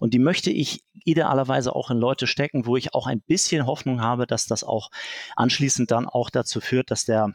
Und 0.00 0.12
die 0.12 0.18
möchte 0.18 0.50
ich 0.50 0.82
idealerweise 1.04 1.72
auch 1.72 1.92
in 1.92 1.98
Leute 1.98 2.26
stecken, 2.26 2.66
wo 2.66 2.76
ich 2.76 2.94
auch 2.94 3.06
ein 3.06 3.20
bisschen 3.20 3.66
Hoffnung 3.66 4.00
habe, 4.00 4.26
dass 4.26 4.46
das 4.46 4.64
auch 4.64 4.90
anschließend 5.36 5.92
dann 5.92 6.08
auch 6.08 6.30
dazu 6.30 6.60
führt, 6.60 6.90
dass 6.90 7.04
der 7.04 7.32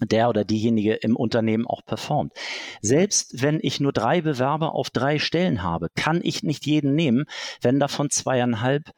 der 0.00 0.28
oder 0.28 0.44
diejenige 0.44 0.94
im 0.94 1.16
Unternehmen 1.16 1.66
auch 1.66 1.84
performt. 1.84 2.32
Selbst 2.80 3.42
wenn 3.42 3.58
ich 3.62 3.80
nur 3.80 3.92
drei 3.92 4.20
Bewerber 4.20 4.74
auf 4.74 4.90
drei 4.90 5.18
Stellen 5.18 5.62
habe, 5.62 5.88
kann 5.94 6.20
ich 6.22 6.42
nicht 6.42 6.66
jeden 6.66 6.94
nehmen, 6.94 7.24
wenn 7.60 7.80
davon 7.80 8.10
zweieinhalb 8.10 8.90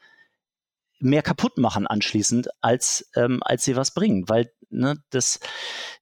mehr 1.00 1.22
kaputt 1.22 1.58
machen 1.58 1.86
anschließend, 1.86 2.48
als, 2.60 3.10
ähm, 3.14 3.40
als 3.42 3.64
sie 3.64 3.76
was 3.76 3.94
bringen, 3.94 4.28
weil 4.28 4.50
ne, 4.70 4.96
das, 5.10 5.40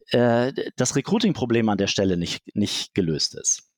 äh, 0.09 0.53
das 0.77 0.97
Recruiting-Problem 0.97 1.69
an 1.69 1.79
der 1.79 1.87
Stelle 1.87 2.17
nicht, 2.17 2.57
nicht 2.57 2.95
gelöst 2.95 3.35
ist. 3.35 3.71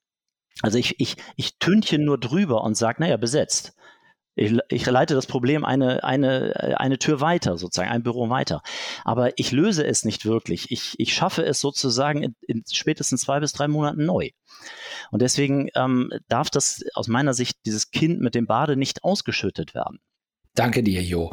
Also 0.62 0.78
ich, 0.78 0.98
ich, 1.00 1.16
ich 1.36 1.58
tünche 1.58 1.98
nur 1.98 2.18
drüber 2.18 2.62
und 2.64 2.76
sage, 2.76 3.02
naja, 3.02 3.16
besetzt. 3.16 3.74
Ich, 4.38 4.56
ich 4.68 4.86
leite 4.86 5.14
das 5.14 5.26
Problem 5.26 5.64
eine, 5.64 6.04
eine, 6.04 6.76
eine 6.78 6.98
Tür 6.98 7.20
weiter, 7.20 7.58
sozusagen, 7.58 7.90
ein 7.90 8.02
Büro 8.02 8.30
weiter. 8.30 8.62
Aber 9.04 9.36
ich 9.38 9.50
löse 9.50 9.84
es 9.84 10.04
nicht 10.04 10.24
wirklich. 10.24 10.70
Ich, 10.70 10.94
ich 10.98 11.12
schaffe 11.12 11.44
es 11.44 11.60
sozusagen 11.60 12.22
in, 12.22 12.36
in 12.46 12.64
spätestens 12.70 13.22
zwei 13.22 13.40
bis 13.40 13.52
drei 13.52 13.68
Monaten 13.68 14.04
neu. 14.04 14.30
Und 15.10 15.22
deswegen 15.22 15.68
ähm, 15.74 16.10
darf 16.28 16.50
das 16.50 16.84
aus 16.94 17.08
meiner 17.08 17.34
Sicht 17.34 17.58
dieses 17.66 17.90
Kind 17.90 18.20
mit 18.20 18.34
dem 18.34 18.46
Bade 18.46 18.76
nicht 18.76 19.04
ausgeschüttet 19.04 19.74
werden. 19.74 19.98
Danke 20.54 20.82
dir, 20.82 21.02
Jo. 21.02 21.32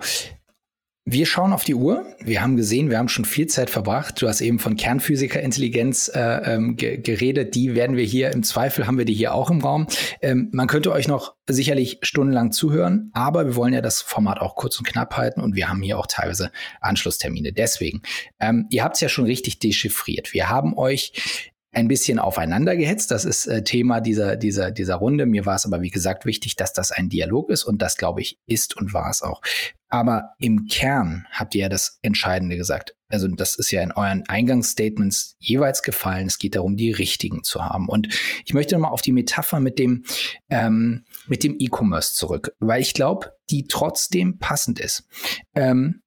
Wir 1.08 1.28
schauen 1.28 1.54
auf 1.54 1.64
die 1.64 1.76
Uhr. 1.76 2.04
Wir 2.20 2.42
haben 2.42 2.56
gesehen, 2.56 2.90
wir 2.90 2.98
haben 2.98 3.10
schon 3.10 3.26
viel 3.26 3.46
Zeit 3.46 3.70
verbracht. 3.70 4.20
Du 4.20 4.28
hast 4.28 4.42
eben 4.42 4.58
von 4.58 4.76
Kernphysikerintelligenz 4.76 6.10
äh, 6.12 6.20
ähm, 6.20 6.78
geredet. 6.78 7.54
Die 7.54 7.76
werden 7.76 7.96
wir 7.96 8.04
hier 8.04 8.32
im 8.32 8.42
Zweifel 8.42 8.88
haben 8.88 8.98
wir 8.98 9.06
die 9.06 9.14
hier 9.14 9.36
auch 9.36 9.52
im 9.52 9.62
Raum. 9.62 9.86
Ähm, 10.24 10.50
man 10.52 10.66
könnte 10.66 10.92
euch 10.92 11.08
noch 11.08 11.36
sicherlich 11.48 12.00
stundenlang 12.02 12.52
zuhören, 12.52 13.12
aber 13.14 13.46
wir 13.46 13.56
wollen 13.56 13.76
ja 13.76 13.82
das 13.82 14.02
Format 14.02 14.40
auch 14.40 14.56
kurz 14.56 14.80
und 14.80 14.88
knapp 14.88 15.16
halten 15.16 15.42
und 15.42 15.56
wir 15.56 15.70
haben 15.70 15.84
hier 15.84 16.00
auch 16.00 16.08
teilweise 16.08 16.52
Anschlusstermine. 16.82 17.54
Deswegen, 17.54 18.02
ähm, 18.40 18.66
ihr 18.72 18.84
habt 18.84 18.96
es 18.96 19.02
ja 19.02 19.10
schon 19.10 19.26
richtig 19.26 19.60
dechiffriert. 19.60 20.34
Wir 20.34 20.50
haben 20.50 20.76
euch 20.76 21.52
ein 21.76 21.88
bisschen 21.88 22.20
aufeinander 22.20 22.76
gehetzt. 22.76 23.12
Das 23.12 23.26
ist 23.26 23.48
äh, 23.48 23.64
Thema 23.64 24.00
dieser, 24.00 24.38
dieser, 24.38 24.72
dieser 24.72 24.96
Runde. 24.96 25.26
Mir 25.26 25.46
war 25.46 25.56
es 25.56 25.66
aber, 25.66 25.82
wie 25.82 25.90
gesagt, 25.90 26.26
wichtig, 26.26 26.56
dass 26.56 26.74
das 26.74 26.92
ein 26.92 27.10
Dialog 27.10 27.50
ist 27.50 27.64
und 27.64 27.82
das, 27.82 27.98
glaube 27.98 28.22
ich, 28.22 28.40
ist 28.46 28.78
und 28.78 28.94
war 28.94 29.10
es 29.10 29.22
auch. 29.22 29.42
Aber 29.90 30.32
im 30.40 30.66
Kern 30.66 31.26
habt 31.32 31.54
ihr 31.56 31.62
ja 31.62 31.70
das 31.70 32.00
Entscheidende 32.02 32.58
gesagt. 32.58 32.96
Also 33.10 33.28
das 33.28 33.56
ist 33.56 33.72
ja 33.72 33.82
in 33.82 33.92
euren 33.92 34.24
Eingangsstatements 34.28 35.36
jeweils 35.40 35.84
gefallen. 35.84 36.28
Es 36.28 36.38
geht 36.38 36.56
darum, 36.56 36.76
die 36.76 36.92
richtigen 36.92 37.44
zu 37.44 37.64
haben. 37.64 37.88
Und 37.88 38.08
ich 38.46 38.54
möchte 38.54 38.76
nochmal 38.76 38.92
auf 38.92 39.02
die 39.02 39.12
Metapher 39.12 39.60
mit 39.60 39.78
dem 39.78 40.04
ähm, 40.50 41.06
mit 41.28 41.44
dem 41.44 41.56
E-Commerce 41.60 42.16
zurück, 42.16 42.56
weil 42.60 42.82
ich 42.82 42.94
glaube, 42.94 43.34
die 43.50 43.68
trotzdem 43.68 44.40
passend 44.40 44.80
ist. 44.80 45.08
Ähm, 45.54 46.02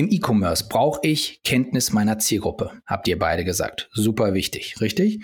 im 0.00 0.10
E-Commerce 0.10 0.64
brauche 0.66 1.00
ich 1.02 1.42
Kenntnis 1.44 1.92
meiner 1.92 2.18
Zielgruppe, 2.18 2.72
habt 2.86 3.06
ihr 3.06 3.18
beide 3.18 3.44
gesagt. 3.44 3.90
Super 3.92 4.32
wichtig, 4.32 4.80
richtig? 4.80 5.22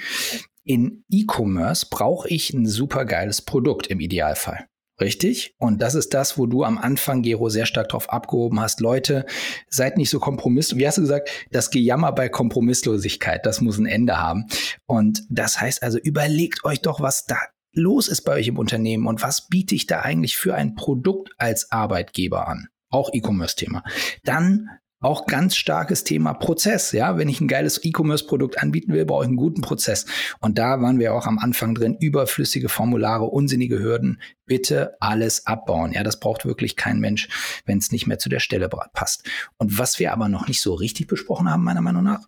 In 0.64 1.02
E-Commerce 1.08 1.86
brauche 1.90 2.28
ich 2.28 2.52
ein 2.52 2.66
super 2.66 3.06
geiles 3.06 3.40
Produkt 3.40 3.86
im 3.86 4.00
Idealfall. 4.00 4.66
Richtig? 5.00 5.54
Und 5.58 5.80
das 5.80 5.94
ist 5.94 6.12
das, 6.12 6.36
wo 6.36 6.44
du 6.44 6.62
am 6.62 6.76
Anfang, 6.76 7.22
Gero, 7.22 7.48
sehr 7.48 7.64
stark 7.64 7.88
drauf 7.88 8.10
abgehoben 8.10 8.60
hast. 8.60 8.80
Leute, 8.80 9.24
seid 9.68 9.96
nicht 9.96 10.10
so 10.10 10.20
kompromisslos. 10.20 10.78
Wie 10.78 10.86
hast 10.86 10.98
du 10.98 11.02
gesagt? 11.02 11.30
Das 11.50 11.70
Gejammer 11.70 12.12
bei 12.12 12.28
Kompromisslosigkeit, 12.28 13.46
das 13.46 13.62
muss 13.62 13.78
ein 13.78 13.86
Ende 13.86 14.20
haben. 14.20 14.44
Und 14.84 15.22
das 15.30 15.58
heißt 15.58 15.82
also, 15.82 15.98
überlegt 15.98 16.64
euch 16.64 16.82
doch, 16.82 17.00
was 17.00 17.24
da 17.24 17.38
los 17.72 18.08
ist 18.08 18.22
bei 18.22 18.34
euch 18.34 18.48
im 18.48 18.58
Unternehmen 18.58 19.06
und 19.06 19.22
was 19.22 19.48
biete 19.48 19.74
ich 19.74 19.86
da 19.86 20.00
eigentlich 20.00 20.36
für 20.36 20.54
ein 20.54 20.74
Produkt 20.74 21.30
als 21.38 21.70
Arbeitgeber 21.70 22.48
an? 22.48 22.68
Auch 22.90 23.10
E-Commerce-Thema. 23.12 23.82
Dann 24.24 24.68
auch 25.00 25.26
ganz 25.26 25.56
starkes 25.56 26.04
Thema 26.04 26.32
Prozess. 26.32 26.92
Ja, 26.92 27.18
wenn 27.18 27.28
ich 27.28 27.40
ein 27.40 27.48
geiles 27.48 27.84
E-Commerce-Produkt 27.84 28.62
anbieten 28.62 28.92
will, 28.92 29.04
brauche 29.04 29.24
ich 29.24 29.28
einen 29.28 29.36
guten 29.36 29.60
Prozess. 29.60 30.06
Und 30.40 30.58
da 30.58 30.80
waren 30.80 30.98
wir 30.98 31.14
auch 31.14 31.26
am 31.26 31.38
Anfang 31.38 31.74
drin. 31.74 31.96
Überflüssige 32.00 32.68
Formulare, 32.68 33.24
unsinnige 33.24 33.78
Hürden. 33.78 34.20
Bitte 34.46 34.96
alles 35.00 35.46
abbauen. 35.46 35.92
Ja, 35.92 36.02
das 36.02 36.18
braucht 36.18 36.46
wirklich 36.46 36.76
kein 36.76 36.98
Mensch, 36.98 37.28
wenn 37.66 37.78
es 37.78 37.92
nicht 37.92 38.06
mehr 38.06 38.18
zu 38.18 38.28
der 38.28 38.40
Stelle 38.40 38.68
passt. 38.68 39.28
Und 39.58 39.78
was 39.78 39.98
wir 39.98 40.12
aber 40.12 40.28
noch 40.28 40.48
nicht 40.48 40.62
so 40.62 40.74
richtig 40.74 41.06
besprochen 41.08 41.50
haben, 41.50 41.62
meiner 41.62 41.82
Meinung 41.82 42.02
nach, 42.02 42.26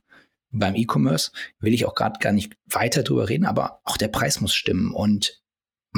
beim 0.51 0.75
E-Commerce 0.75 1.33
will 1.61 1.75
ich 1.75 1.87
auch 1.87 1.95
gerade 1.95 2.19
gar 2.21 2.33
nicht 2.33 2.55
weiter 2.67 3.03
drüber 3.03 3.29
reden, 3.29 3.45
aber 3.45 3.81
auch 3.85 3.97
der 3.97 4.09
Preis 4.09 4.41
muss 4.41 4.55
stimmen. 4.55 4.93
Und 4.93 5.43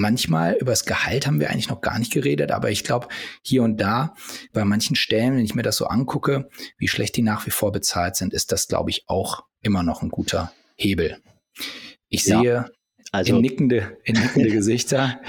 Manchmal 0.00 0.54
über 0.54 0.72
das 0.72 0.86
Gehalt 0.86 1.26
haben 1.26 1.40
wir 1.40 1.50
eigentlich 1.50 1.68
noch 1.68 1.82
gar 1.82 1.98
nicht 1.98 2.12
geredet, 2.12 2.52
aber 2.52 2.70
ich 2.70 2.84
glaube, 2.84 3.08
hier 3.42 3.62
und 3.62 3.78
da, 3.78 4.14
bei 4.54 4.64
manchen 4.64 4.96
Stellen, 4.96 5.36
wenn 5.36 5.44
ich 5.44 5.54
mir 5.54 5.62
das 5.62 5.76
so 5.76 5.86
angucke, 5.86 6.48
wie 6.78 6.88
schlecht 6.88 7.16
die 7.16 7.22
nach 7.22 7.46
wie 7.46 7.50
vor 7.50 7.70
bezahlt 7.70 8.16
sind, 8.16 8.32
ist 8.32 8.50
das, 8.50 8.66
glaube 8.66 8.88
ich, 8.88 9.04
auch 9.08 9.44
immer 9.60 9.82
noch 9.82 10.02
ein 10.02 10.08
guter 10.08 10.52
Hebel. 10.76 11.18
Ich 12.08 12.24
sehe 12.24 12.70
Also, 13.12 13.36
in 13.36 13.42
nickende, 13.42 13.98
in 14.04 14.14
nickende 14.14 14.50
Gesichter. 14.52 15.20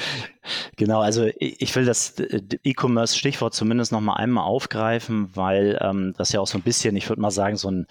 Genau, 0.77 1.01
also 1.01 1.27
ich 1.37 1.75
will 1.75 1.85
das 1.85 2.15
E-Commerce-Stichwort 2.63 3.53
zumindest 3.53 3.91
noch 3.91 4.01
mal 4.01 4.13
einmal 4.13 4.45
aufgreifen, 4.45 5.35
weil 5.35 5.77
ähm, 5.81 6.13
das 6.17 6.31
ja 6.31 6.39
auch 6.39 6.47
so 6.47 6.57
ein 6.57 6.63
bisschen, 6.63 6.95
ich 6.95 7.09
würde 7.09 7.21
mal 7.21 7.31
sagen, 7.31 7.57
so 7.57 7.69
ein, 7.69 7.87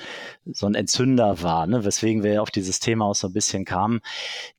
so 0.46 0.66
ein 0.66 0.74
Entzünder 0.74 1.42
war, 1.42 1.66
ne? 1.66 1.84
weswegen 1.84 2.22
wir 2.22 2.40
auf 2.40 2.50
dieses 2.50 2.80
Thema 2.80 3.04
auch 3.04 3.14
so 3.14 3.26
ein 3.26 3.32
bisschen 3.32 3.64
kamen. 3.64 4.00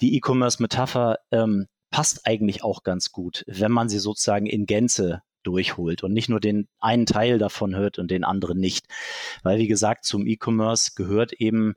Die 0.01 0.15
E-Commerce-Metapher 0.15 1.17
ähm, 1.31 1.67
passt 1.91 2.25
eigentlich 2.25 2.63
auch 2.63 2.83
ganz 2.83 3.11
gut, 3.11 3.43
wenn 3.47 3.71
man 3.71 3.89
sie 3.89 3.99
sozusagen 3.99 4.47
in 4.47 4.65
Gänze 4.65 5.21
durchholt 5.43 6.03
und 6.03 6.13
nicht 6.13 6.29
nur 6.29 6.39
den 6.39 6.67
einen 6.79 7.05
Teil 7.05 7.37
davon 7.37 7.75
hört 7.75 7.99
und 7.99 8.11
den 8.11 8.23
anderen 8.23 8.59
nicht. 8.59 8.85
Weil, 9.43 9.59
wie 9.59 9.67
gesagt, 9.67 10.05
zum 10.05 10.27
E-Commerce 10.27 10.91
gehört 10.95 11.33
eben 11.33 11.73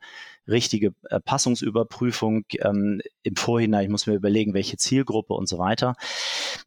richtige 0.47 0.95
äh, 1.09 1.21
Passungsüberprüfung 1.21 2.45
ähm, 2.59 3.01
im 3.23 3.37
Vorhinein. 3.37 3.85
Ich 3.85 3.91
muss 3.91 4.07
mir 4.07 4.15
überlegen, 4.15 4.55
welche 4.55 4.77
Zielgruppe 4.77 5.35
und 5.35 5.49
so 5.49 5.59
weiter. 5.59 5.95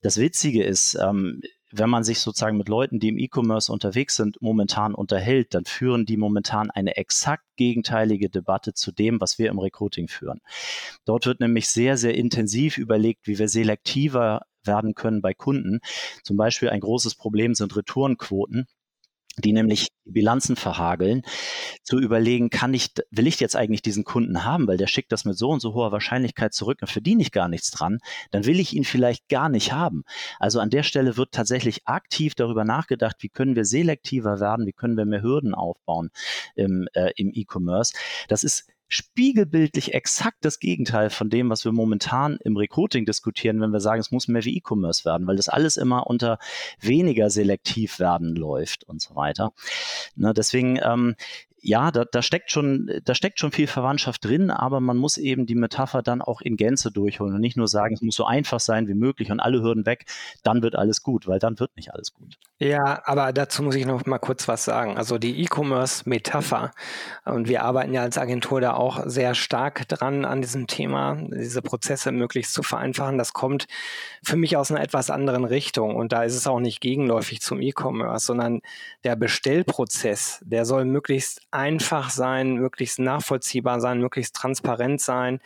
Das 0.02 0.18
Witzige 0.18 0.64
ist, 0.64 0.96
ähm, 0.96 1.42
wenn 1.72 1.90
man 1.90 2.04
sich 2.04 2.20
sozusagen 2.20 2.58
mit 2.58 2.70
Leuten, 2.70 3.00
die 3.00 3.10
im 3.10 3.18
E-Commerce 3.18 3.72
unterwegs 3.72 4.16
sind, 4.16 4.42
momentan 4.42 4.96
unterhält, 4.96 5.54
dann 5.54 5.66
führen 5.66 6.06
die 6.06 6.18
momentan 6.18 6.72
eine 6.72 6.96
exakt 6.98 7.44
gegenteilige 7.56 8.30
Debatte 8.30 8.74
zu 8.74 8.92
dem, 8.92 9.20
was 9.20 9.38
wir 9.38 9.50
im 9.50 9.60
Recruiting 9.60 10.08
führen. 10.08 10.40
Dort 11.06 11.26
wird 11.26 11.40
nämlich 11.40 11.68
sehr, 11.68 11.98
sehr 11.98 12.16
intensiv 12.16 12.78
überlegt, 12.78 13.28
wie 13.28 13.38
wir 13.40 13.50
selektiver 13.50 14.44
werden 14.64 14.96
können 14.96 15.22
bei 15.22 15.34
Kunden. 15.34 15.80
Zum 16.24 16.38
Beispiel 16.38 16.70
ein 16.70 16.82
großes 16.82 17.16
Problem 17.16 17.56
sind 17.56 17.76
Retourenquoten 17.76 18.68
die 19.38 19.54
nämlich 19.54 19.90
Bilanzen 20.06 20.56
verhageln, 20.56 21.22
zu 21.84 22.00
überlegen, 22.00 22.50
kann 22.50 22.74
ich, 22.74 22.90
will 23.12 23.28
ich 23.28 23.40
jetzt 23.40 23.56
eigentlich 23.56 23.82
diesen 23.82 24.04
Kunden 24.04 24.44
haben, 24.44 24.68
weil 24.68 24.78
der 24.78 24.88
schickt 24.88 25.12
das 25.12 25.26
mit 25.26 25.38
so 25.38 25.50
und 25.50 25.60
so 25.60 25.74
hoher 25.74 25.92
Wahrscheinlichkeit 25.92 26.54
zurück 26.54 26.80
und 26.82 26.90
verdiene 26.90 27.22
ich 27.22 27.32
gar 27.32 27.48
nichts 27.48 27.72
dran, 27.72 28.00
dann 28.32 28.46
will 28.46 28.60
ich 28.60 28.74
ihn 28.74 28.84
vielleicht 28.84 29.28
gar 29.30 29.50
nicht 29.50 29.74
haben. 29.74 30.04
Also 30.40 30.60
an 30.60 30.70
der 30.70 30.84
Stelle 30.84 31.18
wird 31.18 31.32
tatsächlich 31.32 31.88
aktiv 31.88 32.36
darüber 32.36 32.64
nachgedacht, 32.64 33.18
wie 33.20 33.30
können 33.30 33.56
wir 33.56 33.66
selektiver 33.66 34.40
werden, 34.40 34.66
wie 34.66 34.74
können 34.74 34.98
wir 34.98 35.06
mehr 35.06 35.22
Hürden 35.22 35.54
aufbauen 35.54 36.10
im, 36.56 36.88
äh, 36.94 37.12
im 37.16 37.32
E-Commerce. 37.34 37.94
Das 38.28 38.44
ist 38.44 38.68
spiegelbildlich 38.88 39.94
exakt 39.94 40.38
das 40.42 40.60
Gegenteil 40.60 41.10
von 41.10 41.30
dem, 41.30 41.50
was 41.50 41.66
wir 41.66 41.72
momentan 41.72 42.38
im 42.44 42.56
Recruiting 42.56 43.06
diskutieren, 43.06 43.60
wenn 43.62 43.72
wir 43.72 43.80
sagen, 43.80 44.00
es 44.00 44.12
muss 44.12 44.28
mehr 44.28 44.46
wie 44.46 44.58
E-Commerce 44.58 45.06
werden, 45.06 45.28
weil 45.28 45.36
das 45.36 45.50
alles 45.50 45.78
immer 45.78 46.08
unter 46.08 46.40
weniger 46.80 47.30
selektiv 47.30 48.00
werden 48.00 48.36
läuft 48.36 48.84
und 48.86 49.02
so 49.02 49.16
weiter. 49.16 49.54
Ne, 50.16 50.34
deswegen 50.34 50.80
ähm, 50.82 51.16
ja, 51.62 51.92
da, 51.92 52.06
da 52.06 52.22
steckt 52.22 52.52
schon, 52.52 52.92
da 53.04 53.16
steckt 53.16 53.40
schon 53.40 53.52
viel 53.52 53.68
Verwandtschaft 53.68 54.24
drin, 54.24 54.52
aber 54.52 54.80
man 54.80 54.98
muss 54.98 55.18
eben 55.18 55.46
die 55.46 55.56
Metapher 55.56 56.02
dann 56.04 56.22
auch 56.22 56.42
in 56.42 56.56
Gänze 56.56 56.92
durchholen 56.92 57.34
und 57.34 57.42
nicht 57.42 57.58
nur 57.58 57.68
sagen, 57.68 57.96
es 57.96 58.02
muss 58.02 58.16
so 58.16 58.26
einfach 58.26 58.60
sein 58.60 58.88
wie 58.88 58.94
möglich 58.94 59.32
und 59.32 59.40
alle 59.40 59.62
Hürden 59.62 59.86
weg, 59.86 60.06
dann 60.44 60.62
wird 60.62 60.76
alles 60.76 61.02
gut, 61.02 61.28
weil 61.28 61.40
dann 61.40 61.60
wird 61.60 61.76
nicht 61.76 61.94
alles 61.94 62.14
gut. 62.14 62.38
Ja, 62.60 63.02
aber 63.06 63.34
dazu 63.34 63.64
muss 63.64 63.76
ich 63.76 63.86
noch 63.86 64.06
mal 64.06 64.18
kurz 64.18 64.48
was 64.48 64.66
sagen. 64.66 64.98
Also 64.98 65.18
die 65.18 65.44
E-Commerce-Metapher, 65.44 66.72
und 67.26 67.48
wir 67.48 67.64
arbeiten 67.64 67.94
ja 67.94 68.02
als 68.02 68.18
Agentur 68.18 68.62
da 68.62 68.74
auch 68.74 69.04
sehr 69.06 69.36
stark 69.36 69.88
dran 69.88 70.26
an 70.26 70.42
diesem 70.42 70.68
Thema, 70.68 71.18
diese 71.32 71.62
Prozesse 71.62 72.12
möglichst 72.12 72.54
zu 72.54 72.64
vereinfachen. 72.64 73.18
Das 73.18 73.34
kommt 73.34 73.68
für 74.24 74.38
mich 74.38 74.58
aus 74.58 74.72
einer 74.72 74.82
etwas 74.82 75.10
anderen 75.10 75.46
Richtung 75.46 75.96
und 75.96 76.12
da 76.12 76.24
ist 76.24 76.36
es 76.36 76.48
auch 76.48 76.60
nicht 76.60 76.82
gegenläufig 76.82 77.42
zum 77.42 77.62
E-Commerce, 77.62 78.26
sondern 78.26 78.62
der 79.04 79.16
Bestellprozess, 79.16 80.40
der 80.44 80.66
soll 80.66 80.86
möglichst 80.86 81.42
einfach 81.52 82.10
sein, 82.10 82.56
möglichst 82.56 83.00
nachvollziehbar 83.00 83.80
sein, 83.80 84.00
möglichst 84.00 84.36
transparent 84.36 85.02
sein. 85.02 85.40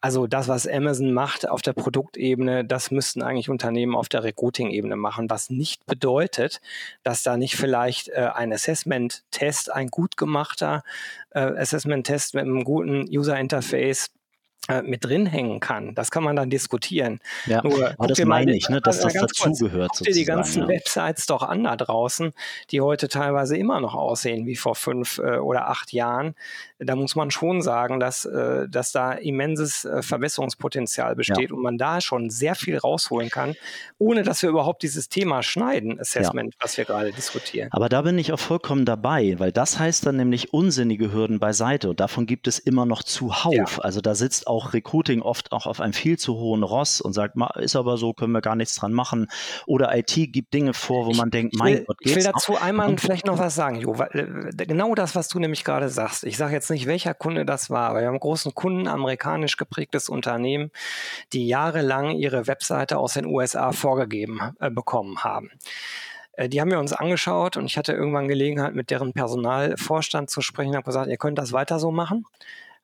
Also 0.00 0.26
das, 0.26 0.46
was 0.46 0.68
Amazon 0.68 1.12
macht 1.12 1.48
auf 1.48 1.62
der 1.62 1.72
Produktebene, 1.72 2.64
das 2.64 2.90
müssten 2.90 3.22
eigentlich 3.22 3.48
Unternehmen 3.48 3.96
auf 3.96 4.08
der 4.08 4.22
Recruiting-Ebene 4.22 4.94
machen, 4.94 5.30
was 5.30 5.50
nicht 5.50 5.84
bedeutet, 5.86 6.60
dass 7.02 7.22
da 7.22 7.36
nicht 7.36 7.56
vielleicht 7.56 8.10
äh, 8.10 8.30
ein 8.34 8.52
Assessment-Test, 8.52 9.72
ein 9.72 9.88
gut 9.88 10.16
gemachter 10.16 10.84
äh, 11.30 11.40
Assessment-Test 11.40 12.34
mit 12.34 12.44
einem 12.44 12.62
guten 12.62 13.06
User-Interface 13.08 14.10
mit 14.82 15.04
drin 15.04 15.26
hängen 15.26 15.60
kann. 15.60 15.94
Das 15.94 16.10
kann 16.10 16.24
man 16.24 16.34
dann 16.34 16.50
diskutieren. 16.50 17.20
Ja, 17.46 17.62
Nur, 17.62 17.94
aber 17.98 18.08
das 18.08 18.24
meine 18.24 18.54
ich, 18.54 18.68
ne, 18.68 18.80
dass 18.80 19.00
das 19.00 19.12
dazugehört. 19.12 19.92
Guck 19.96 20.06
dir 20.06 20.12
die 20.12 20.24
ganzen 20.24 20.62
ja. 20.62 20.68
Websites 20.68 21.26
doch 21.26 21.42
an 21.42 21.64
da 21.64 21.76
draußen, 21.76 22.32
die 22.70 22.80
heute 22.80 23.08
teilweise 23.08 23.56
immer 23.56 23.80
noch 23.80 23.94
aussehen 23.94 24.46
wie 24.46 24.56
vor 24.56 24.74
fünf 24.74 25.18
äh, 25.18 25.38
oder 25.38 25.68
acht 25.68 25.92
Jahren. 25.92 26.34
Da 26.78 26.94
muss 26.94 27.16
man 27.16 27.30
schon 27.30 27.62
sagen, 27.62 28.00
dass, 28.00 28.24
äh, 28.24 28.68
dass 28.68 28.92
da 28.92 29.12
immenses 29.12 29.84
äh, 29.84 30.02
Verbesserungspotenzial 30.02 31.16
besteht 31.16 31.50
ja. 31.50 31.56
und 31.56 31.62
man 31.62 31.78
da 31.78 32.00
schon 32.00 32.30
sehr 32.30 32.54
viel 32.54 32.76
rausholen 32.76 33.30
kann, 33.30 33.54
ohne 33.98 34.22
dass 34.22 34.42
wir 34.42 34.50
überhaupt 34.50 34.82
dieses 34.82 35.08
Thema 35.08 35.42
schneiden, 35.42 35.98
Assessment, 35.98 36.54
ja. 36.54 36.64
was 36.64 36.76
wir 36.76 36.84
gerade 36.84 37.12
diskutieren. 37.12 37.68
Aber 37.72 37.88
da 37.88 38.02
bin 38.02 38.18
ich 38.18 38.32
auch 38.32 38.38
vollkommen 38.38 38.84
dabei, 38.84 39.36
weil 39.38 39.52
das 39.52 39.78
heißt 39.78 40.06
dann 40.06 40.16
nämlich 40.16 40.52
unsinnige 40.52 41.12
Hürden 41.12 41.38
beiseite 41.38 41.88
und 41.90 42.00
davon 42.00 42.26
gibt 42.26 42.46
es 42.46 42.58
immer 42.58 42.84
noch 42.84 43.02
zuhauf. 43.02 43.82
Also 43.82 44.00
da 44.00 44.14
sitzt 44.14 44.46
auch 44.46 44.74
Recruiting 44.74 45.22
oft 45.22 45.52
auch 45.52 45.66
auf 45.66 45.80
einem 45.80 45.94
viel 45.94 46.18
zu 46.18 46.34
hohen 46.34 46.62
Ross 46.62 47.00
und 47.00 47.12
sagt, 47.12 47.36
ist 47.56 47.76
aber 47.76 47.96
so, 47.96 48.12
können 48.12 48.32
wir 48.32 48.42
gar 48.42 48.56
nichts 48.56 48.74
dran 48.74 48.92
machen. 48.92 49.28
Oder 49.66 49.96
IT 49.96 50.14
gibt 50.14 50.52
Dinge 50.52 50.74
vor, 50.74 51.06
wo 51.06 51.12
man 51.12 51.30
denkt, 51.30 51.54
mein 51.56 51.74
will, 51.74 51.84
Gott, 51.86 51.98
geht's 51.98 52.10
Ich 52.10 52.16
will 52.16 52.32
dazu 52.32 52.52
noch? 52.52 52.62
einmal 52.62 52.96
vielleicht 52.98 53.26
noch 53.26 53.38
was 53.38 53.54
sagen, 53.54 53.76
Jo. 53.76 53.94
Äh, 53.94 54.66
genau 54.66 54.94
das, 54.94 55.14
was 55.14 55.28
du 55.28 55.38
nämlich 55.38 55.64
gerade 55.64 55.88
sagst. 55.88 56.24
Ich 56.24 56.36
sage 56.36 56.52
jetzt 56.52 56.65
nicht, 56.70 56.86
welcher 56.86 57.14
Kunde 57.14 57.44
das 57.44 57.70
war, 57.70 57.90
aber 57.90 58.00
wir 58.00 58.08
haben 58.08 58.20
großen 58.20 58.54
Kunden, 58.54 58.88
amerikanisch 58.88 59.56
geprägtes 59.56 60.08
Unternehmen, 60.08 60.70
die 61.32 61.46
jahrelang 61.46 62.10
ihre 62.10 62.46
Webseite 62.46 62.98
aus 62.98 63.14
den 63.14 63.26
USA 63.26 63.72
vorgegeben 63.72 64.40
äh, 64.60 64.70
bekommen 64.70 65.24
haben 65.24 65.50
äh, 66.32 66.48
die 66.48 66.60
haben 66.60 66.70
wir 66.70 66.78
uns 66.78 66.92
angeschaut 66.92 67.56
und 67.56 67.66
ich 67.66 67.78
hatte 67.78 67.92
irgendwann 67.92 68.28
Gelegenheit, 68.28 68.74
mit 68.74 68.90
deren 68.90 69.12
Personalvorstand 69.12 70.30
zu 70.30 70.42
sprechen 70.42 70.70
und 70.70 70.76
habe 70.76 70.84
gesagt, 70.84 71.08
ihr 71.08 71.16
könnt 71.16 71.38
das 71.38 71.52
weiter 71.52 71.78
so 71.78 71.90
machen 71.90 72.26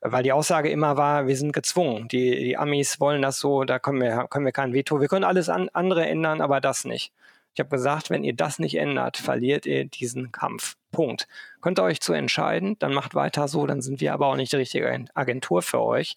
weil 0.02 0.24
die 0.24 0.32
Aussage 0.32 0.68
immer 0.68 0.96
war, 0.96 1.28
wir 1.28 1.36
sind 1.36 1.52
gezwungen. 1.52 2.08
Die, 2.08 2.44
die 2.44 2.56
Amis 2.56 2.98
wollen 2.98 3.22
das 3.22 3.38
so, 3.38 3.64
da 3.64 3.78
können 3.78 4.00
wir, 4.00 4.26
können 4.28 4.44
wir 4.44 4.52
kein 4.52 4.74
Veto. 4.74 5.00
Wir 5.00 5.08
können 5.08 5.24
alles 5.24 5.48
an, 5.48 5.68
andere 5.72 6.06
ändern, 6.06 6.40
aber 6.40 6.60
das 6.60 6.84
nicht. 6.84 7.12
Ich 7.54 7.60
habe 7.60 7.70
gesagt, 7.70 8.10
wenn 8.10 8.24
ihr 8.24 8.34
das 8.34 8.58
nicht 8.58 8.76
ändert, 8.76 9.16
verliert 9.16 9.64
ihr 9.64 9.84
diesen 9.84 10.32
Kampf. 10.32 10.76
Punkt. 10.90 11.28
Könnt 11.62 11.78
ihr 11.78 11.84
euch 11.84 12.00
zu 12.00 12.12
entscheiden, 12.12 12.76
dann 12.78 12.92
macht 12.92 13.14
weiter 13.14 13.48
so, 13.48 13.66
dann 13.66 13.80
sind 13.80 14.00
wir 14.00 14.12
aber 14.12 14.26
auch 14.26 14.36
nicht 14.36 14.52
die 14.52 14.56
richtige 14.56 15.06
Agentur 15.14 15.62
für 15.62 15.80
euch. 15.80 16.16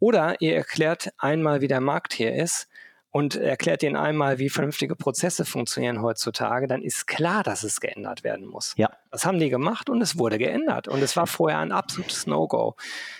Oder 0.00 0.40
ihr 0.40 0.54
erklärt 0.54 1.12
einmal, 1.16 1.62
wie 1.62 1.68
der 1.68 1.80
Markt 1.80 2.12
hier 2.12 2.34
ist 2.34 2.68
und 3.12 3.36
erklärt 3.36 3.82
ihnen 3.82 3.94
einmal, 3.94 4.38
wie 4.38 4.48
vernünftige 4.48 4.96
Prozesse 4.96 5.44
funktionieren 5.44 6.02
heutzutage, 6.02 6.66
dann 6.66 6.82
ist 6.82 7.06
klar, 7.06 7.42
dass 7.42 7.62
es 7.62 7.78
geändert 7.80 8.24
werden 8.24 8.46
muss. 8.46 8.74
Ja. 8.76 8.90
Das 9.10 9.26
haben 9.26 9.38
die 9.38 9.50
gemacht 9.50 9.90
und 9.90 10.00
es 10.00 10.18
wurde 10.18 10.38
geändert. 10.38 10.88
Und 10.88 11.02
es 11.02 11.14
war 11.14 11.26
vorher 11.26 11.58
ein 11.58 11.72
absolutes 11.72 12.26
No-Go. 12.26 12.74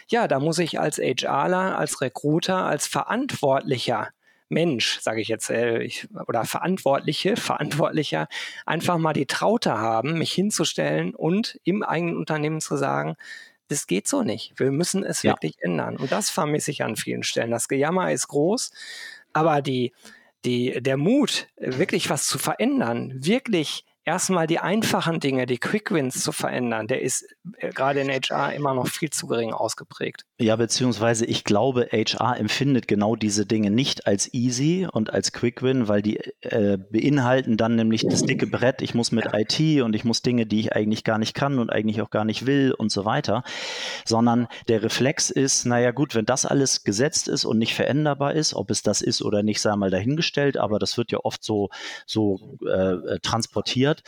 Ja, 0.08 0.28
da 0.28 0.40
muss 0.40 0.58
ich 0.58 0.80
als 0.80 0.96
HRler, 0.96 1.78
als 1.78 2.00
Recruiter, 2.00 2.64
als 2.64 2.86
Verantwortlicher 2.86 4.08
Mensch, 4.52 5.00
sage 5.00 5.20
ich 5.20 5.28
jetzt, 5.28 5.50
äh, 5.50 5.82
ich, 5.82 6.06
oder 6.26 6.44
Verantwortliche, 6.44 7.36
Verantwortlicher, 7.36 8.28
einfach 8.66 8.98
mal 8.98 9.12
die 9.12 9.26
Traute 9.26 9.78
haben, 9.78 10.18
mich 10.18 10.32
hinzustellen 10.32 11.14
und 11.14 11.58
im 11.64 11.82
eigenen 11.82 12.16
Unternehmen 12.16 12.60
zu 12.60 12.76
sagen, 12.76 13.16
das 13.68 13.86
geht 13.86 14.06
so 14.06 14.22
nicht. 14.22 14.52
Wir 14.56 14.70
müssen 14.70 15.02
es 15.02 15.22
ja. 15.22 15.32
wirklich 15.32 15.54
ändern. 15.60 15.96
Und 15.96 16.12
das 16.12 16.28
vermisse 16.28 16.70
ich 16.70 16.84
an 16.84 16.96
vielen 16.96 17.22
Stellen. 17.22 17.50
Das 17.50 17.68
Gejammer 17.68 18.12
ist 18.12 18.28
groß. 18.28 18.70
Aber 19.32 19.62
die, 19.62 19.92
die, 20.44 20.82
der 20.82 20.98
Mut, 20.98 21.48
wirklich 21.56 22.10
was 22.10 22.26
zu 22.26 22.38
verändern, 22.38 23.14
wirklich 23.24 23.86
erstmal 24.04 24.46
die 24.46 24.58
einfachen 24.58 25.20
Dinge, 25.20 25.46
die 25.46 25.58
Quick 25.58 25.90
Wins 25.90 26.22
zu 26.22 26.32
verändern, 26.32 26.86
der 26.86 27.02
ist 27.02 27.34
äh, 27.58 27.70
gerade 27.70 28.00
in 28.00 28.10
HR 28.10 28.52
immer 28.52 28.74
noch 28.74 28.88
viel 28.88 29.10
zu 29.10 29.26
gering 29.26 29.52
ausgeprägt. 29.52 30.26
Ja, 30.42 30.56
beziehungsweise 30.56 31.24
ich 31.24 31.44
glaube, 31.44 31.88
HR 31.92 32.36
empfindet 32.36 32.88
genau 32.88 33.14
diese 33.14 33.46
Dinge 33.46 33.70
nicht 33.70 34.08
als 34.08 34.34
easy 34.34 34.88
und 34.90 35.12
als 35.12 35.30
Quick 35.30 35.62
Win, 35.62 35.86
weil 35.86 36.02
die 36.02 36.16
äh, 36.40 36.78
beinhalten 36.90 37.56
dann 37.56 37.76
nämlich 37.76 38.04
das 38.08 38.24
dicke 38.24 38.48
Brett, 38.48 38.82
ich 38.82 38.92
muss 38.92 39.12
mit 39.12 39.26
IT 39.32 39.82
und 39.82 39.94
ich 39.94 40.04
muss 40.04 40.22
Dinge, 40.22 40.44
die 40.44 40.58
ich 40.58 40.72
eigentlich 40.72 41.04
gar 41.04 41.18
nicht 41.18 41.34
kann 41.34 41.60
und 41.60 41.70
eigentlich 41.70 42.02
auch 42.02 42.10
gar 42.10 42.24
nicht 42.24 42.44
will 42.44 42.74
und 42.76 42.90
so 42.90 43.04
weiter, 43.04 43.44
sondern 44.04 44.48
der 44.66 44.82
Reflex 44.82 45.30
ist, 45.30 45.64
naja 45.64 45.92
gut, 45.92 46.16
wenn 46.16 46.26
das 46.26 46.44
alles 46.44 46.82
gesetzt 46.82 47.28
ist 47.28 47.44
und 47.44 47.58
nicht 47.58 47.74
veränderbar 47.74 48.34
ist, 48.34 48.54
ob 48.54 48.72
es 48.72 48.82
das 48.82 49.00
ist 49.00 49.22
oder 49.22 49.44
nicht, 49.44 49.60
sei 49.60 49.76
mal 49.76 49.90
dahingestellt, 49.90 50.56
aber 50.56 50.80
das 50.80 50.98
wird 50.98 51.12
ja 51.12 51.18
oft 51.22 51.44
so, 51.44 51.70
so 52.04 52.58
äh, 52.66 53.20
transportiert. 53.20 53.92
wird, 53.92 54.02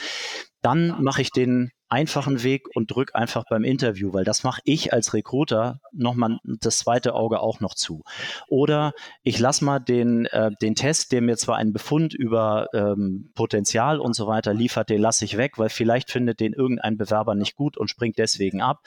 dann 0.64 1.02
mache 1.02 1.20
ich 1.20 1.30
den 1.30 1.72
einfachen 1.90 2.42
Weg 2.42 2.74
und 2.74 2.90
drücke 2.90 3.14
einfach 3.14 3.44
beim 3.48 3.64
Interview, 3.64 4.14
weil 4.14 4.24
das 4.24 4.44
mache 4.44 4.62
ich 4.64 4.94
als 4.94 5.12
Recruiter 5.12 5.80
nochmal 5.92 6.38
das 6.42 6.78
zweite 6.78 7.14
Auge 7.14 7.40
auch 7.40 7.60
noch 7.60 7.74
zu. 7.74 8.02
Oder 8.48 8.94
ich 9.22 9.38
lasse 9.38 9.62
mal 9.62 9.78
den, 9.78 10.24
äh, 10.26 10.50
den 10.62 10.74
Test, 10.74 11.12
der 11.12 11.20
mir 11.20 11.36
zwar 11.36 11.56
einen 11.56 11.74
Befund 11.74 12.14
über 12.14 12.68
ähm, 12.72 13.30
Potenzial 13.34 14.00
und 14.00 14.16
so 14.16 14.26
weiter 14.26 14.54
liefert, 14.54 14.88
den 14.88 15.02
lasse 15.02 15.26
ich 15.26 15.36
weg, 15.36 15.58
weil 15.58 15.68
vielleicht 15.68 16.10
findet 16.10 16.40
den 16.40 16.54
irgendein 16.54 16.96
Bewerber 16.96 17.34
nicht 17.34 17.56
gut 17.56 17.76
und 17.76 17.88
springt 17.88 18.16
deswegen 18.16 18.62
ab. 18.62 18.80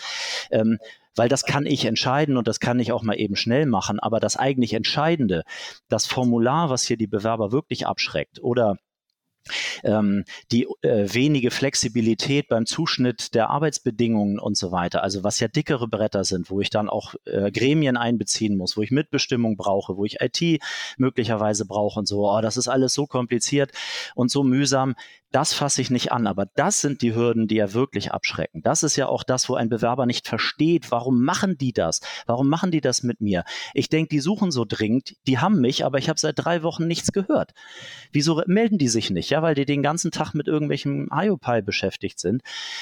Ähm, 0.49 0.79
weil 1.15 1.29
das 1.29 1.45
kann 1.45 1.65
ich 1.65 1.85
entscheiden 1.85 2.37
und 2.37 2.47
das 2.47 2.59
kann 2.59 2.79
ich 2.79 2.91
auch 2.91 3.03
mal 3.03 3.19
eben 3.19 3.35
schnell 3.35 3.67
machen. 3.67 3.99
Aber 3.99 4.19
das 4.19 4.35
eigentlich 4.35 4.73
Entscheidende, 4.73 5.43
das 5.89 6.07
Formular, 6.07 6.69
was 6.69 6.83
hier 6.83 6.97
die 6.97 7.07
Bewerber 7.07 7.51
wirklich 7.51 7.87
abschreckt 7.87 8.41
oder 8.41 8.77
ähm, 9.83 10.23
die 10.51 10.67
äh, 10.81 11.13
wenige 11.13 11.51
Flexibilität 11.51 12.47
beim 12.47 12.65
Zuschnitt 12.65 13.33
der 13.33 13.49
Arbeitsbedingungen 13.49 14.39
und 14.39 14.57
so 14.57 14.71
weiter, 14.71 15.03
also 15.03 15.23
was 15.23 15.39
ja 15.39 15.47
dickere 15.47 15.87
Bretter 15.87 16.23
sind, 16.23 16.49
wo 16.49 16.61
ich 16.61 16.69
dann 16.69 16.89
auch 16.89 17.15
äh, 17.25 17.51
Gremien 17.51 17.97
einbeziehen 17.97 18.57
muss, 18.57 18.77
wo 18.77 18.81
ich 18.81 18.91
Mitbestimmung 18.91 19.57
brauche, 19.57 19.97
wo 19.97 20.05
ich 20.05 20.17
IT 20.21 20.61
möglicherweise 20.97 21.65
brauche 21.65 21.99
und 21.99 22.07
so, 22.07 22.29
oh, 22.29 22.41
das 22.41 22.57
ist 22.57 22.67
alles 22.67 22.93
so 22.93 23.07
kompliziert 23.07 23.71
und 24.15 24.31
so 24.31 24.43
mühsam, 24.43 24.95
das 25.31 25.53
fasse 25.53 25.81
ich 25.81 25.89
nicht 25.89 26.11
an. 26.11 26.27
Aber 26.27 26.45
das 26.55 26.81
sind 26.81 27.01
die 27.01 27.13
Hürden, 27.13 27.47
die 27.47 27.55
ja 27.55 27.73
wirklich 27.73 28.11
abschrecken. 28.11 28.61
Das 28.63 28.83
ist 28.83 28.95
ja 28.95 29.07
auch 29.07 29.23
das, 29.23 29.49
wo 29.49 29.55
ein 29.55 29.69
Bewerber 29.69 30.05
nicht 30.05 30.27
versteht, 30.27 30.91
warum 30.91 31.23
machen 31.23 31.57
die 31.57 31.73
das? 31.73 32.01
Warum 32.25 32.49
machen 32.49 32.71
die 32.71 32.81
das 32.81 33.03
mit 33.03 33.21
mir? 33.21 33.43
Ich 33.73 33.89
denke, 33.89 34.09
die 34.09 34.19
suchen 34.19 34.51
so 34.51 34.65
dringend, 34.65 35.15
die 35.27 35.39
haben 35.39 35.59
mich, 35.59 35.85
aber 35.85 35.97
ich 35.97 36.09
habe 36.09 36.19
seit 36.19 36.35
drei 36.37 36.63
Wochen 36.63 36.87
nichts 36.87 37.11
gehört. 37.11 37.53
Wieso 38.11 38.41
melden 38.47 38.77
die 38.77 38.87
sich 38.87 39.09
nicht? 39.09 39.29
Ja, 39.29 39.41
weil 39.41 39.55
die 39.55 39.65
den 39.65 39.83
ganzen 39.83 40.11
Tag 40.11 40.33
mit 40.33 40.47
irgendwelchem 40.47 41.09
IOPI 41.11 41.61
beschäftigt 41.61 42.19
sind. 42.19 42.41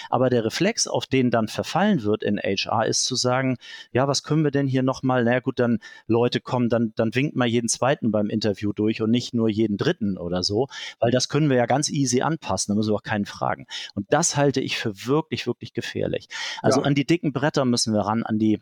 Aber 0.09 0.29
der 0.29 0.45
Reflex, 0.45 0.87
auf 0.87 1.07
den 1.07 1.31
dann 1.31 1.47
verfallen 1.47 2.03
wird 2.03 2.23
in 2.23 2.37
HR, 2.37 2.85
ist 2.85 3.05
zu 3.05 3.15
sagen, 3.15 3.57
ja, 3.91 4.07
was 4.07 4.23
können 4.23 4.43
wir 4.43 4.51
denn 4.51 4.67
hier 4.67 4.83
nochmal? 4.83 5.23
Na 5.23 5.39
gut, 5.39 5.59
dann 5.59 5.79
Leute 6.07 6.41
kommen, 6.41 6.69
dann, 6.69 6.93
dann 6.95 7.15
winkt 7.15 7.35
mal 7.35 7.47
jeden 7.47 7.69
zweiten 7.69 8.11
beim 8.11 8.29
Interview 8.29 8.71
durch 8.73 9.01
und 9.01 9.09
nicht 9.09 9.33
nur 9.33 9.49
jeden 9.49 9.77
dritten 9.77 10.17
oder 10.17 10.43
so, 10.43 10.67
weil 10.99 11.11
das 11.11 11.29
können 11.29 11.49
wir 11.49 11.57
ja 11.57 11.65
ganz 11.65 11.89
easy 11.89 12.21
an 12.21 12.34
anpassen, 12.35 12.71
da 12.71 12.75
müssen 12.75 12.91
wir 12.91 12.95
auch 12.95 13.03
keinen 13.03 13.25
fragen. 13.25 13.65
Und 13.93 14.05
das 14.09 14.35
halte 14.35 14.61
ich 14.61 14.77
für 14.77 15.05
wirklich, 15.05 15.47
wirklich 15.47 15.73
gefährlich. 15.73 16.27
Also 16.61 16.81
ja. 16.81 16.85
an 16.85 16.95
die 16.95 17.05
dicken 17.05 17.33
Bretter 17.33 17.65
müssen 17.65 17.93
wir 17.93 18.01
ran, 18.01 18.23
an 18.23 18.39
die 18.39 18.61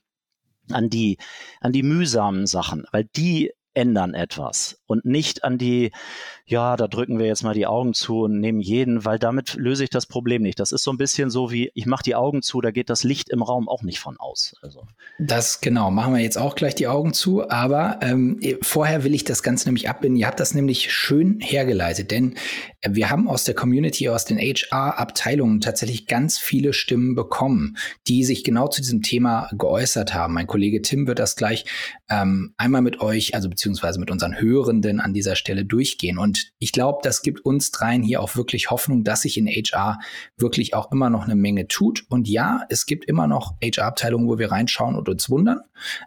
an 0.71 0.89
die, 0.89 1.17
an 1.59 1.73
die 1.73 1.83
mühsamen 1.83 2.47
Sachen, 2.47 2.85
weil 2.93 3.03
die 3.03 3.51
ändern 3.73 4.13
etwas 4.13 4.81
und 4.93 5.05
nicht 5.05 5.43
an 5.43 5.57
die, 5.57 5.91
ja, 6.45 6.77
da 6.77 6.87
drücken 6.87 7.17
wir 7.17 7.25
jetzt 7.25 7.43
mal 7.43 7.55
die 7.55 7.65
Augen 7.65 7.93
zu 7.93 8.21
und 8.21 8.39
nehmen 8.39 8.61
jeden, 8.61 9.05
weil 9.05 9.17
damit 9.17 9.55
löse 9.55 9.83
ich 9.83 9.89
das 9.89 10.05
Problem 10.05 10.43
nicht. 10.43 10.59
Das 10.59 10.71
ist 10.71 10.83
so 10.83 10.91
ein 10.91 10.97
bisschen 10.97 11.29
so 11.29 11.51
wie, 11.51 11.71
ich 11.73 11.87
mache 11.87 12.03
die 12.03 12.15
Augen 12.15 12.43
zu, 12.43 12.61
da 12.61 12.71
geht 12.71 12.89
das 12.89 13.03
Licht 13.03 13.29
im 13.29 13.41
Raum 13.41 13.67
auch 13.67 13.81
nicht 13.81 13.99
von 13.99 14.19
aus. 14.19 14.55
Also. 14.61 14.85
Das 15.17 15.61
genau, 15.61 15.89
machen 15.89 16.13
wir 16.13 16.21
jetzt 16.21 16.37
auch 16.37 16.55
gleich 16.55 16.75
die 16.75 16.87
Augen 16.87 17.13
zu, 17.13 17.49
aber 17.49 17.99
ähm, 18.01 18.39
vorher 18.61 19.03
will 19.03 19.15
ich 19.15 19.23
das 19.23 19.41
Ganze 19.41 19.67
nämlich 19.67 19.89
abbinden. 19.89 20.19
Ihr 20.19 20.27
habt 20.27 20.39
das 20.39 20.53
nämlich 20.53 20.93
schön 20.93 21.39
hergeleitet, 21.39 22.11
denn 22.11 22.35
wir 22.87 23.09
haben 23.09 23.27
aus 23.27 23.45
der 23.45 23.55
Community, 23.55 24.09
aus 24.09 24.25
den 24.25 24.37
HR-Abteilungen 24.37 25.59
tatsächlich 25.59 26.05
ganz 26.05 26.37
viele 26.37 26.73
Stimmen 26.73 27.15
bekommen, 27.15 27.77
die 28.07 28.23
sich 28.23 28.43
genau 28.43 28.67
zu 28.67 28.81
diesem 28.81 29.01
Thema 29.01 29.49
geäußert 29.57 30.13
haben. 30.13 30.33
Mein 30.33 30.47
Kollege 30.47 30.81
Tim 30.81 31.07
wird 31.07 31.19
das 31.19 31.35
gleich 31.35 31.65
ähm, 32.09 32.53
einmal 32.57 32.81
mit 32.81 33.01
euch, 33.01 33.33
also 33.35 33.49
beziehungsweise 33.49 33.99
mit 33.99 34.11
unseren 34.11 34.39
Hörenden 34.83 34.99
an 34.99 35.13
dieser 35.13 35.35
Stelle 35.35 35.65
durchgehen. 35.65 36.17
Und 36.17 36.51
ich 36.59 36.71
glaube, 36.71 36.99
das 37.03 37.21
gibt 37.21 37.45
uns 37.45 37.71
dreien 37.71 38.03
hier 38.03 38.21
auch 38.21 38.35
wirklich 38.35 38.69
Hoffnung, 38.69 39.03
dass 39.03 39.21
sich 39.21 39.37
in 39.37 39.47
HR 39.47 39.99
wirklich 40.37 40.73
auch 40.73 40.91
immer 40.91 41.09
noch 41.09 41.23
eine 41.23 41.35
Menge 41.35 41.67
tut. 41.67 42.05
Und 42.09 42.27
ja, 42.27 42.65
es 42.69 42.85
gibt 42.85 43.05
immer 43.05 43.27
noch 43.27 43.55
HR-Abteilungen, 43.63 44.27
wo 44.27 44.37
wir 44.37 44.51
reinschauen 44.51 44.95
und 44.95 45.09
uns 45.09 45.29
wundern. 45.29 45.61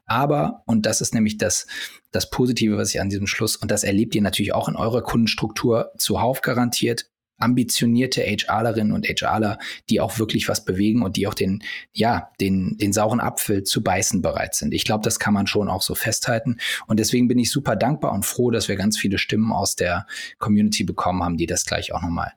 Aber, 0.04 0.62
und 0.66 0.86
das 0.86 1.00
ist 1.00 1.14
nämlich 1.14 1.38
das, 1.38 1.66
das 2.12 2.30
Positive, 2.30 2.76
was 2.76 2.94
ich 2.94 3.00
an 3.00 3.10
diesem 3.10 3.26
Schluss, 3.26 3.56
und 3.56 3.70
das 3.70 3.84
erlebt 3.84 4.14
ihr 4.14 4.22
natürlich 4.22 4.54
auch 4.54 4.68
in 4.68 4.76
eurer 4.76 5.02
Kundenstruktur 5.02 5.92
zuhauf 5.98 6.40
garantiert, 6.40 7.06
ambitionierte 7.38 8.22
HRlerinnen 8.22 8.92
und 8.92 9.06
HRler, 9.06 9.58
die 9.90 10.00
auch 10.00 10.18
wirklich 10.18 10.48
was 10.48 10.64
bewegen 10.64 11.02
und 11.02 11.16
die 11.16 11.26
auch 11.26 11.34
den, 11.34 11.62
ja, 11.92 12.30
den, 12.40 12.76
den 12.78 12.92
sauren 12.92 13.20
Apfel 13.20 13.64
zu 13.64 13.82
beißen 13.82 14.22
bereit 14.22 14.54
sind. 14.54 14.72
Ich 14.72 14.84
glaube, 14.84 15.04
das 15.04 15.18
kann 15.18 15.34
man 15.34 15.46
schon 15.46 15.68
auch 15.68 15.82
so 15.82 15.94
festhalten. 15.94 16.58
Und 16.86 16.98
deswegen 16.98 17.28
bin 17.28 17.38
ich 17.38 17.50
super 17.50 17.76
dankbar 17.76 18.12
und 18.12 18.24
froh, 18.24 18.50
dass 18.50 18.68
wir 18.68 18.76
ganz 18.76 18.98
viele 18.98 19.18
Stimmen 19.18 19.52
aus 19.52 19.76
der 19.76 20.06
Community 20.38 20.84
bekommen 20.84 21.22
haben, 21.22 21.36
die 21.36 21.46
das 21.46 21.64
gleich 21.64 21.92
auch 21.92 22.02
nochmal 22.02 22.32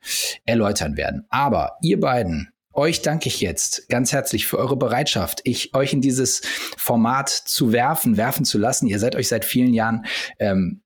erläutern 0.45 0.97
werden. 0.97 1.25
Aber 1.29 1.77
ihr 1.81 1.99
beiden, 1.99 2.51
euch 2.79 3.01
danke 3.01 3.27
ich 3.27 3.41
jetzt 3.41 3.89
ganz 3.89 4.13
herzlich 4.13 4.47
für 4.47 4.57
eure 4.57 4.77
Bereitschaft, 4.77 5.41
ich 5.43 5.73
euch 5.73 5.91
in 5.91 6.01
dieses 6.01 6.41
Format 6.77 7.29
zu 7.29 7.71
werfen, 7.73 8.15
werfen 8.15 8.45
zu 8.45 8.57
lassen. 8.57 8.87
Ihr 8.87 8.99
seid 8.99 9.15
euch 9.15 9.27
seit 9.27 9.43
vielen 9.43 9.73
Jahren 9.73 10.05
ähm, 10.39 10.81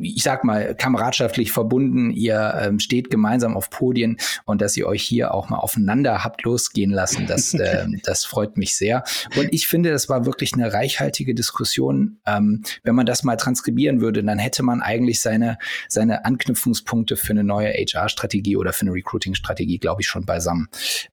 ich 0.00 0.22
sag 0.22 0.44
mal, 0.44 0.74
kameradschaftlich 0.74 1.52
verbunden. 1.52 2.10
Ihr 2.10 2.54
ähm, 2.60 2.80
steht 2.80 3.10
gemeinsam 3.10 3.56
auf 3.56 3.70
Podien 3.70 4.16
und 4.44 4.60
dass 4.60 4.76
ihr 4.76 4.86
euch 4.86 5.02
hier 5.02 5.34
auch 5.34 5.48
mal 5.48 5.58
aufeinander 5.58 6.24
habt 6.24 6.42
losgehen 6.42 6.90
lassen, 6.90 7.26
das, 7.26 7.54
äh, 7.54 7.86
das 8.02 8.24
freut 8.24 8.56
mich 8.56 8.76
sehr. 8.76 9.04
Und 9.36 9.52
ich 9.52 9.66
finde, 9.66 9.90
das 9.90 10.08
war 10.08 10.26
wirklich 10.26 10.54
eine 10.54 10.72
reichhaltige 10.72 11.34
Diskussion. 11.34 12.18
Ähm, 12.26 12.62
wenn 12.82 12.94
man 12.94 13.06
das 13.06 13.22
mal 13.22 13.36
transkribieren 13.36 14.00
würde, 14.00 14.22
dann 14.24 14.38
hätte 14.38 14.62
man 14.62 14.82
eigentlich 14.82 15.20
seine, 15.20 15.58
seine 15.88 16.24
Anknüpfungspunkte 16.24 17.16
für 17.16 17.32
eine 17.32 17.44
neue 17.44 17.72
HR-Strategie 17.72 18.56
oder 18.56 18.72
für 18.72 18.82
eine 18.82 18.92
Recruiting-Strategie, 18.92 19.78
glaube 19.78 20.02
ich, 20.02 20.08
schon 20.08 20.26
beisammen. 20.26 20.68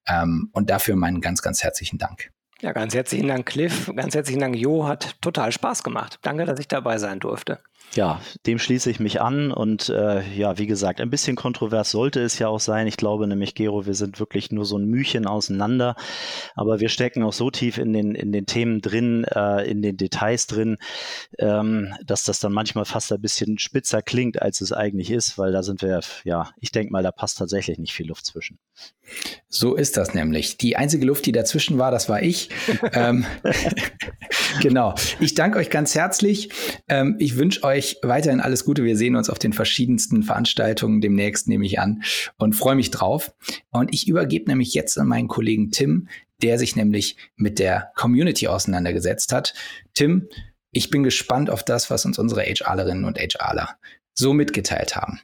Ähm, 0.07 0.49
und 0.53 0.69
dafür 0.69 0.95
meinen 0.95 1.21
ganz, 1.21 1.41
ganz 1.41 1.63
herzlichen 1.63 1.97
Dank. 1.97 2.31
Ja, 2.61 2.73
ganz 2.73 2.93
herzlichen 2.93 3.27
Dank, 3.27 3.45
Cliff. 3.45 3.89
Ganz 3.95 4.15
herzlichen 4.15 4.41
Dank, 4.41 4.55
Jo. 4.57 4.85
Hat 4.85 5.15
total 5.21 5.51
Spaß 5.51 5.81
gemacht. 5.81 6.19
Danke, 6.23 6.43
dass 6.43 6.59
ich 6.59 6.67
dabei 6.67 6.97
sein 6.97 7.19
durfte. 7.19 7.59
Ja, 7.95 8.21
dem 8.45 8.59
schließe 8.59 8.91
ich 8.91 8.99
mich 8.99 9.19
an 9.19 9.51
und 9.51 9.89
äh, 9.89 10.21
ja, 10.35 10.59
wie 10.59 10.67
gesagt, 10.67 11.01
ein 11.01 11.09
bisschen 11.09 11.35
kontrovers 11.35 11.89
sollte 11.89 12.21
es 12.21 12.37
ja 12.37 12.47
auch 12.47 12.59
sein. 12.59 12.85
Ich 12.85 12.97
glaube 12.97 13.25
nämlich, 13.25 13.55
Gero, 13.55 13.87
wir 13.87 13.95
sind 13.95 14.19
wirklich 14.19 14.51
nur 14.51 14.65
so 14.65 14.77
ein 14.77 14.85
Mühchen 14.85 15.25
auseinander, 15.25 15.95
aber 16.55 16.79
wir 16.79 16.89
stecken 16.89 17.23
auch 17.23 17.33
so 17.33 17.49
tief 17.49 17.79
in 17.79 17.91
den, 17.91 18.13
in 18.13 18.31
den 18.31 18.45
Themen 18.45 18.81
drin, 18.81 19.23
äh, 19.23 19.67
in 19.67 19.81
den 19.81 19.97
Details 19.97 20.45
drin, 20.45 20.77
ähm, 21.39 21.93
dass 22.05 22.25
das 22.25 22.39
dann 22.39 22.53
manchmal 22.53 22.85
fast 22.85 23.11
ein 23.11 23.21
bisschen 23.21 23.57
spitzer 23.57 24.03
klingt, 24.03 24.39
als 24.39 24.61
es 24.61 24.71
eigentlich 24.71 25.09
ist, 25.09 25.39
weil 25.39 25.51
da 25.51 25.63
sind 25.63 25.81
wir, 25.81 26.01
ja, 26.23 26.51
ich 26.59 26.71
denke 26.71 26.91
mal, 26.91 27.01
da 27.01 27.11
passt 27.11 27.39
tatsächlich 27.39 27.79
nicht 27.79 27.93
viel 27.93 28.07
Luft 28.07 28.25
zwischen. 28.27 28.59
So 29.47 29.75
ist 29.75 29.97
das 29.97 30.13
nämlich. 30.13 30.57
Die 30.57 30.75
einzige 30.75 31.05
Luft, 31.07 31.25
die 31.25 31.31
dazwischen 31.31 31.79
war, 31.79 31.89
das 31.89 32.07
war 32.07 32.21
ich. 32.21 32.49
ähm, 32.93 33.25
genau. 34.61 34.93
Ich 35.19 35.33
danke 35.33 35.57
euch 35.57 35.71
ganz 35.71 35.95
herzlich. 35.95 36.49
Ähm, 36.87 37.15
ich 37.17 37.35
wünsche 37.35 37.63
euch 37.63 37.78
euch 37.79 37.97
weiterhin 38.03 38.41
alles 38.41 38.65
Gute. 38.65 38.83
Wir 38.83 38.97
sehen 38.97 39.15
uns 39.15 39.29
auf 39.29 39.39
den 39.39 39.53
verschiedensten 39.53 40.23
Veranstaltungen 40.23 40.99
demnächst, 40.99 41.47
nehme 41.47 41.65
ich 41.65 41.79
an, 41.79 42.03
und 42.37 42.53
freue 42.53 42.75
mich 42.75 42.91
drauf. 42.91 43.33
Und 43.71 43.93
ich 43.93 44.07
übergebe 44.07 44.49
nämlich 44.49 44.73
jetzt 44.73 44.97
an 44.97 45.07
meinen 45.07 45.29
Kollegen 45.29 45.71
Tim, 45.71 46.09
der 46.41 46.59
sich 46.59 46.75
nämlich 46.75 47.15
mit 47.37 47.57
der 47.57 47.91
Community 47.95 48.47
auseinandergesetzt 48.47 49.31
hat. 49.31 49.53
Tim, 49.93 50.27
ich 50.71 50.89
bin 50.89 51.03
gespannt 51.03 51.49
auf 51.49 51.63
das, 51.63 51.89
was 51.89 52.05
uns 52.05 52.19
unsere 52.19 52.41
HRlerinnen 52.41 53.05
und 53.05 53.17
HRler 53.17 53.77
so 54.13 54.33
mitgeteilt 54.33 54.95
haben. 54.95 55.21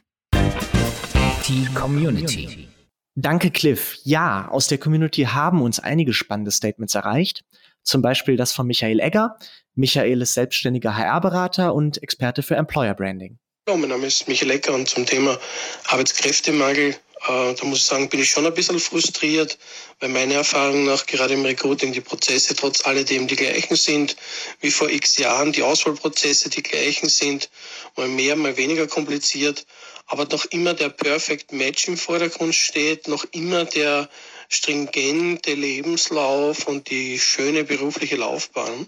Die 1.46 1.66
Community. 1.74 2.68
Danke, 3.14 3.50
Cliff. 3.50 3.98
Ja, 4.02 4.48
aus 4.48 4.68
der 4.68 4.78
Community 4.78 5.22
haben 5.22 5.62
uns 5.62 5.78
einige 5.78 6.12
spannende 6.12 6.50
Statements 6.50 6.94
erreicht. 6.94 7.44
Zum 7.86 8.02
Beispiel 8.02 8.36
das 8.36 8.52
von 8.52 8.66
Michael 8.66 8.98
Egger. 9.00 9.38
Michael 9.76 10.20
ist 10.20 10.34
selbstständiger 10.34 10.96
HR-Berater 10.96 11.72
und 11.72 12.02
Experte 12.02 12.42
für 12.42 12.56
Employer 12.56 12.94
Branding. 12.94 13.38
Ja, 13.68 13.76
mein 13.76 13.90
Name 13.90 14.08
ist 14.08 14.26
Michael 14.26 14.50
Egger 14.50 14.74
und 14.74 14.88
zum 14.88 15.06
Thema 15.06 15.38
Arbeitskräftemangel, 15.86 16.90
äh, 16.90 17.54
da 17.54 17.64
muss 17.64 17.78
ich 17.78 17.84
sagen, 17.84 18.08
bin 18.08 18.20
ich 18.20 18.30
schon 18.30 18.44
ein 18.44 18.54
bisschen 18.54 18.80
frustriert, 18.80 19.56
weil 20.00 20.08
meine 20.08 20.34
Erfahrung 20.34 20.84
nach 20.84 21.06
gerade 21.06 21.34
im 21.34 21.44
Recruiting 21.44 21.92
die 21.92 22.00
Prozesse 22.00 22.56
trotz 22.56 22.84
alledem 22.84 23.28
die 23.28 23.36
gleichen 23.36 23.76
sind 23.76 24.16
wie 24.60 24.72
vor 24.72 24.90
x 24.90 25.18
Jahren, 25.18 25.52
die 25.52 25.62
Auswahlprozesse 25.62 26.50
die 26.50 26.64
gleichen 26.64 27.08
sind, 27.08 27.50
mal 27.96 28.08
mehr, 28.08 28.34
mal 28.34 28.56
weniger 28.56 28.88
kompliziert, 28.88 29.64
aber 30.06 30.24
noch 30.24 30.44
immer 30.46 30.74
der 30.74 30.88
Perfect 30.88 31.52
Match 31.52 31.86
im 31.86 31.96
Vordergrund 31.96 32.54
steht, 32.54 33.06
noch 33.06 33.24
immer 33.30 33.64
der 33.64 34.08
stringente 34.48 35.54
Lebenslauf 35.54 36.66
und 36.66 36.90
die 36.90 37.18
schöne 37.18 37.64
berufliche 37.64 38.16
Laufbahn. 38.16 38.86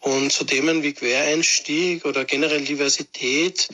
Und 0.00 0.32
zu 0.32 0.44
Themen 0.44 0.82
wie 0.82 0.94
Quereinstieg 0.94 2.04
oder 2.04 2.24
generell 2.24 2.64
Diversität 2.64 3.68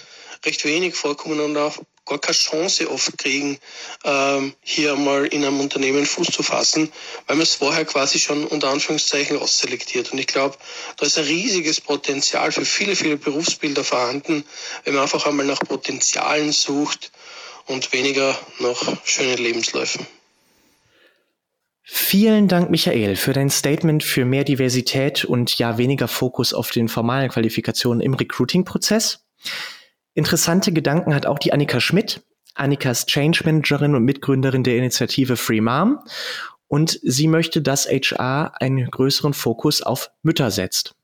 recht 0.45 0.65
wenig 0.65 0.95
vorkommen 0.95 1.41
und 1.41 1.57
auch 1.57 1.79
gar 2.07 2.21
keine 2.21 2.37
Chance 2.37 2.89
oft 2.89 3.19
kriegen, 3.19 3.59
ähm, 4.05 4.55
hier 4.63 4.95
mal 4.95 5.27
in 5.27 5.45
einem 5.45 5.61
Unternehmen 5.61 6.07
Fuß 6.07 6.29
zu 6.29 6.43
fassen, 6.43 6.91
weil 7.27 7.37
man 7.37 7.43
es 7.43 7.57
vorher 7.57 7.85
quasi 7.85 8.19
schon 8.19 8.47
unter 8.47 8.69
Anführungszeichen 8.69 9.39
ausselektiert. 9.39 10.13
Und 10.13 10.19
ich 10.19 10.29
glaube, 10.29 10.57
da 10.97 11.07
ist 11.07 11.19
ein 11.19 11.25
riesiges 11.25 11.81
Potenzial 11.81 12.53
für 12.53 12.65
viele, 12.65 12.95
viele 12.95 13.17
Berufsbilder 13.17 13.83
vorhanden, 13.83 14.45
wenn 14.85 14.95
man 14.95 15.03
einfach 15.03 15.27
einmal 15.27 15.47
nach 15.47 15.59
Potenzialen 15.59 16.53
sucht 16.53 17.11
und 17.67 17.93
weniger 17.93 18.39
nach 18.61 18.97
schönen 19.05 19.39
Lebensläufen. 19.39 20.07
Vielen 21.89 22.49
Dank, 22.49 22.69
Michael, 22.69 23.15
für 23.15 23.33
dein 23.33 23.49
Statement 23.49 24.03
für 24.03 24.25
mehr 24.25 24.43
Diversität 24.43 25.25
und 25.25 25.57
ja 25.57 25.79
weniger 25.79 26.09
Fokus 26.09 26.53
auf 26.53 26.73
den 26.73 26.89
formalen 26.89 27.29
Qualifikationen 27.29 28.01
im 28.01 28.15
Recruiting-Prozess. 28.15 29.25
Interessante 30.13 30.73
Gedanken 30.73 31.15
hat 31.15 31.27
auch 31.27 31.39
die 31.39 31.53
Annika 31.53 31.79
Schmidt. 31.79 32.23
Annika 32.57 32.91
ist 32.91 33.07
Change 33.07 33.43
Managerin 33.45 33.95
und 33.95 34.05
Mitgründerin 34.05 34.65
der 34.65 34.77
Initiative 34.79 35.37
Free 35.37 35.61
Mom. 35.61 36.01
und 36.67 36.99
sie 37.05 37.29
möchte, 37.29 37.63
dass 37.63 37.87
HR 37.87 38.61
einen 38.61 38.91
größeren 38.91 39.33
Fokus 39.33 39.81
auf 39.81 40.11
Mütter 40.25 40.51
setzt. 40.51 40.96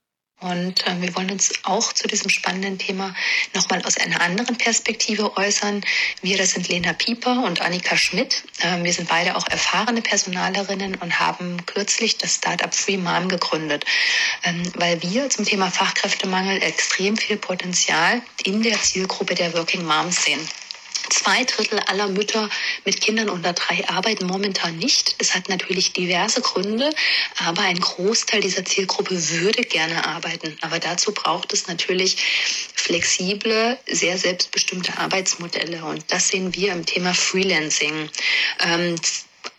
Und 0.43 0.87
äh, 0.87 1.01
wir 1.01 1.15
wollen 1.15 1.31
uns 1.31 1.53
auch 1.63 1.93
zu 1.93 2.09
diesem 2.09 2.29
spannenden 2.29 2.79
Thema 2.79 3.15
nochmal 3.55 3.83
aus 3.85 3.97
einer 3.97 4.21
anderen 4.21 4.59
Perspektive 4.59 5.37
äußern. 5.37 5.83
Wir, 6.21 6.37
das 6.37 6.51
sind 6.53 6.69
Lena 6.69 6.93
Pieper 6.93 7.45
und 7.45 7.61
Annika 7.61 7.97
Schmidt. 7.97 8.43
Ähm, 8.61 8.85
wir 8.85 8.93
sind 8.93 9.09
beide 9.09 9.37
auch 9.37 9.47
erfahrene 9.49 10.03
Personalerinnen 10.03 10.97
und 10.97 11.21
haben 11.21 11.65
kürzlich 11.67 12.19
das 12.19 12.35
Startup 12.35 12.75
Free 12.75 12.97
Mom 12.97 13.29
gegründet, 13.29 13.85
ähm, 14.43 14.63
weil 14.75 15.01
wir 15.03 15.31
zum 15.31 15.45
Thema 15.45 15.71
Fachkräftemangel 15.71 16.63
extrem 16.63 17.17
viel 17.17 17.37
Potenzial 17.37 18.21
in 18.45 18.63
der 18.63 18.81
Zielgruppe 18.81 19.35
der 19.35 19.55
Working 19.55 19.85
Moms 19.85 20.25
sehen. 20.25 20.41
Zwei 21.13 21.45
Drittel 21.45 21.79
aller 21.81 22.09
Mütter 22.09 22.49
mit 22.87 23.03
Kindern 23.03 23.29
unter 23.29 23.53
drei 23.53 23.87
arbeiten 23.87 24.25
momentan 24.27 24.79
nicht. 24.79 25.15
Es 25.19 25.35
hat 25.35 25.51
natürlich 25.51 25.93
diverse 25.93 26.41
Gründe, 26.41 26.89
aber 27.37 27.61
ein 27.61 27.79
Großteil 27.79 28.41
dieser 28.41 28.65
Zielgruppe 28.65 29.15
würde 29.29 29.63
gerne 29.63 30.07
arbeiten. 30.07 30.57
Aber 30.63 30.79
dazu 30.79 31.13
braucht 31.13 31.53
es 31.53 31.69
natürlich 31.69 32.17
flexible, 32.75 33.79
sehr 33.87 34.17
selbstbestimmte 34.17 34.97
Arbeitsmodelle. 34.97 35.85
Und 35.85 36.03
das 36.09 36.29
sehen 36.29 36.55
wir 36.55 36.73
im 36.73 36.87
Thema 36.87 37.13
Freelancing. 37.13 38.09
Ähm, 38.61 38.97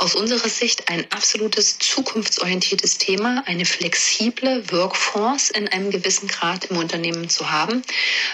aus 0.04 0.16
unserer 0.16 0.50
Sicht 0.50 0.90
ein 0.90 1.06
absolutes 1.12 1.80
zukunftsorientiertes 1.80 2.98
Thema, 2.98 3.42
eine 3.46 3.64
flexible 3.64 4.70
Workforce 4.70 5.50
in 5.50 5.70
einem 5.70 5.92
gewissen 5.92 6.28
Grad 6.28 6.66
im 6.66 6.78
Unternehmen 6.78 7.30
zu 7.30 7.50
haben. 7.50 7.82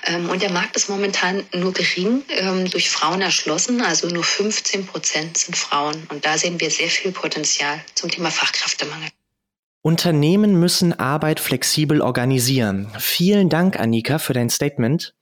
Ähm, 0.07 0.29
und 0.29 0.41
der 0.41 0.51
Markt 0.51 0.75
ist 0.75 0.89
momentan 0.89 1.43
nur 1.53 1.71
gering 1.71 2.23
ähm, 2.29 2.69
durch 2.71 2.89
Frauen 2.89 3.21
erschlossen, 3.21 3.81
also 3.81 4.07
nur 4.07 4.23
15 4.23 4.87
Prozent 4.87 5.37
sind 5.37 5.55
Frauen. 5.55 6.07
Und 6.09 6.25
da 6.25 6.39
sehen 6.39 6.59
wir 6.59 6.71
sehr 6.71 6.89
viel 6.89 7.11
Potenzial 7.11 7.79
zum 7.93 8.09
Thema 8.09 8.31
Fachkräftemangel. 8.31 9.09
Unternehmen 9.81 10.59
müssen 10.59 10.91
Arbeit 10.97 11.39
flexibel 11.39 12.01
organisieren. 12.01 12.91
Vielen 12.99 13.47
Dank, 13.47 13.79
Annika, 13.79 14.17
für 14.17 14.33
dein 14.33 14.49
Statement. 14.49 15.13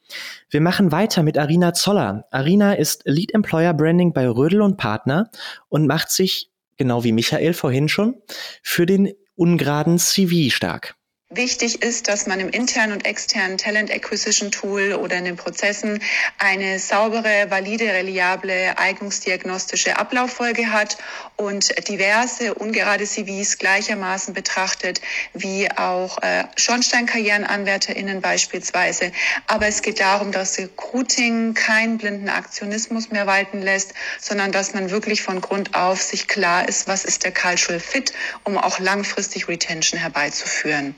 Wir 0.49 0.61
machen 0.61 0.91
weiter 0.91 1.23
mit 1.23 1.37
Arina 1.37 1.73
Zoller. 1.73 2.25
Arina 2.31 2.73
ist 2.73 3.03
Lead 3.05 3.33
Employer 3.33 3.73
Branding 3.73 4.13
bei 4.13 4.27
Rödel 4.27 4.61
und 4.61 4.77
Partner 4.77 5.29
und 5.69 5.87
macht 5.87 6.11
sich, 6.11 6.51
genau 6.77 7.03
wie 7.03 7.11
Michael 7.11 7.53
vorhin 7.53 7.89
schon, 7.89 8.21
für 8.63 8.85
den 8.85 9.13
ungeraden 9.35 9.99
CV 9.99 10.53
stark. 10.53 10.95
Wichtig 11.29 11.83
ist, 11.83 12.07
dass 12.07 12.25
man 12.25 12.39
im 12.39 12.49
internen 12.49 12.93
und 12.93 13.05
externen 13.05 13.57
Talent 13.57 13.91
Acquisition 13.91 14.49
Tool 14.49 14.93
oder 14.93 15.17
in 15.17 15.25
den 15.25 15.35
Prozessen 15.35 16.01
eine 16.39 16.79
saubere, 16.79 17.47
valide, 17.49 17.83
reliable, 17.91 18.77
eignungsdiagnostische 18.77 19.97
Ablauffolge 19.97 20.71
hat 20.71 20.97
und 21.35 21.85
diverse 21.89 22.53
ungerade 22.53 23.03
CVs 23.03 23.57
gleichermaßen 23.57 24.33
betrachtet 24.33 25.01
wie 25.33 25.69
auch 25.69 26.17
äh, 26.23 26.45
Schornsteinkarrierenanwärterinnen 26.55 28.21
beispielsweise. 28.21 29.11
Aber 29.47 29.67
es 29.67 29.81
geht 29.81 29.99
darum, 29.99 30.31
dass 30.31 30.57
Recruiting 30.57 31.53
keinen 31.53 31.97
blinden 31.97 32.29
Aktionismus 32.29 33.09
mehr 33.09 33.27
walten 33.27 33.61
lässt, 33.61 33.93
sondern 34.17 34.53
dass 34.53 34.73
man 34.73 34.91
wirklich 34.91 35.23
von 35.23 35.41
Grund 35.41 35.75
auf 35.75 36.01
sich 36.01 36.29
klar 36.29 36.69
ist, 36.69 36.87
was 36.87 37.03
ist 37.03 37.25
der 37.25 37.33
Cultural 37.33 37.81
Fit, 37.81 38.13
um 38.45 38.57
auch 38.57 38.79
langfristig 38.79 39.49
Retention 39.49 39.99
herbeizuführen. 39.99 40.95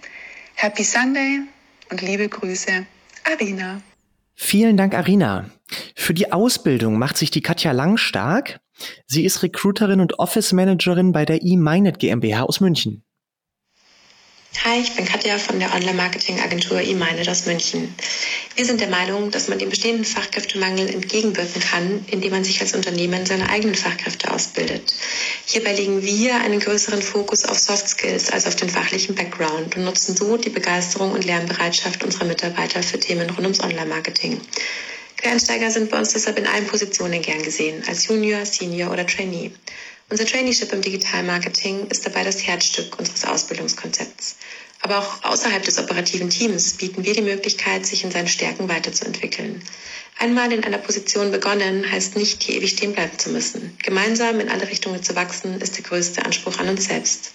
Happy 0.62 0.84
Sunday 0.84 1.40
und 1.90 2.02
liebe 2.02 2.28
Grüße, 2.28 2.86
Arina. 3.24 3.80
Vielen 4.36 4.76
Dank, 4.76 4.94
Arina. 4.94 5.50
Für 5.96 6.14
die 6.14 6.34
Ausbildung 6.34 6.98
macht 6.98 7.16
sich 7.16 7.32
die 7.32 7.40
Katja 7.40 7.72
Lang 7.72 7.96
stark. 7.96 8.60
Sie 9.08 9.24
ist 9.24 9.42
Recruiterin 9.42 10.02
und 10.02 10.20
Office 10.20 10.52
Managerin 10.52 11.14
bei 11.14 11.24
der 11.24 11.42
eMinet 11.44 11.98
GmbH 11.98 12.44
aus 12.44 12.60
München. 12.60 13.06
Hi, 14.58 14.82
ich 14.82 14.96
bin 14.96 15.06
Katja 15.06 15.38
von 15.38 15.60
der 15.60 15.74
Online-Marketing-Agentur 15.74 16.82
eMinet 16.82 17.30
aus 17.30 17.46
München. 17.46 17.94
Wir 18.56 18.66
sind 18.66 18.82
der 18.82 18.90
Meinung, 18.90 19.32
dass 19.32 19.48
man 19.48 19.58
dem 19.58 19.70
bestehenden 19.70 20.06
Fachkräftemangel 20.06 20.90
entgegenwirken 20.90 21.62
kann, 21.62 22.04
indem 22.08 22.32
man 22.32 22.44
sich 22.44 22.60
als 22.60 22.74
Unternehmen 22.74 23.26
seine 23.26 23.50
eigenen 23.50 23.76
Fachkräfte 23.76 24.32
ausbildet. 24.32 24.94
Hierbei 25.46 25.74
legen 25.74 26.04
wir 26.04 26.36
einen 26.42 26.60
größeren 26.60 27.02
Fokus 27.02 27.46
auf 27.46 27.58
Soft 27.58 27.88
Skills 27.88 28.32
als 28.32 28.48
auf 28.48 28.56
den 28.56 28.70
fachlichen 28.70 29.16
Background 29.16 29.76
und 29.78 29.86
nutzen 29.86 30.18
so 30.18 30.36
die 30.36 30.50
Begeisterung 30.50 31.14
und 31.14 31.26
Lernbereitschaft 31.26 32.04
unserer 32.04 32.26
Mitarbeiter 32.26 32.84
für 32.84 33.00
Themen 33.00 33.30
rund 33.30 33.42
ums 33.42 33.62
Online-Marketing. 33.62 34.42
Quereinsteiger 35.18 35.70
sind 35.70 35.90
bei 35.90 36.00
uns 36.00 36.14
deshalb 36.14 36.38
in 36.40 36.48
allen 36.48 36.66
Positionen 36.66 37.22
gern 37.22 37.44
gesehen, 37.44 37.84
als 37.88 38.08
Junior, 38.08 38.46
Senior 38.46 38.92
oder 38.92 39.06
Trainee. 39.06 39.52
Unser 40.12 40.26
Traineeship 40.26 40.74
im 40.74 40.82
Digitalmarketing 40.82 41.88
ist 41.88 42.04
dabei 42.04 42.24
das 42.24 42.46
Herzstück 42.46 42.98
unseres 42.98 43.26
Ausbildungskonzepts. 43.26 44.38
Aber 44.82 44.98
auch 44.98 45.24
außerhalb 45.24 45.62
des 45.62 45.78
operativen 45.78 46.32
Teams 46.32 46.74
bieten 46.74 47.04
wir 47.04 47.14
die 47.14 47.22
Möglichkeit, 47.22 47.86
sich 47.86 48.04
in 48.04 48.10
seinen 48.10 48.28
Stärken 48.28 48.70
weiterzuentwickeln. 48.70 49.62
Einmal 50.18 50.52
in 50.52 50.64
einer 50.64 50.80
Position 50.80 51.32
begonnen, 51.32 51.90
heißt 51.92 52.18
nicht, 52.18 52.42
hier 52.42 52.56
ewig 52.56 52.72
stehen 52.72 52.94
bleiben 52.94 53.20
zu 53.20 53.30
müssen. 53.30 53.78
Gemeinsam 53.84 54.40
in 54.40 54.50
alle 54.50 54.68
Richtungen 54.68 55.04
zu 55.04 55.16
wachsen, 55.16 55.62
ist 55.62 55.78
der 55.78 55.84
größte 55.84 56.26
Anspruch 56.26 56.58
an 56.58 56.70
uns 56.70 56.86
selbst. 56.86 57.32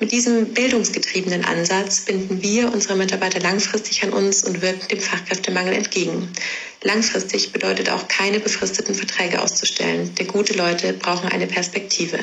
Mit 0.00 0.10
diesem 0.10 0.54
bildungsgetriebenen 0.54 1.44
Ansatz 1.44 2.02
binden 2.02 2.40
wir 2.40 2.72
unsere 2.72 2.96
Mitarbeiter 2.96 3.40
langfristig 3.40 4.02
an 4.04 4.12
uns 4.12 4.44
und 4.44 4.62
wirken 4.62 4.88
dem 4.88 5.00
Fachkräftemangel 5.00 5.74
entgegen. 5.74 6.32
Langfristig 6.82 7.52
bedeutet 7.52 7.90
auch 7.90 8.06
keine 8.08 8.38
befristeten 8.38 8.94
Verträge 8.94 9.42
auszustellen, 9.42 10.14
denn 10.14 10.28
gute 10.28 10.54
Leute 10.54 10.92
brauchen 10.92 11.28
eine 11.28 11.46
Perspektive. 11.46 12.18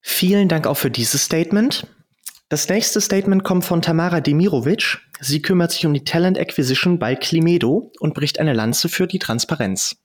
Vielen 0.00 0.48
Dank 0.48 0.66
auch 0.66 0.76
für 0.76 0.90
dieses 0.90 1.24
Statement. 1.24 1.86
Das 2.48 2.68
nächste 2.68 3.00
Statement 3.00 3.44
kommt 3.44 3.64
von 3.64 3.80
Tamara 3.80 4.20
Demirovic. 4.20 4.98
Sie 5.20 5.40
kümmert 5.40 5.70
sich 5.70 5.86
um 5.86 5.94
die 5.94 6.02
Talent 6.02 6.36
Acquisition 6.36 6.98
bei 6.98 7.14
Climedo 7.14 7.92
und 8.00 8.14
bricht 8.14 8.40
eine 8.40 8.54
Lanze 8.54 8.88
für 8.88 9.06
die 9.06 9.20
Transparenz. 9.20 9.96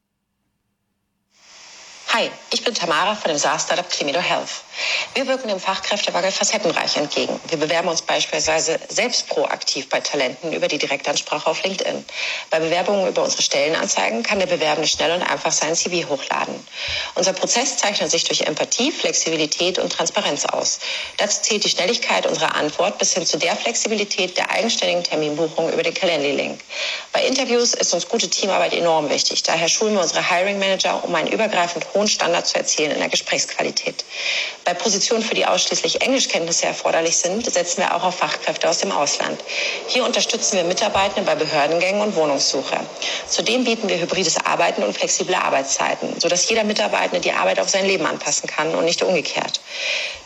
Hi, 2.09 2.29
ich 2.55 2.63
bin 2.63 2.73
Tamara 2.73 3.15
von 3.15 3.27
dem 3.27 3.37
SaaS-Startup 3.37 3.89
Climedo 3.89 4.21
Health. 4.21 4.63
Wir 5.13 5.27
wirken 5.27 5.49
dem 5.49 5.59
Fachkräftemangel 5.59 6.31
facettenreich 6.31 6.95
entgegen. 6.95 7.37
Wir 7.49 7.57
bewerben 7.57 7.89
uns 7.89 8.01
beispielsweise 8.01 8.79
selbst 8.87 9.27
proaktiv 9.27 9.89
bei 9.89 9.99
Talenten 9.99 10.53
über 10.53 10.69
die 10.69 10.77
Direktansprache 10.77 11.49
auf 11.49 11.61
LinkedIn. 11.63 12.05
Bei 12.49 12.61
Bewerbungen 12.61 13.07
über 13.09 13.23
unsere 13.23 13.41
Stellenanzeigen 13.41 14.23
kann 14.23 14.39
der 14.39 14.47
Bewerbende 14.47 14.87
schnell 14.87 15.11
und 15.11 15.21
einfach 15.21 15.51
sein 15.51 15.75
CV 15.75 16.07
hochladen. 16.07 16.55
Unser 17.15 17.33
Prozess 17.33 17.75
zeichnet 17.75 18.09
sich 18.09 18.23
durch 18.23 18.41
Empathie, 18.41 18.91
Flexibilität 18.91 19.77
und 19.77 19.91
Transparenz 19.91 20.45
aus. 20.45 20.79
Dazu 21.17 21.41
zählt 21.41 21.65
die 21.65 21.69
Schnelligkeit 21.69 22.25
unserer 22.25 22.55
Antwort 22.55 22.97
bis 22.99 23.13
hin 23.13 23.25
zu 23.25 23.37
der 23.37 23.57
Flexibilität 23.57 24.37
der 24.37 24.49
eigenständigen 24.51 25.03
Terminbuchung 25.03 25.73
über 25.73 25.83
den 25.83 25.93
Calendly-Link. 25.93 26.61
Bei 27.11 27.25
Interviews 27.25 27.73
ist 27.73 27.93
uns 27.93 28.07
gute 28.07 28.29
Teamarbeit 28.29 28.73
enorm 28.73 29.09
wichtig. 29.09 29.43
Daher 29.43 29.67
schulen 29.67 29.95
wir 29.95 30.01
unsere 30.01 30.29
Hiring 30.29 30.57
Manager, 30.57 31.03
um 31.03 31.13
einen 31.15 31.27
übergreifend 31.27 31.85
hohen 31.93 32.07
Standard 32.07 32.44
zu 32.45 32.55
erzielen 32.57 32.91
in 32.91 32.99
der 32.99 33.09
Gesprächsqualität. 33.09 34.05
Bei 34.63 34.73
Positionen, 34.73 35.23
für 35.23 35.35
die 35.35 35.45
ausschließlich 35.45 36.01
Englischkenntnisse 36.01 36.65
erforderlich 36.65 37.17
sind, 37.17 37.51
setzen 37.51 37.81
wir 37.81 37.95
auch 37.95 38.03
auf 38.03 38.15
Fachkräfte 38.15 38.69
aus 38.69 38.79
dem 38.79 38.91
Ausland. 38.91 39.43
Hier 39.87 40.05
unterstützen 40.05 40.57
wir 40.57 40.63
Mitarbeitende 40.63 41.29
bei 41.29 41.35
Behördengängen 41.35 42.01
und 42.01 42.15
Wohnungssuche. 42.15 42.77
Zudem 43.27 43.63
bieten 43.63 43.89
wir 43.89 43.99
hybrides 43.99 44.37
Arbeiten 44.45 44.83
und 44.83 44.97
flexible 44.97 45.35
Arbeitszeiten, 45.35 46.19
sodass 46.19 46.49
jeder 46.49 46.63
Mitarbeitende 46.63 47.21
die 47.21 47.31
Arbeit 47.31 47.59
auf 47.59 47.69
sein 47.69 47.85
Leben 47.85 48.05
anpassen 48.05 48.47
kann 48.47 48.73
und 48.75 48.85
nicht 48.85 49.03
umgekehrt. 49.03 49.59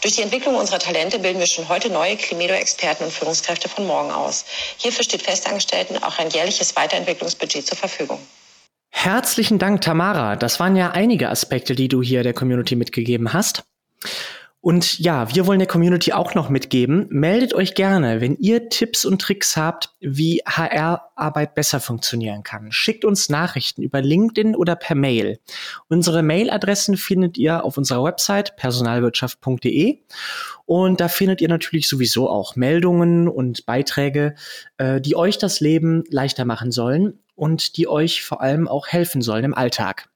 Durch 0.01 0.15
die 0.15 0.21
Entwicklung 0.21 0.55
unserer 0.55 0.79
Talente 0.79 1.19
bilden 1.19 1.39
wir 1.39 1.47
schon 1.47 1.67
heute 1.69 1.89
neue 1.89 2.15
Climedo-Experten 2.15 3.03
und 3.05 3.11
Führungskräfte 3.11 3.67
von 3.67 3.85
morgen 3.85 4.11
aus. 4.11 4.45
Hierfür 4.77 5.03
steht 5.03 5.23
Festangestellten 5.23 6.01
auch 6.03 6.17
ein 6.17 6.29
jährliches 6.29 6.75
Weiterentwicklungsbudget 6.75 7.67
zur 7.67 7.77
Verfügung. 7.77 8.19
Herzlichen 8.89 9.59
Dank, 9.59 9.81
Tamara. 9.81 10.35
Das 10.35 10.59
waren 10.59 10.75
ja 10.75 10.91
einige 10.91 11.29
Aspekte, 11.29 11.75
die 11.75 11.87
du 11.87 12.01
hier 12.01 12.23
der 12.23 12.33
Community 12.33 12.75
mitgegeben 12.75 13.33
hast. 13.33 13.63
Und 14.61 14.99
ja, 14.99 15.33
wir 15.33 15.47
wollen 15.47 15.59
der 15.59 15.69
Community 15.69 16.11
auch 16.11 16.35
noch 16.35 16.49
mitgeben. 16.49 17.07
Meldet 17.09 17.53
euch 17.53 17.75
gerne, 17.75 18.19
wenn 18.19 18.35
ihr 18.35 18.67
Tipps 18.67 19.05
und 19.05 19.21
Tricks 19.21 19.55
habt, 19.55 19.95
wie 20.01 20.41
HR-Arbeit 20.45 21.55
besser 21.55 21.79
funktionieren 21.79 22.43
kann. 22.43 22.73
Schickt 22.73 23.05
uns 23.05 23.29
Nachrichten 23.29 23.83
über 23.83 24.01
LinkedIn 24.01 24.57
oder 24.57 24.75
per 24.75 24.97
Mail. 24.97 25.39
Unsere 25.87 26.23
Mailadressen 26.23 26.97
findet 26.97 27.37
ihr 27.37 27.63
auf 27.63 27.77
unserer 27.77 28.03
Website 28.03 28.57
personalwirtschaft.de. 28.57 29.99
Und 30.65 30.99
da 30.99 31.07
findet 31.07 31.39
ihr 31.39 31.47
natürlich 31.47 31.87
sowieso 31.87 32.29
auch 32.29 32.57
Meldungen 32.57 33.29
und 33.29 33.65
Beiträge, 33.65 34.35
äh, 34.77 34.99
die 34.99 35.15
euch 35.15 35.37
das 35.37 35.61
Leben 35.61 36.03
leichter 36.09 36.43
machen 36.43 36.73
sollen 36.73 37.17
und 37.39 37.77
die 37.77 37.87
euch 37.87 38.23
vor 38.23 38.41
allem 38.41 38.67
auch 38.67 38.87
helfen 38.87 39.21
sollen 39.21 39.45
im 39.45 39.53
Alltag. 39.53 40.09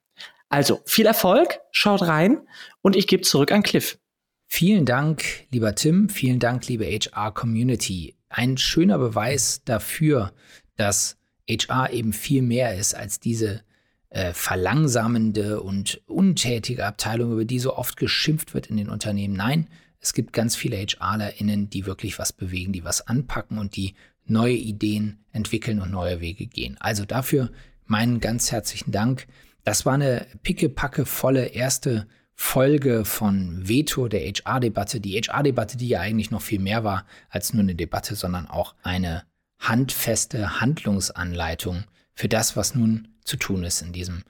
Also 0.50 0.82
viel 0.86 1.06
Erfolg, 1.06 1.60
schaut 1.72 2.04
rein 2.04 2.42
und 2.82 2.96
ich 2.96 3.08
gebe 3.08 3.24
zurück 3.24 3.52
an 3.52 3.64
Cliff. 3.64 3.98
Vielen 4.46 4.86
Dank, 4.86 5.48
lieber 5.50 5.74
Tim, 5.74 6.10
vielen 6.10 6.40
Dank, 6.40 6.68
liebe 6.68 6.86
HR-Community. 6.86 8.16
Ein 8.30 8.58
schöner 8.58 9.00
Beweis 9.00 9.64
dafür, 9.66 10.34
dass 10.76 11.18
HR 11.50 11.92
eben 11.92 12.14
viel 12.14 12.42
mehr 12.42 12.76
ist 12.78 12.94
als 12.94 13.20
diese 13.20 13.64
äh, 14.10 14.34
verlangsamende 14.34 15.62
und 15.62 16.02
untätige 16.06 16.86
Abteilung, 16.86 17.32
über 17.32 17.46
die 17.46 17.60
so 17.60 17.76
oft 17.76 17.98
geschimpft 17.98 18.54
wird 18.54 18.68
in 18.68 18.78
den 18.78 18.90
Unternehmen. 18.90 19.36
Nein, 19.36 19.70
es 20.00 20.14
gibt 20.14 20.34
ganz 20.34 20.56
viele 20.56 20.78
HRlerInnen, 20.78 21.70
die 21.70 21.86
wirklich 21.86 22.20
was 22.20 22.34
bewegen, 22.34 22.74
die 22.74 22.84
was 22.84 23.08
anpacken 23.08 23.58
und 23.58 23.76
die 23.76 23.96
neue 24.26 24.56
Ideen 24.56 25.24
entwickeln 25.32 25.82
und 25.82 25.92
neue 25.92 26.22
Wege 26.22 26.46
gehen. 26.48 26.78
Also 26.80 27.06
dafür 27.06 27.52
meinen 27.86 28.20
ganz 28.20 28.52
herzlichen 28.52 28.92
Dank. 28.92 29.28
Das 29.64 29.86
war 29.86 29.94
eine 29.94 30.28
pickepacke 30.44 31.06
volle 31.06 31.48
erste 31.48 32.08
Folge 32.36 33.06
von 33.06 33.68
Veto 33.68 34.08
der 34.08 34.22
HR-Debatte. 34.22 35.00
Die 35.00 35.20
HR-Debatte, 35.20 35.78
die 35.78 35.88
ja 35.88 36.02
eigentlich 36.02 36.32
noch 36.32 36.42
viel 36.42 36.60
mehr 36.60 36.84
war 36.84 37.06
als 37.30 37.54
nur 37.54 37.64
eine 37.64 37.76
Debatte, 37.76 38.16
sondern 38.16 38.48
auch 38.48 38.76
eine 38.84 39.24
handfeste 39.60 40.60
Handlungsanleitung 40.60 41.86
für 42.14 42.28
das, 42.28 42.56
was 42.56 42.76
nun 42.76 43.08
zu 43.24 43.38
tun 43.38 43.64
ist 43.64 43.82
in 43.82 43.94
diesem 43.94 44.24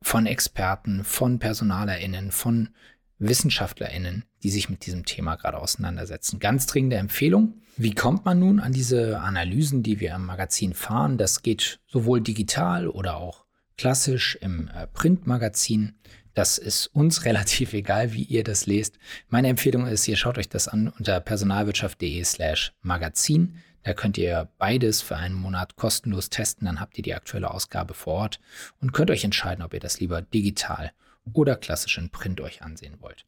von 0.00 0.26
Experten, 0.26 1.04
von 1.04 1.38
PersonalerInnen, 1.38 2.30
von 2.30 2.70
WissenschaftlerInnen, 3.18 4.24
die 4.42 4.50
sich 4.50 4.68
mit 4.68 4.86
diesem 4.86 5.04
Thema 5.04 5.36
gerade 5.36 5.58
auseinandersetzen. 5.58 6.38
Ganz 6.38 6.66
dringende 6.66 6.96
Empfehlung. 6.96 7.54
Wie 7.76 7.94
kommt 7.94 8.24
man 8.24 8.38
nun 8.38 8.60
an 8.60 8.72
diese 8.72 9.20
Analysen, 9.20 9.82
die 9.82 10.00
wir 10.00 10.14
im 10.14 10.24
Magazin 10.24 10.74
fahren? 10.74 11.18
Das 11.18 11.42
geht 11.42 11.80
sowohl 11.86 12.20
digital 12.20 12.88
oder 12.88 13.16
auch 13.16 13.44
klassisch 13.76 14.38
im 14.40 14.68
äh, 14.68 14.86
Printmagazin. 14.86 15.94
Das 16.36 16.58
ist 16.58 16.88
uns 16.88 17.24
relativ 17.24 17.72
egal, 17.72 18.12
wie 18.12 18.22
ihr 18.22 18.44
das 18.44 18.66
lest. 18.66 18.98
Meine 19.28 19.48
Empfehlung 19.48 19.86
ist, 19.86 20.06
ihr 20.06 20.16
schaut 20.16 20.38
euch 20.38 20.48
das 20.48 20.68
an 20.68 20.88
unter 20.88 21.18
personalwirtschaft.de 21.18 22.22
slash 22.22 22.72
Magazin. 22.82 23.56
Da 23.82 23.94
könnt 23.94 24.18
ihr 24.18 24.48
beides 24.58 25.00
für 25.00 25.16
einen 25.16 25.34
Monat 25.34 25.76
kostenlos 25.76 26.28
testen. 26.28 26.66
Dann 26.66 26.78
habt 26.78 26.98
ihr 26.98 27.02
die 27.02 27.14
aktuelle 27.14 27.50
Ausgabe 27.50 27.94
vor 27.94 28.14
Ort 28.14 28.40
und 28.80 28.92
könnt 28.92 29.10
euch 29.10 29.24
entscheiden, 29.24 29.64
ob 29.64 29.72
ihr 29.72 29.80
das 29.80 29.98
lieber 29.98 30.20
digital 30.20 30.92
oder 31.32 31.56
klassisch 31.56 31.96
in 31.96 32.10
Print 32.10 32.40
euch 32.40 32.62
ansehen 32.62 32.96
wollt. 33.00 33.24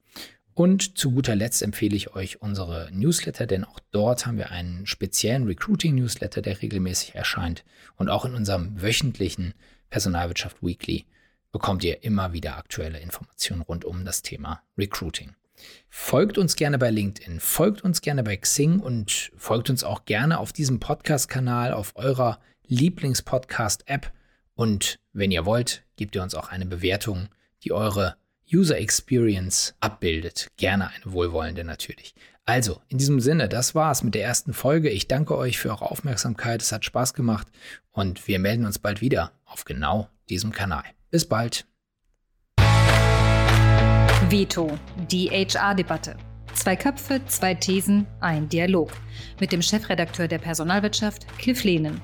Und 0.53 0.99
zu 0.99 1.13
guter 1.13 1.37
Letzt 1.37 1.63
empfehle 1.63 1.97
ich 1.97 2.15
euch 2.15 2.43
unsere 2.43 2.91
Newsletter, 2.93 3.47
denn 3.47 3.65
auch 3.65 3.79
dort 3.91 4.27
haben 4.27 4.37
wir 4.37 4.51
einen 4.51 4.87
speziellen 4.87 5.47
Recruiting-Newsletter, 5.47 6.43
der 6.43 6.61
regelmäßig 6.61 7.15
erscheint. 7.15 7.65
Und 7.97 8.11
auch 8.11 8.25
in 8.25 8.35
unserem 8.35 8.83
wöchentlichen 8.83 9.55
Personalwirtschaft 9.89 10.63
Weekly 10.63 11.07
bekommt 11.53 11.85
ihr 11.85 12.03
immer 12.05 12.33
wieder 12.33 12.57
aktuelle 12.57 13.01
Informationen 13.01 13.63
rund 13.63 13.85
um 13.85 14.05
das 14.05 14.23
Thema 14.23 14.63
Recruiting. 14.77 15.35
Folgt 15.89 16.39
uns 16.39 16.57
gerne 16.57 16.79
bei 16.79 16.91
LinkedIn, 16.91 17.41
folgt 17.41 17.83
uns 17.83 18.01
gerne 18.01 18.23
bei 18.23 18.37
Xing 18.37 18.81
und 18.81 19.33
folgt 19.37 19.71
uns 19.71 19.83
auch 19.83 20.05
gerne 20.05 20.39
auf 20.39 20.53
diesem 20.53 20.79
Podcast-Kanal, 20.79 21.73
auf 21.73 21.97
eurer 21.97 22.39
Lieblingspodcast-App. 22.67 24.13
Und 24.55 24.99
wenn 25.13 25.31
ihr 25.31 25.47
wollt, 25.47 25.85
gebt 25.97 26.15
ihr 26.15 26.23
uns 26.23 26.35
auch 26.35 26.51
eine 26.51 26.67
Bewertung 26.67 27.29
die 27.65 27.73
eure 27.73 28.17
User 28.53 28.79
Experience 28.79 29.75
abbildet. 29.81 30.49
Gerne 30.57 30.89
eine 30.89 31.13
wohlwollende 31.13 31.65
natürlich. 31.65 32.15
Also, 32.45 32.81
in 32.89 32.97
diesem 32.97 33.21
Sinne, 33.21 33.49
das 33.49 33.75
war's 33.75 34.03
mit 34.03 34.15
der 34.15 34.25
ersten 34.25 34.55
Folge. 34.55 34.89
Ich 34.89 35.07
danke 35.07 35.37
euch 35.37 35.59
für 35.59 35.69
eure 35.69 35.91
Aufmerksamkeit. 35.91 36.63
Es 36.63 36.73
hat 36.73 36.85
Spaß 36.85 37.13
gemacht 37.13 37.47
und 37.91 38.27
wir 38.27 38.39
melden 38.39 38.65
uns 38.65 38.79
bald 38.79 39.03
wieder 39.03 39.33
auf 39.45 39.65
genau 39.65 40.09
diesem 40.31 40.53
Kanal. 40.53 40.85
Bis 41.11 41.27
bald. 41.27 41.67
Veto, 44.29 44.79
die 45.11 45.31
HR-Debatte. 45.31 46.17
Zwei 46.53 46.77
Köpfe, 46.77 47.25
zwei 47.27 47.55
Thesen, 47.55 48.07
ein 48.21 48.49
Dialog. 48.49 48.91
Mit 49.41 49.53
dem 49.53 49.63
Chefredakteur 49.63 50.29
der 50.29 50.39
Personalwirtschaft, 50.39 51.27
Cliff 51.39 51.65
Lehnen. 51.65 52.03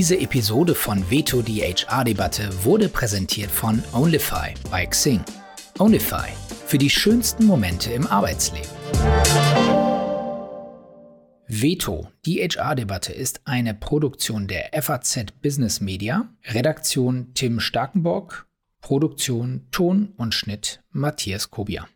Diese 0.00 0.18
Episode 0.18 0.74
von 0.74 1.10
Veto 1.10 1.42
die 1.42 1.60
HR-Debatte 1.60 2.64
wurde 2.64 2.88
präsentiert 2.88 3.50
von 3.50 3.82
Onlyfy 3.92 4.54
bei 4.70 4.86
Xing. 4.86 5.22
Onlyfy 5.78 6.30
für 6.64 6.78
die 6.78 6.88
schönsten 6.88 7.44
Momente 7.44 7.92
im 7.92 8.06
Arbeitsleben. 8.06 8.70
Veto, 11.46 12.08
die 12.24 12.38
HR-Debatte 12.38 13.12
ist 13.12 13.42
eine 13.44 13.74
Produktion 13.74 14.48
der 14.48 14.70
FAZ 14.82 15.32
Business 15.42 15.82
Media, 15.82 16.30
Redaktion 16.46 17.34
Tim 17.34 17.60
Starkenborg, 17.60 18.46
Produktion 18.80 19.66
Ton 19.70 20.14
und 20.16 20.32
Schnitt 20.32 20.82
Matthias 20.92 21.50
Kobia. 21.50 21.86